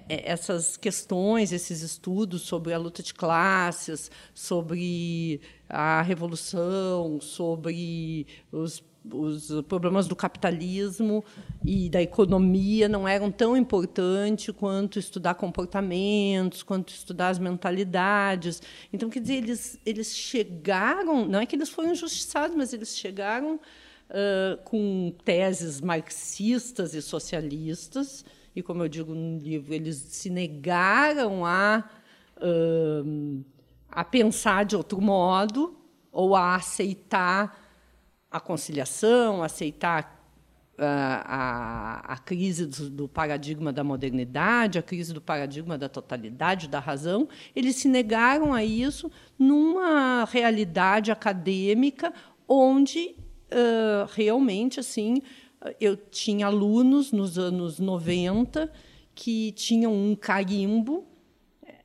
essas 0.09 0.75
questões, 0.75 1.51
esses 1.51 1.81
estudos 1.81 2.41
sobre 2.41 2.73
a 2.73 2.77
luta 2.77 3.03
de 3.03 3.13
classes, 3.13 4.09
sobre 4.33 5.39
a 5.69 6.01
revolução, 6.01 7.21
sobre 7.21 8.25
os 8.51 8.83
os 9.13 9.51
problemas 9.67 10.07
do 10.07 10.15
capitalismo 10.15 11.23
e 11.63 11.89
da 11.89 12.01
economia 12.01 12.89
não 12.89 13.07
eram 13.07 13.31
tão 13.31 13.55
importantes 13.55 14.53
quanto 14.55 14.97
estudar 14.97 15.35
comportamentos, 15.35 16.63
quanto 16.63 16.89
estudar 16.89 17.29
as 17.29 17.39
mentalidades. 17.39 18.61
Então, 18.91 19.09
quer 19.09 19.19
dizer, 19.19 19.35
eles, 19.35 19.79
eles 19.85 20.15
chegaram, 20.15 21.25
não 21.25 21.39
é 21.39 21.45
que 21.45 21.55
eles 21.55 21.69
foram 21.69 21.91
injustiçados, 21.91 22.55
mas 22.55 22.73
eles 22.73 22.97
chegaram 22.97 23.55
uh, 24.09 24.57
com 24.63 25.13
teses 25.23 25.81
marxistas 25.81 26.93
e 26.93 27.01
socialistas, 27.01 28.25
e, 28.55 28.63
como 28.63 28.83
eu 28.83 28.87
digo 28.87 29.13
no 29.13 29.37
livro, 29.37 29.73
eles 29.73 29.97
se 29.97 30.29
negaram 30.29 31.45
a, 31.45 31.83
a 33.91 34.03
pensar 34.03 34.63
de 34.65 34.75
outro 34.75 35.01
modo 35.01 35.77
ou 36.11 36.35
a 36.35 36.55
aceitar 36.55 37.61
a 38.31 38.39
conciliação, 38.39 39.43
aceitar 39.43 40.15
a, 40.77 42.05
a, 42.07 42.13
a 42.13 42.17
crise 42.17 42.65
do, 42.65 42.89
do, 42.89 43.07
paradigma 43.07 43.71
da 43.71 43.83
modernidade, 43.83 44.79
a 44.79 44.81
crise 44.81 45.13
do 45.13 45.21
paradigma 45.21 45.77
da 45.77 45.87
totalidade, 45.87 46.67
da 46.67 46.79
razão, 46.79 47.27
eles 47.55 47.75
se 47.77 47.87
negaram 47.87 48.53
a 48.53 48.63
isso 48.63 49.11
numa 49.37 50.25
realidade 50.25 51.11
acadêmica 51.11 52.13
onde 52.47 53.15
uh, 53.51 54.09
realmente 54.13 54.79
assim 54.79 55.21
eu 55.79 55.95
tinha 55.95 56.47
alunos 56.47 57.11
nos 57.11 57.37
anos 57.37 57.79
90 57.79 58.71
que 59.13 59.51
tinham 59.53 59.93
um 59.93 60.15
carimbo. 60.15 61.07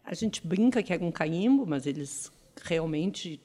A 0.04 0.14
gente 0.14 0.46
brinca 0.46 0.82
que 0.82 0.92
era 0.92 1.04
um 1.04 1.12
carimbo, 1.12 1.66
mas 1.66 1.86
eles 1.86 2.32
realmente 2.62 3.40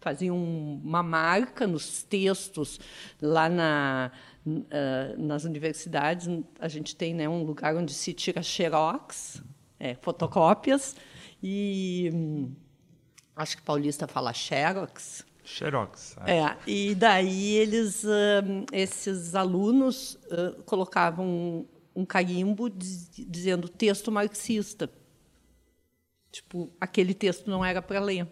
faziam 0.00 0.36
uma 0.36 1.02
marca 1.02 1.66
nos 1.66 2.02
textos 2.02 2.80
lá 3.20 3.48
na, 3.48 4.10
uh, 4.46 5.22
nas 5.22 5.44
universidades. 5.44 6.28
A 6.58 6.68
gente 6.68 6.96
tem 6.96 7.14
né, 7.14 7.28
um 7.28 7.44
lugar 7.44 7.76
onde 7.76 7.92
se 7.92 8.12
tira 8.12 8.42
xerox, 8.42 9.42
é, 9.78 9.94
fotocópias, 9.94 10.96
e 11.42 12.10
hum, 12.12 12.52
acho 13.36 13.56
que 13.56 13.62
paulista 13.62 14.06
fala 14.06 14.32
xerox. 14.32 15.24
Xerox. 15.50 16.16
É. 16.26 16.38
é, 16.38 16.56
e 16.66 16.94
daí 16.94 17.56
eles, 17.56 18.04
uh, 18.04 18.66
esses 18.72 19.34
alunos 19.34 20.18
colocavam 20.64 21.66
um, 21.94 22.04
carimbo 22.04 22.70
diz, 22.70 23.10
dizendo 23.16 23.68
texto 23.68 24.12
marxista. 24.12 24.90
Tipo, 26.30 26.70
aquele 26.80 27.12
texto 27.12 27.50
não 27.50 27.64
era 27.64 27.82
para 27.82 28.00
ler. 28.00 28.26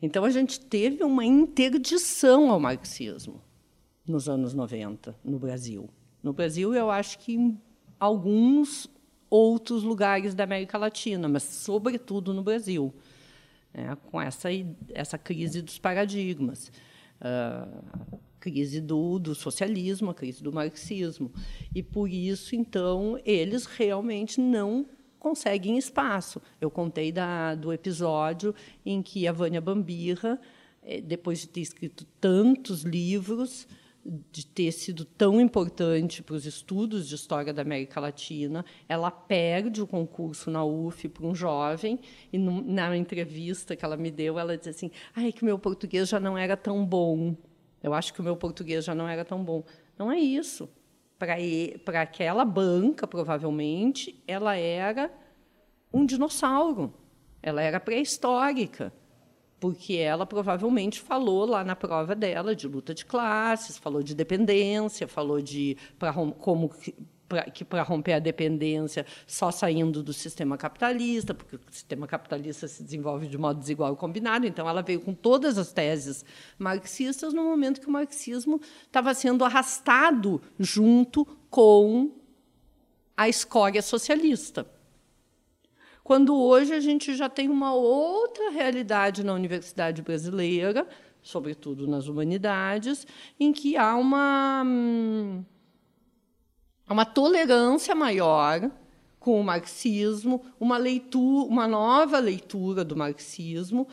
Então 0.00 0.24
a 0.24 0.30
gente 0.30 0.60
teve 0.60 1.04
uma 1.04 1.24
interdição 1.24 2.50
ao 2.50 2.58
marxismo 2.58 3.42
nos 4.06 4.28
anos 4.28 4.54
90 4.54 5.16
no 5.24 5.38
Brasil. 5.38 5.88
No 6.22 6.32
Brasil, 6.32 6.74
eu 6.74 6.90
acho 6.90 7.18
que 7.18 7.34
em 7.34 7.60
alguns 7.98 8.88
outros 9.30 9.82
lugares 9.82 10.34
da 10.34 10.44
América 10.44 10.76
Latina, 10.76 11.28
mas 11.28 11.42
sobretudo 11.42 12.34
no 12.34 12.42
Brasil, 12.42 12.92
né, 13.72 13.96
com 14.10 14.20
essa 14.20 14.48
essa 14.94 15.18
crise 15.18 15.62
dos 15.62 15.78
paradigmas, 15.78 16.70
a 17.20 17.68
crise 18.40 18.80
do, 18.80 19.18
do 19.18 19.34
socialismo, 19.34 20.10
a 20.10 20.14
crise 20.14 20.42
do 20.42 20.52
marxismo, 20.52 21.32
e 21.74 21.82
por 21.82 22.08
isso 22.08 22.56
então 22.56 23.18
eles 23.24 23.66
realmente 23.66 24.40
não 24.40 24.86
conseguem 25.22 25.78
espaço. 25.78 26.42
Eu 26.60 26.68
contei 26.68 27.12
da, 27.12 27.54
do 27.54 27.72
episódio 27.72 28.52
em 28.84 29.00
que 29.00 29.28
a 29.28 29.32
Vânia 29.32 29.60
Bambirra, 29.60 30.40
eh, 30.82 31.00
depois 31.00 31.38
de 31.38 31.48
ter 31.48 31.60
escrito 31.60 32.04
tantos 32.20 32.82
livros, 32.82 33.68
de 34.04 34.44
ter 34.44 34.72
sido 34.72 35.04
tão 35.04 35.40
importante 35.40 36.22
para 36.22 36.34
os 36.34 36.44
estudos 36.44 37.08
de 37.08 37.14
história 37.14 37.52
da 37.52 37.62
América 37.62 38.00
Latina, 38.00 38.64
ela 38.88 39.10
perde 39.10 39.80
o 39.80 39.86
concurso 39.86 40.50
na 40.50 40.64
UF 40.64 41.08
para 41.08 41.26
um 41.26 41.34
jovem 41.34 42.00
e 42.32 42.38
na 42.38 42.96
entrevista 42.96 43.76
que 43.76 43.84
ela 43.84 43.96
me 43.96 44.10
deu, 44.10 44.38
ela 44.38 44.56
disse 44.56 44.70
assim: 44.70 44.90
"Ai, 45.14 45.30
que 45.32 45.44
meu 45.44 45.58
português 45.58 46.08
já 46.08 46.18
não 46.18 46.36
era 46.36 46.56
tão 46.56 46.84
bom. 46.84 47.36
Eu 47.82 47.94
acho 47.94 48.12
que 48.12 48.20
o 48.20 48.24
meu 48.24 48.36
português 48.36 48.84
já 48.84 48.94
não 48.94 49.08
era 49.08 49.24
tão 49.24 49.42
bom". 49.44 49.64
Não 49.96 50.10
é 50.10 50.18
isso 50.18 50.68
para 51.84 52.02
aquela 52.02 52.44
banca, 52.44 53.06
provavelmente, 53.06 54.20
ela 54.26 54.56
era 54.56 55.08
um 55.92 56.04
dinossauro. 56.04 56.92
Ela 57.40 57.62
era 57.62 57.78
pré-histórica, 57.78 58.92
porque 59.62 59.94
ela 59.94 60.26
provavelmente 60.26 61.00
falou 61.00 61.46
lá 61.46 61.62
na 61.62 61.76
prova 61.76 62.16
dela 62.16 62.52
de 62.52 62.66
luta 62.66 62.92
de 62.92 63.06
classes, 63.06 63.78
falou 63.78 64.02
de 64.02 64.12
dependência, 64.12 65.06
falou 65.06 65.40
de 65.40 65.76
pra, 66.00 66.12
como 66.12 66.68
pra, 67.28 67.44
que 67.44 67.64
para 67.64 67.84
romper 67.84 68.14
a 68.14 68.18
dependência 68.18 69.06
só 69.24 69.52
saindo 69.52 70.02
do 70.02 70.12
sistema 70.12 70.58
capitalista, 70.58 71.32
porque 71.32 71.54
o 71.54 71.60
sistema 71.70 72.08
capitalista 72.08 72.66
se 72.66 72.82
desenvolve 72.82 73.28
de 73.28 73.38
modo 73.38 73.60
desigual 73.60 73.92
e 73.92 73.96
combinado. 73.96 74.48
Então, 74.48 74.68
ela 74.68 74.82
veio 74.82 75.00
com 75.00 75.14
todas 75.14 75.56
as 75.56 75.72
teses 75.72 76.24
marxistas 76.58 77.32
no 77.32 77.44
momento 77.44 77.80
que 77.80 77.86
o 77.86 77.92
marxismo 77.92 78.60
estava 78.84 79.14
sendo 79.14 79.44
arrastado 79.44 80.42
junto 80.58 81.24
com 81.48 82.10
a 83.16 83.28
escória 83.28 83.80
socialista. 83.80 84.66
Quando 86.04 86.36
hoje 86.36 86.72
a 86.72 86.80
gente 86.80 87.14
já 87.14 87.28
tem 87.28 87.48
uma 87.48 87.72
outra 87.74 88.50
realidade 88.50 89.24
na 89.24 89.32
universidade 89.32 90.02
brasileira, 90.02 90.86
sobretudo 91.22 91.86
nas 91.86 92.08
humanidades, 92.08 93.06
em 93.38 93.52
que 93.52 93.76
há 93.76 93.94
uma 93.96 94.62
hum, 94.66 95.44
uma 96.92 97.04
tolerância 97.04 97.94
maior 97.94 98.70
com 99.18 99.40
o 99.40 99.44
marxismo, 99.44 100.44
uma 100.58 100.76
leitura, 100.76 101.48
uma 101.48 101.68
nova 101.68 102.18
leitura 102.18 102.84
do 102.84 102.96
marxismo, 102.96 103.86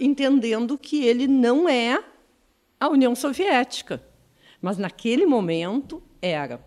entendendo 0.00 0.76
que 0.76 1.04
ele 1.04 1.28
não 1.28 1.68
é 1.68 2.02
a 2.80 2.88
União 2.88 3.14
Soviética, 3.14 4.02
mas 4.60 4.76
naquele 4.76 5.26
momento 5.26 6.02
era. 6.20 6.60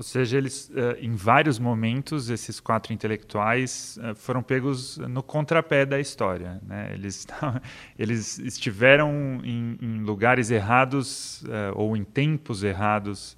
Ou 0.00 0.02
seja, 0.02 0.38
eles, 0.38 0.72
em 0.98 1.14
vários 1.14 1.58
momentos, 1.58 2.30
esses 2.30 2.58
quatro 2.58 2.90
intelectuais 2.90 3.98
foram 4.16 4.42
pegos 4.42 4.96
no 4.96 5.22
contrapé 5.22 5.84
da 5.84 6.00
história. 6.00 6.58
Né? 6.66 6.92
Eles, 6.94 7.26
eles 7.98 8.38
estiveram 8.38 9.42
em, 9.44 9.76
em 9.78 9.98
lugares 9.98 10.50
errados 10.50 11.44
ou 11.74 11.94
em 11.94 12.02
tempos 12.02 12.64
errados 12.64 13.36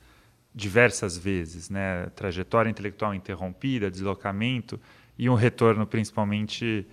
diversas 0.55 1.19
vezes, 1.19 1.69
né? 1.69 2.07
Trajetória 2.15 2.71
intelectual 2.71 3.13
interrompida, 3.13 3.91
deslocamento 3.91 4.79
e 5.19 5.29
um 5.29 5.35
retorno, 5.35 5.85
principalmente 5.85 6.87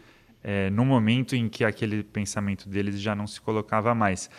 no 0.71 0.83
momento 0.83 1.35
em 1.35 1.47
que 1.47 1.63
aquele 1.63 2.01
pensamento 2.01 2.67
deles 2.67 2.99
já 2.99 3.13
não 3.13 3.27
se 3.27 3.39
colocava 3.39 3.93
mais. 3.93 4.31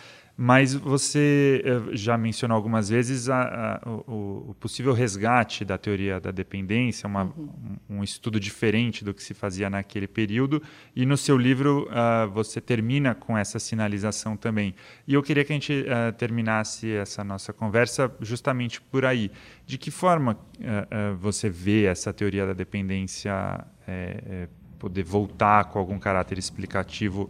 Mas 0.42 0.72
você 0.72 1.62
eh, 1.62 1.94
já 1.94 2.16
mencionou 2.16 2.56
algumas 2.56 2.88
vezes 2.88 3.28
a, 3.28 3.82
a, 3.84 3.90
o, 3.90 4.46
o, 4.48 4.54
possível 4.54 4.94
resgate 4.94 5.66
da 5.66 5.76
teoria 5.76 6.18
da 6.18 6.30
dependência, 6.30 7.06
uma, 7.06 7.24
uhum. 7.24 7.76
um, 7.90 8.02
estudo 8.02 8.40
diferente 8.40 9.04
do 9.04 9.12
que 9.12 9.22
se 9.22 9.34
fazia 9.34 9.68
naquele 9.68 10.08
período. 10.08 10.62
E 10.96 11.04
no 11.04 11.14
seu 11.14 11.36
livro 11.36 11.86
uh, 11.90 12.30
você 12.30 12.58
termina 12.58 13.14
com 13.14 13.36
essa 13.36 13.58
sinalização 13.58 14.34
também. 14.34 14.74
E 15.06 15.12
eu 15.12 15.22
queria 15.22 15.44
que 15.44 15.52
a 15.52 15.56
gente 15.56 15.84
uh, 15.84 16.10
terminasse 16.14 16.90
essa 16.90 17.22
nossa 17.22 17.52
conversa 17.52 18.10
justamente 18.22 18.80
por 18.80 19.04
aí. 19.04 19.30
De 19.66 19.76
que 19.76 19.90
forma 19.90 20.32
uh, 20.32 21.16
você 21.16 21.50
vê 21.50 21.84
essa 21.84 22.14
teoria 22.14 22.46
da 22.46 22.54
dependência 22.54 23.62
é, 23.86 24.22
é, 24.26 24.48
poder 24.78 25.04
voltar 25.04 25.64
com 25.64 25.78
algum 25.78 25.98
caráter 25.98 26.38
explicativo 26.38 27.28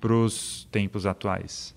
para 0.00 0.14
os 0.14 0.66
tempos 0.72 1.04
atuais? 1.04 1.76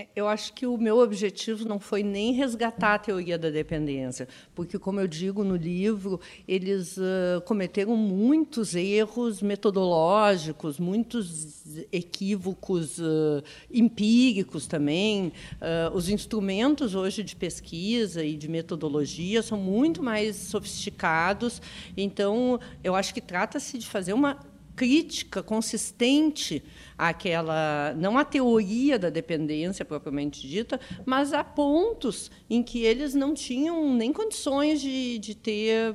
É, 0.00 0.06
eu 0.16 0.26
acho 0.26 0.54
que 0.54 0.66
o 0.66 0.78
meu 0.78 0.98
objetivo 0.98 1.68
não 1.68 1.78
foi 1.78 2.02
nem 2.02 2.32
resgatar 2.32 2.94
a 2.94 2.98
teoria 2.98 3.36
da 3.36 3.50
dependência, 3.50 4.26
porque, 4.54 4.78
como 4.78 4.98
eu 4.98 5.06
digo 5.06 5.44
no 5.44 5.56
livro, 5.56 6.18
eles 6.48 6.96
uh, 6.96 7.42
cometeram 7.44 7.94
muitos 7.96 8.74
erros 8.74 9.42
metodológicos, 9.42 10.78
muitos 10.78 11.86
equívocos 11.92 12.98
uh, 12.98 13.42
empíricos 13.70 14.66
também. 14.66 15.34
Uh, 15.60 15.94
os 15.94 16.08
instrumentos 16.08 16.94
hoje 16.94 17.22
de 17.22 17.36
pesquisa 17.36 18.24
e 18.24 18.36
de 18.36 18.48
metodologia 18.48 19.42
são 19.42 19.58
muito 19.58 20.02
mais 20.02 20.34
sofisticados. 20.36 21.60
Então, 21.94 22.58
eu 22.82 22.94
acho 22.94 23.12
que 23.12 23.20
trata-se 23.20 23.76
de 23.76 23.86
fazer 23.86 24.14
uma 24.14 24.38
crítica 24.80 25.42
consistente 25.42 26.64
àquela, 26.96 27.92
não 27.98 28.16
à 28.16 28.24
teoria 28.24 28.98
da 28.98 29.10
dependência 29.10 29.84
propriamente 29.84 30.48
dita, 30.48 30.80
mas 31.04 31.34
a 31.34 31.44
pontos 31.44 32.30
em 32.48 32.62
que 32.62 32.82
eles 32.82 33.12
não 33.12 33.34
tinham 33.34 33.94
nem 33.94 34.10
condições 34.10 34.80
de, 34.80 35.18
de 35.18 35.34
ter, 35.34 35.94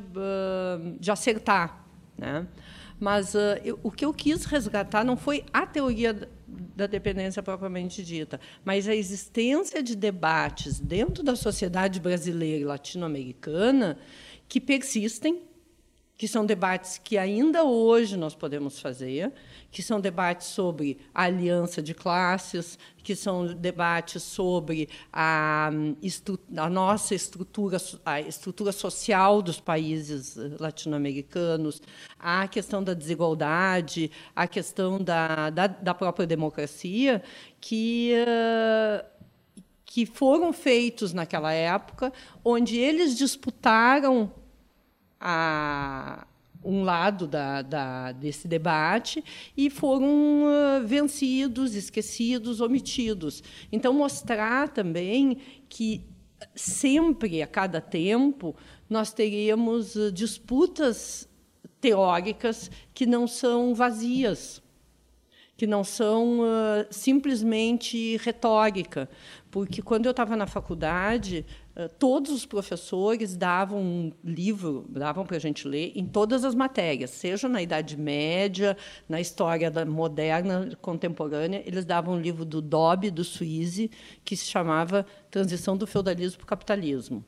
de 1.00 1.10
acertar. 1.10 1.84
Né? 2.16 2.46
Mas 3.00 3.34
eu, 3.64 3.80
o 3.82 3.90
que 3.90 4.06
eu 4.06 4.14
quis 4.14 4.46
resgatar 4.46 5.04
não 5.04 5.18
foi 5.18 5.44
a 5.52 5.66
teoria 5.66 6.30
da 6.48 6.86
dependência 6.86 7.42
propriamente 7.42 8.04
dita, 8.04 8.40
mas 8.64 8.88
a 8.88 8.94
existência 8.94 9.82
de 9.82 9.96
debates 9.96 10.80
dentro 10.80 11.24
da 11.24 11.36
sociedade 11.36 12.00
brasileira 12.00 12.62
e 12.62 12.66
latino-americana 12.66 13.98
que 14.48 14.62
persistem 14.62 15.42
que 16.18 16.28
são 16.28 16.46
debates 16.46 16.98
que 16.98 17.18
ainda 17.18 17.64
hoje 17.64 18.16
nós 18.16 18.34
podemos 18.34 18.80
fazer, 18.80 19.34
que 19.70 19.84
são 19.84 20.00
debates 20.00 20.48
sobre 20.48 20.98
a 21.14 21.24
aliança 21.24 21.82
de 21.82 21.94
classes, 21.94 22.80
que 23.04 23.16
são 23.16 23.46
debates 23.48 24.24
sobre 24.24 24.88
a, 25.12 25.70
a 26.58 26.70
nossa 26.70 27.14
estrutura, 27.14 27.78
a 28.06 28.22
estrutura 28.22 28.72
social 28.72 29.42
dos 29.42 29.60
países 29.60 30.38
eh, 30.38 30.52
latino-americanos, 30.60 31.82
a 32.18 32.48
questão 32.48 32.82
da 32.82 32.94
desigualdade, 32.94 34.10
a 34.34 34.48
questão 34.48 34.98
da, 34.98 35.50
da, 35.50 35.68
da 35.68 35.94
própria 35.94 36.26
democracia, 36.26 37.22
que 37.60 38.14
uh, 38.24 39.16
que 39.86 40.06
foram 40.06 40.52
feitos 40.52 41.14
naquela 41.14 41.54
época, 41.54 42.12
onde 42.44 42.78
eles 42.78 43.16
disputaram 43.16 44.30
a 45.20 46.26
um 46.66 46.84
lado 46.84 47.28
da, 47.28 47.62
da, 47.62 48.12
desse 48.12 48.48
debate 48.48 49.24
e 49.56 49.70
foram 49.70 50.44
uh, 50.44 50.86
vencidos, 50.86 51.76
esquecidos, 51.76 52.60
omitidos. 52.60 53.44
Então, 53.72 53.94
mostrar 53.94 54.70
também 54.70 55.38
que 55.70 56.04
sempre, 56.56 57.42
a 57.42 57.48
cada 57.48 57.80
tempo, 57.80 58.56
nós 58.90 59.14
teríamos 59.14 59.96
uh, 59.96 60.12
disputas 60.12 61.30
teóricas 61.80 62.72
que 62.94 63.06
não 63.06 63.28
são 63.28 63.76
vazias, 63.76 64.62
que 65.56 65.68
não 65.68 65.84
são 65.84 66.40
uh, 66.40 66.86
simplesmente 66.90 68.18
retórica. 68.18 69.08
Porque, 69.52 69.84
quando 69.84 70.08
eu 70.08 70.12
estava 70.12 70.36
na 70.36 70.48
faculdade, 70.48 71.46
todos 72.00 72.32
os 72.32 72.46
professores 72.46 73.36
davam 73.36 73.82
um 73.82 74.12
livro, 74.24 74.86
davam 74.90 75.26
para 75.26 75.36
a 75.36 75.40
gente 75.40 75.68
ler 75.68 75.92
em 75.94 76.06
todas 76.06 76.46
as 76.46 76.56
matérias, 76.56 77.10
seja 77.10 77.50
na 77.50 77.62
Idade 77.62 77.98
Média, 77.98 78.78
na 79.10 79.20
história 79.20 79.70
moderna, 79.86 80.70
contemporânea, 80.82 81.62
eles 81.66 81.84
davam 81.84 82.16
um 82.16 82.20
livro 82.20 82.46
do 82.46 82.62
Dobbe, 82.62 83.12
do 83.12 83.26
Suisse, 83.26 83.92
que 84.24 84.38
se 84.38 84.46
chamava 84.46 85.06
Transição 85.30 85.76
do 85.76 85.86
Feudalismo 85.86 86.38
para 86.38 86.46
o 86.46 86.48
Capitalismo. 86.48 87.26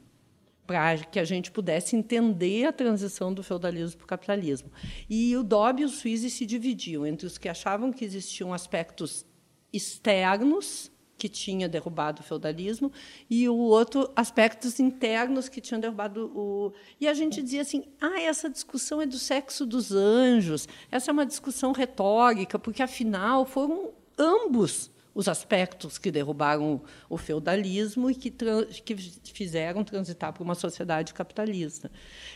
para 0.65 0.97
que 0.97 1.19
a 1.19 1.23
gente 1.23 1.49
pudesse 1.49 1.95
entender 1.95 2.65
a 2.65 2.73
transição 2.73 3.33
do 3.33 3.41
feudalismo 3.41 3.99
para 3.99 4.03
o 4.03 4.07
capitalismo. 4.07 4.69
E 5.09 5.33
o 5.37 5.41
Dobb 5.41 5.81
e 5.81 5.85
o 5.85 5.89
Suisse 5.89 6.29
se 6.29 6.45
dividiam 6.45 7.05
entre 7.05 7.25
os 7.25 7.37
que 7.37 7.47
achavam 7.47 7.89
que 7.89 8.03
existiam 8.03 8.53
aspectos 8.53 9.25
externos 9.71 10.91
que 11.17 11.27
tinha 11.27 11.67
derrubado 11.67 12.21
o 12.21 12.23
feudalismo 12.23 12.91
e 13.29 13.49
o 13.49 13.55
outro 13.55 14.11
aspectos 14.15 14.79
internos 14.79 15.49
que 15.49 15.59
tinham 15.59 15.79
derrubado 15.79 16.31
o 16.35 16.73
e 16.99 17.07
a 17.07 17.13
gente 17.13 17.41
dizia 17.41 17.61
assim 17.61 17.83
ah 17.99 18.21
essa 18.21 18.49
discussão 18.49 19.01
é 19.01 19.05
do 19.05 19.17
sexo 19.17 19.65
dos 19.65 19.91
anjos 19.91 20.67
essa 20.91 21.09
é 21.09 21.13
uma 21.13 21.25
discussão 21.25 21.71
retórica 21.71 22.59
porque 22.59 22.83
afinal 22.83 23.45
foram 23.45 23.91
ambos 24.17 24.91
os 25.17 25.27
aspectos 25.27 25.97
que 25.97 26.11
derrubaram 26.11 26.79
o 27.09 27.17
feudalismo 27.17 28.11
e 28.11 28.13
que, 28.13 28.29
que 28.29 28.95
fizeram 29.33 29.83
transitar 29.83 30.31
para 30.31 30.43
uma 30.43 30.53
sociedade 30.53 31.11
capitalista. 31.11 31.89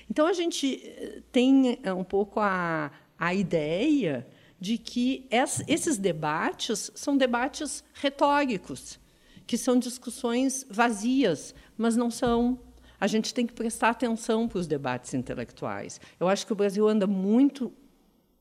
Então, 0.10 0.26
a 0.26 0.34
gente 0.34 0.82
eh, 0.84 1.22
tem 1.32 1.78
eh, 1.84 1.94
um 1.94 2.04
pouco 2.04 2.40
a, 2.40 2.92
a 3.20 3.36
ideia 3.36 4.26
de 4.62 4.78
que 4.78 5.28
esses 5.68 5.98
debates 5.98 6.92
são 6.96 7.18
debates 7.18 7.84
retóricos, 7.94 9.00
que 9.48 9.58
são 9.58 9.78
discussões 9.80 10.66
vazias, 10.70 11.54
mas 11.76 11.98
não 11.98 12.10
são. 12.10 12.60
A 13.00 13.08
gente 13.08 13.34
tem 13.34 13.48
que 13.48 13.54
prestar 13.54 13.90
atenção 13.90 14.48
para 14.48 14.60
os 14.60 14.68
debates 14.68 15.16
intelectuais. 15.16 16.00
Eu 16.20 16.28
acho 16.30 16.46
que 16.46 16.54
o 16.54 16.56
Brasil 16.56 16.88
anda 16.88 17.08
muito 17.08 17.74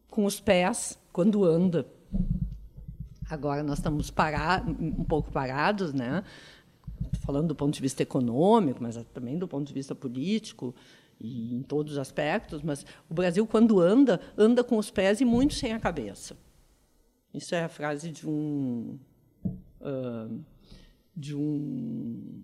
com 0.08 0.26
os 0.26 0.38
pés 0.38 0.98
quando 1.10 1.42
anda 1.42 1.86
Agora 3.30 3.62
nós 3.62 3.78
estamos 3.78 4.10
parar, 4.10 4.68
um 4.68 5.04
pouco 5.04 5.30
parados, 5.30 5.94
né? 5.94 6.24
falando 7.20 7.48
do 7.48 7.54
ponto 7.54 7.72
de 7.72 7.80
vista 7.80 8.02
econômico, 8.02 8.82
mas 8.82 8.96
também 9.14 9.38
do 9.38 9.46
ponto 9.46 9.66
de 9.66 9.72
vista 9.72 9.94
político 9.94 10.74
e 11.20 11.54
em 11.54 11.62
todos 11.62 11.92
os 11.92 11.98
aspectos. 11.98 12.62
Mas 12.62 12.84
o 13.08 13.14
Brasil, 13.14 13.46
quando 13.46 13.80
anda, 13.80 14.20
anda 14.36 14.64
com 14.64 14.78
os 14.78 14.90
pés 14.90 15.20
e 15.20 15.24
muito 15.24 15.54
sem 15.54 15.72
a 15.72 15.78
cabeça. 15.78 16.36
Isso 17.32 17.54
é 17.54 17.62
a 17.62 17.68
frase 17.68 18.10
de 18.10 18.28
um 18.28 18.98
uh, 19.80 20.40
de 21.14 21.34
um 21.36 22.42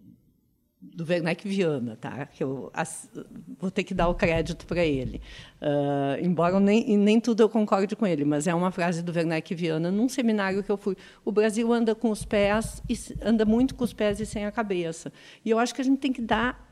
do 0.94 1.04
Werneck 1.08 1.48
Viana, 1.48 1.96
tá? 1.96 2.26
que 2.26 2.44
eu 2.44 2.70
as, 2.72 3.10
vou 3.58 3.70
ter 3.70 3.82
que 3.82 3.94
dar 3.94 4.08
o 4.08 4.14
crédito 4.14 4.66
para 4.66 4.84
ele. 4.84 5.20
Uh, 5.60 6.24
embora 6.24 6.60
nem, 6.60 6.96
nem 6.96 7.20
tudo 7.20 7.42
eu 7.42 7.48
concorde 7.48 7.96
com 7.96 8.06
ele, 8.06 8.24
mas 8.24 8.46
é 8.46 8.54
uma 8.54 8.70
frase 8.70 9.02
do 9.02 9.12
Werneck 9.12 9.54
Viana 9.54 9.90
num 9.90 10.08
seminário 10.08 10.62
que 10.62 10.70
eu 10.70 10.76
fui. 10.76 10.96
O 11.24 11.32
Brasil 11.32 11.72
anda 11.72 11.94
com 11.94 12.10
os 12.10 12.24
pés, 12.24 12.82
e, 12.88 12.96
anda 13.22 13.44
muito 13.44 13.74
com 13.74 13.84
os 13.84 13.92
pés 13.92 14.20
e 14.20 14.26
sem 14.26 14.46
a 14.46 14.52
cabeça. 14.52 15.12
E 15.44 15.50
eu 15.50 15.58
acho 15.58 15.74
que 15.74 15.80
a 15.80 15.84
gente 15.84 15.98
tem 15.98 16.12
que 16.12 16.22
dar 16.22 16.65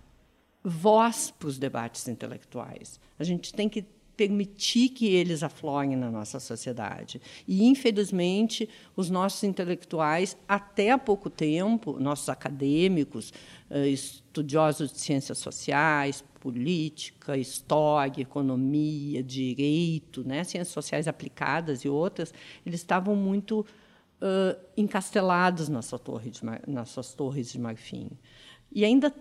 voz 0.64 1.30
para 1.30 1.48
os 1.48 1.58
debates 1.58 2.08
intelectuais. 2.08 2.98
A 3.18 3.24
gente 3.24 3.52
tem 3.52 3.68
que 3.68 3.84
permitir 4.16 4.90
que 4.90 5.06
eles 5.06 5.42
aflorem 5.42 5.96
na 5.96 6.10
nossa 6.10 6.38
sociedade. 6.38 7.20
E, 7.46 7.64
infelizmente, 7.64 8.68
os 8.96 9.10
nossos 9.10 9.42
intelectuais, 9.42 10.36
até 10.48 10.90
há 10.90 10.98
pouco 10.98 11.28
tempo, 11.28 11.98
nossos 11.98 12.28
acadêmicos, 12.28 13.32
eh, 13.68 13.88
estudiosos 13.88 14.92
de 14.92 15.00
ciências 15.00 15.38
sociais, 15.38 16.24
política, 16.38 17.36
história, 17.36 18.22
economia, 18.22 19.22
direito, 19.22 20.22
né, 20.22 20.44
ciências 20.44 20.72
sociais 20.72 21.08
aplicadas 21.08 21.80
e 21.80 21.88
outras, 21.88 22.32
eles 22.64 22.80
estavam 22.80 23.16
muito 23.16 23.66
uh, 24.24 24.58
encastelados 24.76 25.68
nessa 25.68 25.98
torre 25.98 26.30
de, 26.30 26.40
nessas 26.66 27.12
torres 27.12 27.52
de 27.52 27.60
marfim. 27.60 28.10
E 28.72 28.84
ainda 28.84 29.12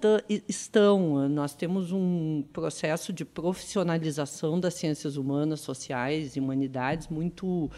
estão, 0.47 1.30
nós 1.30 1.54
temos 1.54 1.91
um 1.91 2.43
processo 2.51 3.14
de 3.14 3.24
profissionalização 3.24 4.60
das 4.60 4.74
ciências 4.74 5.16
humanas, 5.16 5.60
sociais 5.60 6.36
e 6.36 6.39
humanidades 6.39 7.08
muito 7.08 7.70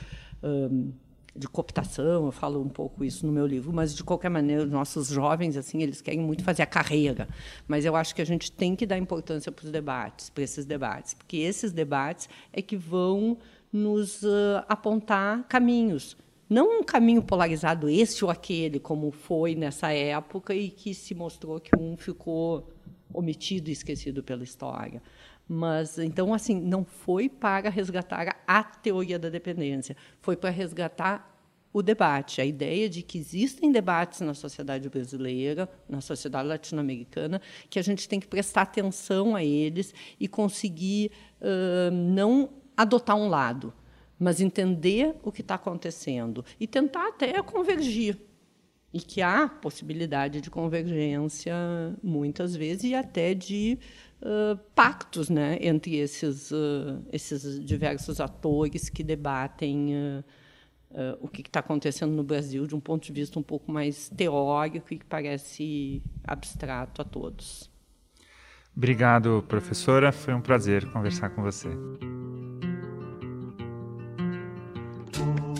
um, 0.42 0.94
de 1.36 1.50
cooptação, 1.50 2.28
eu 2.28 2.32
falo 2.32 2.62
um 2.62 2.70
pouco 2.70 3.04
isso 3.04 3.26
no 3.26 3.32
meu 3.34 3.46
livro, 3.46 3.74
mas 3.74 3.94
de 3.94 4.06
qualquer 4.06 4.30
maneira, 4.30 4.64
os 4.64 4.72
nossos 4.72 5.10
jovens 5.10 5.58
assim, 5.58 5.84
eles 5.84 6.00
querem 6.00 6.22
muito 6.22 6.46
fazer 6.46 6.62
a 6.62 6.66
carreira, 6.66 7.28
mas 7.68 7.84
eu 7.84 7.94
acho 7.94 8.16
que 8.16 8.22
a 8.22 8.26
gente 8.26 8.50
tem 8.50 8.74
que 8.74 8.86
dar 8.86 8.98
importância 8.98 9.52
para 9.52 9.66
os 9.66 9.72
debates, 9.72 10.30
para 10.30 10.44
esses 10.46 10.66
debates, 10.66 11.14
porque 11.14 11.36
esses 11.36 11.74
debates 11.74 12.30
é 12.54 12.62
que 12.62 12.78
vão 12.78 13.38
nos 13.74 14.24
uh, 14.24 14.64
apontar 14.70 15.44
caminhos 15.50 16.16
não 16.50 16.80
um 16.80 16.84
caminho 16.84 17.24
polarizado 17.24 17.90
esse 17.90 18.24
ou 18.24 18.30
aquele, 18.30 18.80
como 18.80 19.12
foi 19.12 19.56
nessa 19.56 19.92
época 19.92 20.54
e 20.54 20.70
que 20.70 20.94
se 20.94 21.16
mostrou 21.16 21.60
que 21.60 21.76
um 21.78 21.98
ficou 21.98 22.70
omitido 23.14 23.70
e 23.70 23.74
esquecido 23.74 24.24
pela 24.24 24.44
história. 24.44 25.02
Mas 25.48 25.98
então 26.00 26.34
assim, 26.34 26.60
não 26.60 26.84
foi 26.84 27.30
para 27.30 27.70
resgatar 27.70 28.42
a 28.48 28.64
teoria 28.64 29.18
da 29.18 29.30
dependência, 29.30 29.96
foi 30.22 30.36
para 30.36 30.50
resgatar 30.50 31.32
o 31.76 31.84
debate, 31.84 32.40
a 32.40 32.46
ideia 32.46 32.88
de 32.88 33.02
que 33.02 33.18
existem 33.18 33.70
debates 33.70 34.22
na 34.22 34.34
sociedade 34.34 34.88
brasileira, 34.88 35.70
na 35.90 36.00
sociedade 36.00 36.48
latino-americana, 36.48 37.42
que 37.70 37.78
a 37.78 37.82
gente 37.82 38.08
tem 38.08 38.18
que 38.18 38.28
prestar 38.28 38.62
atenção 38.62 39.36
a 39.36 39.44
eles 39.44 39.94
e 40.18 40.26
conseguir 40.26 41.12
uh, 41.42 41.92
não 41.92 42.50
adotar 42.78 43.18
um 43.18 43.28
lado, 43.28 43.74
mas 44.20 44.40
entender 44.40 45.16
o 45.24 45.32
que 45.32 45.42
está 45.42 45.56
acontecendo 45.56 46.44
e 46.60 46.68
tentar 46.68 47.10
até 47.10 47.42
convergir. 47.42 48.18
E 48.94 49.00
que 49.02 49.22
há 49.22 49.50
possibilidade 49.50 50.40
de 50.40 50.50
convergência, 50.50 51.54
muitas 52.02 52.56
vezes, 52.56 52.86
e 52.86 52.96
até 52.96 53.34
de 53.34 53.78
uh, 54.22 54.58
pactos 54.74 55.30
né, 55.30 55.58
entre 55.60 55.98
esses, 55.98 56.50
uh, 56.52 57.04
esses 57.12 57.60
diversos 57.66 58.22
atores 58.22 58.88
que 58.88 59.04
debatem 59.04 59.94
uh, 59.94 60.24
o 61.20 61.28
que 61.28 61.42
está 61.42 61.60
acontecendo 61.60 62.14
no 62.14 62.24
Brasil 62.24 62.66
de 62.66 62.74
um 62.74 62.80
ponto 62.80 63.06
de 63.06 63.12
vista 63.12 63.38
um 63.38 63.44
pouco 63.44 63.70
mais 63.70 64.08
teórico 64.10 64.94
e 64.94 64.98
que 65.00 65.06
parece 65.06 66.02
abstrato 66.24 67.02
a 67.02 67.06
todos. 67.06 67.70
Obrigado, 68.76 69.44
professora. 69.48 70.12
Foi 70.12 70.34
um 70.34 70.42
prazer 70.42 70.86
conversar 70.92 71.30
com 71.30 71.42
você. 71.42 71.70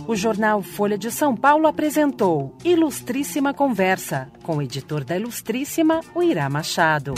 O 0.08 0.16
jornal 0.16 0.62
Folha 0.62 0.98
de 0.98 1.10
São 1.10 1.36
Paulo 1.36 1.68
apresentou 1.68 2.56
Ilustríssima 2.64 3.54
Conversa, 3.54 4.30
com 4.44 4.58
o 4.58 4.62
editor 4.62 5.04
da 5.04 5.18
Ilustríssima, 5.18 6.02
o 6.14 6.22
Irá 6.22 6.48
Machado. 6.48 7.16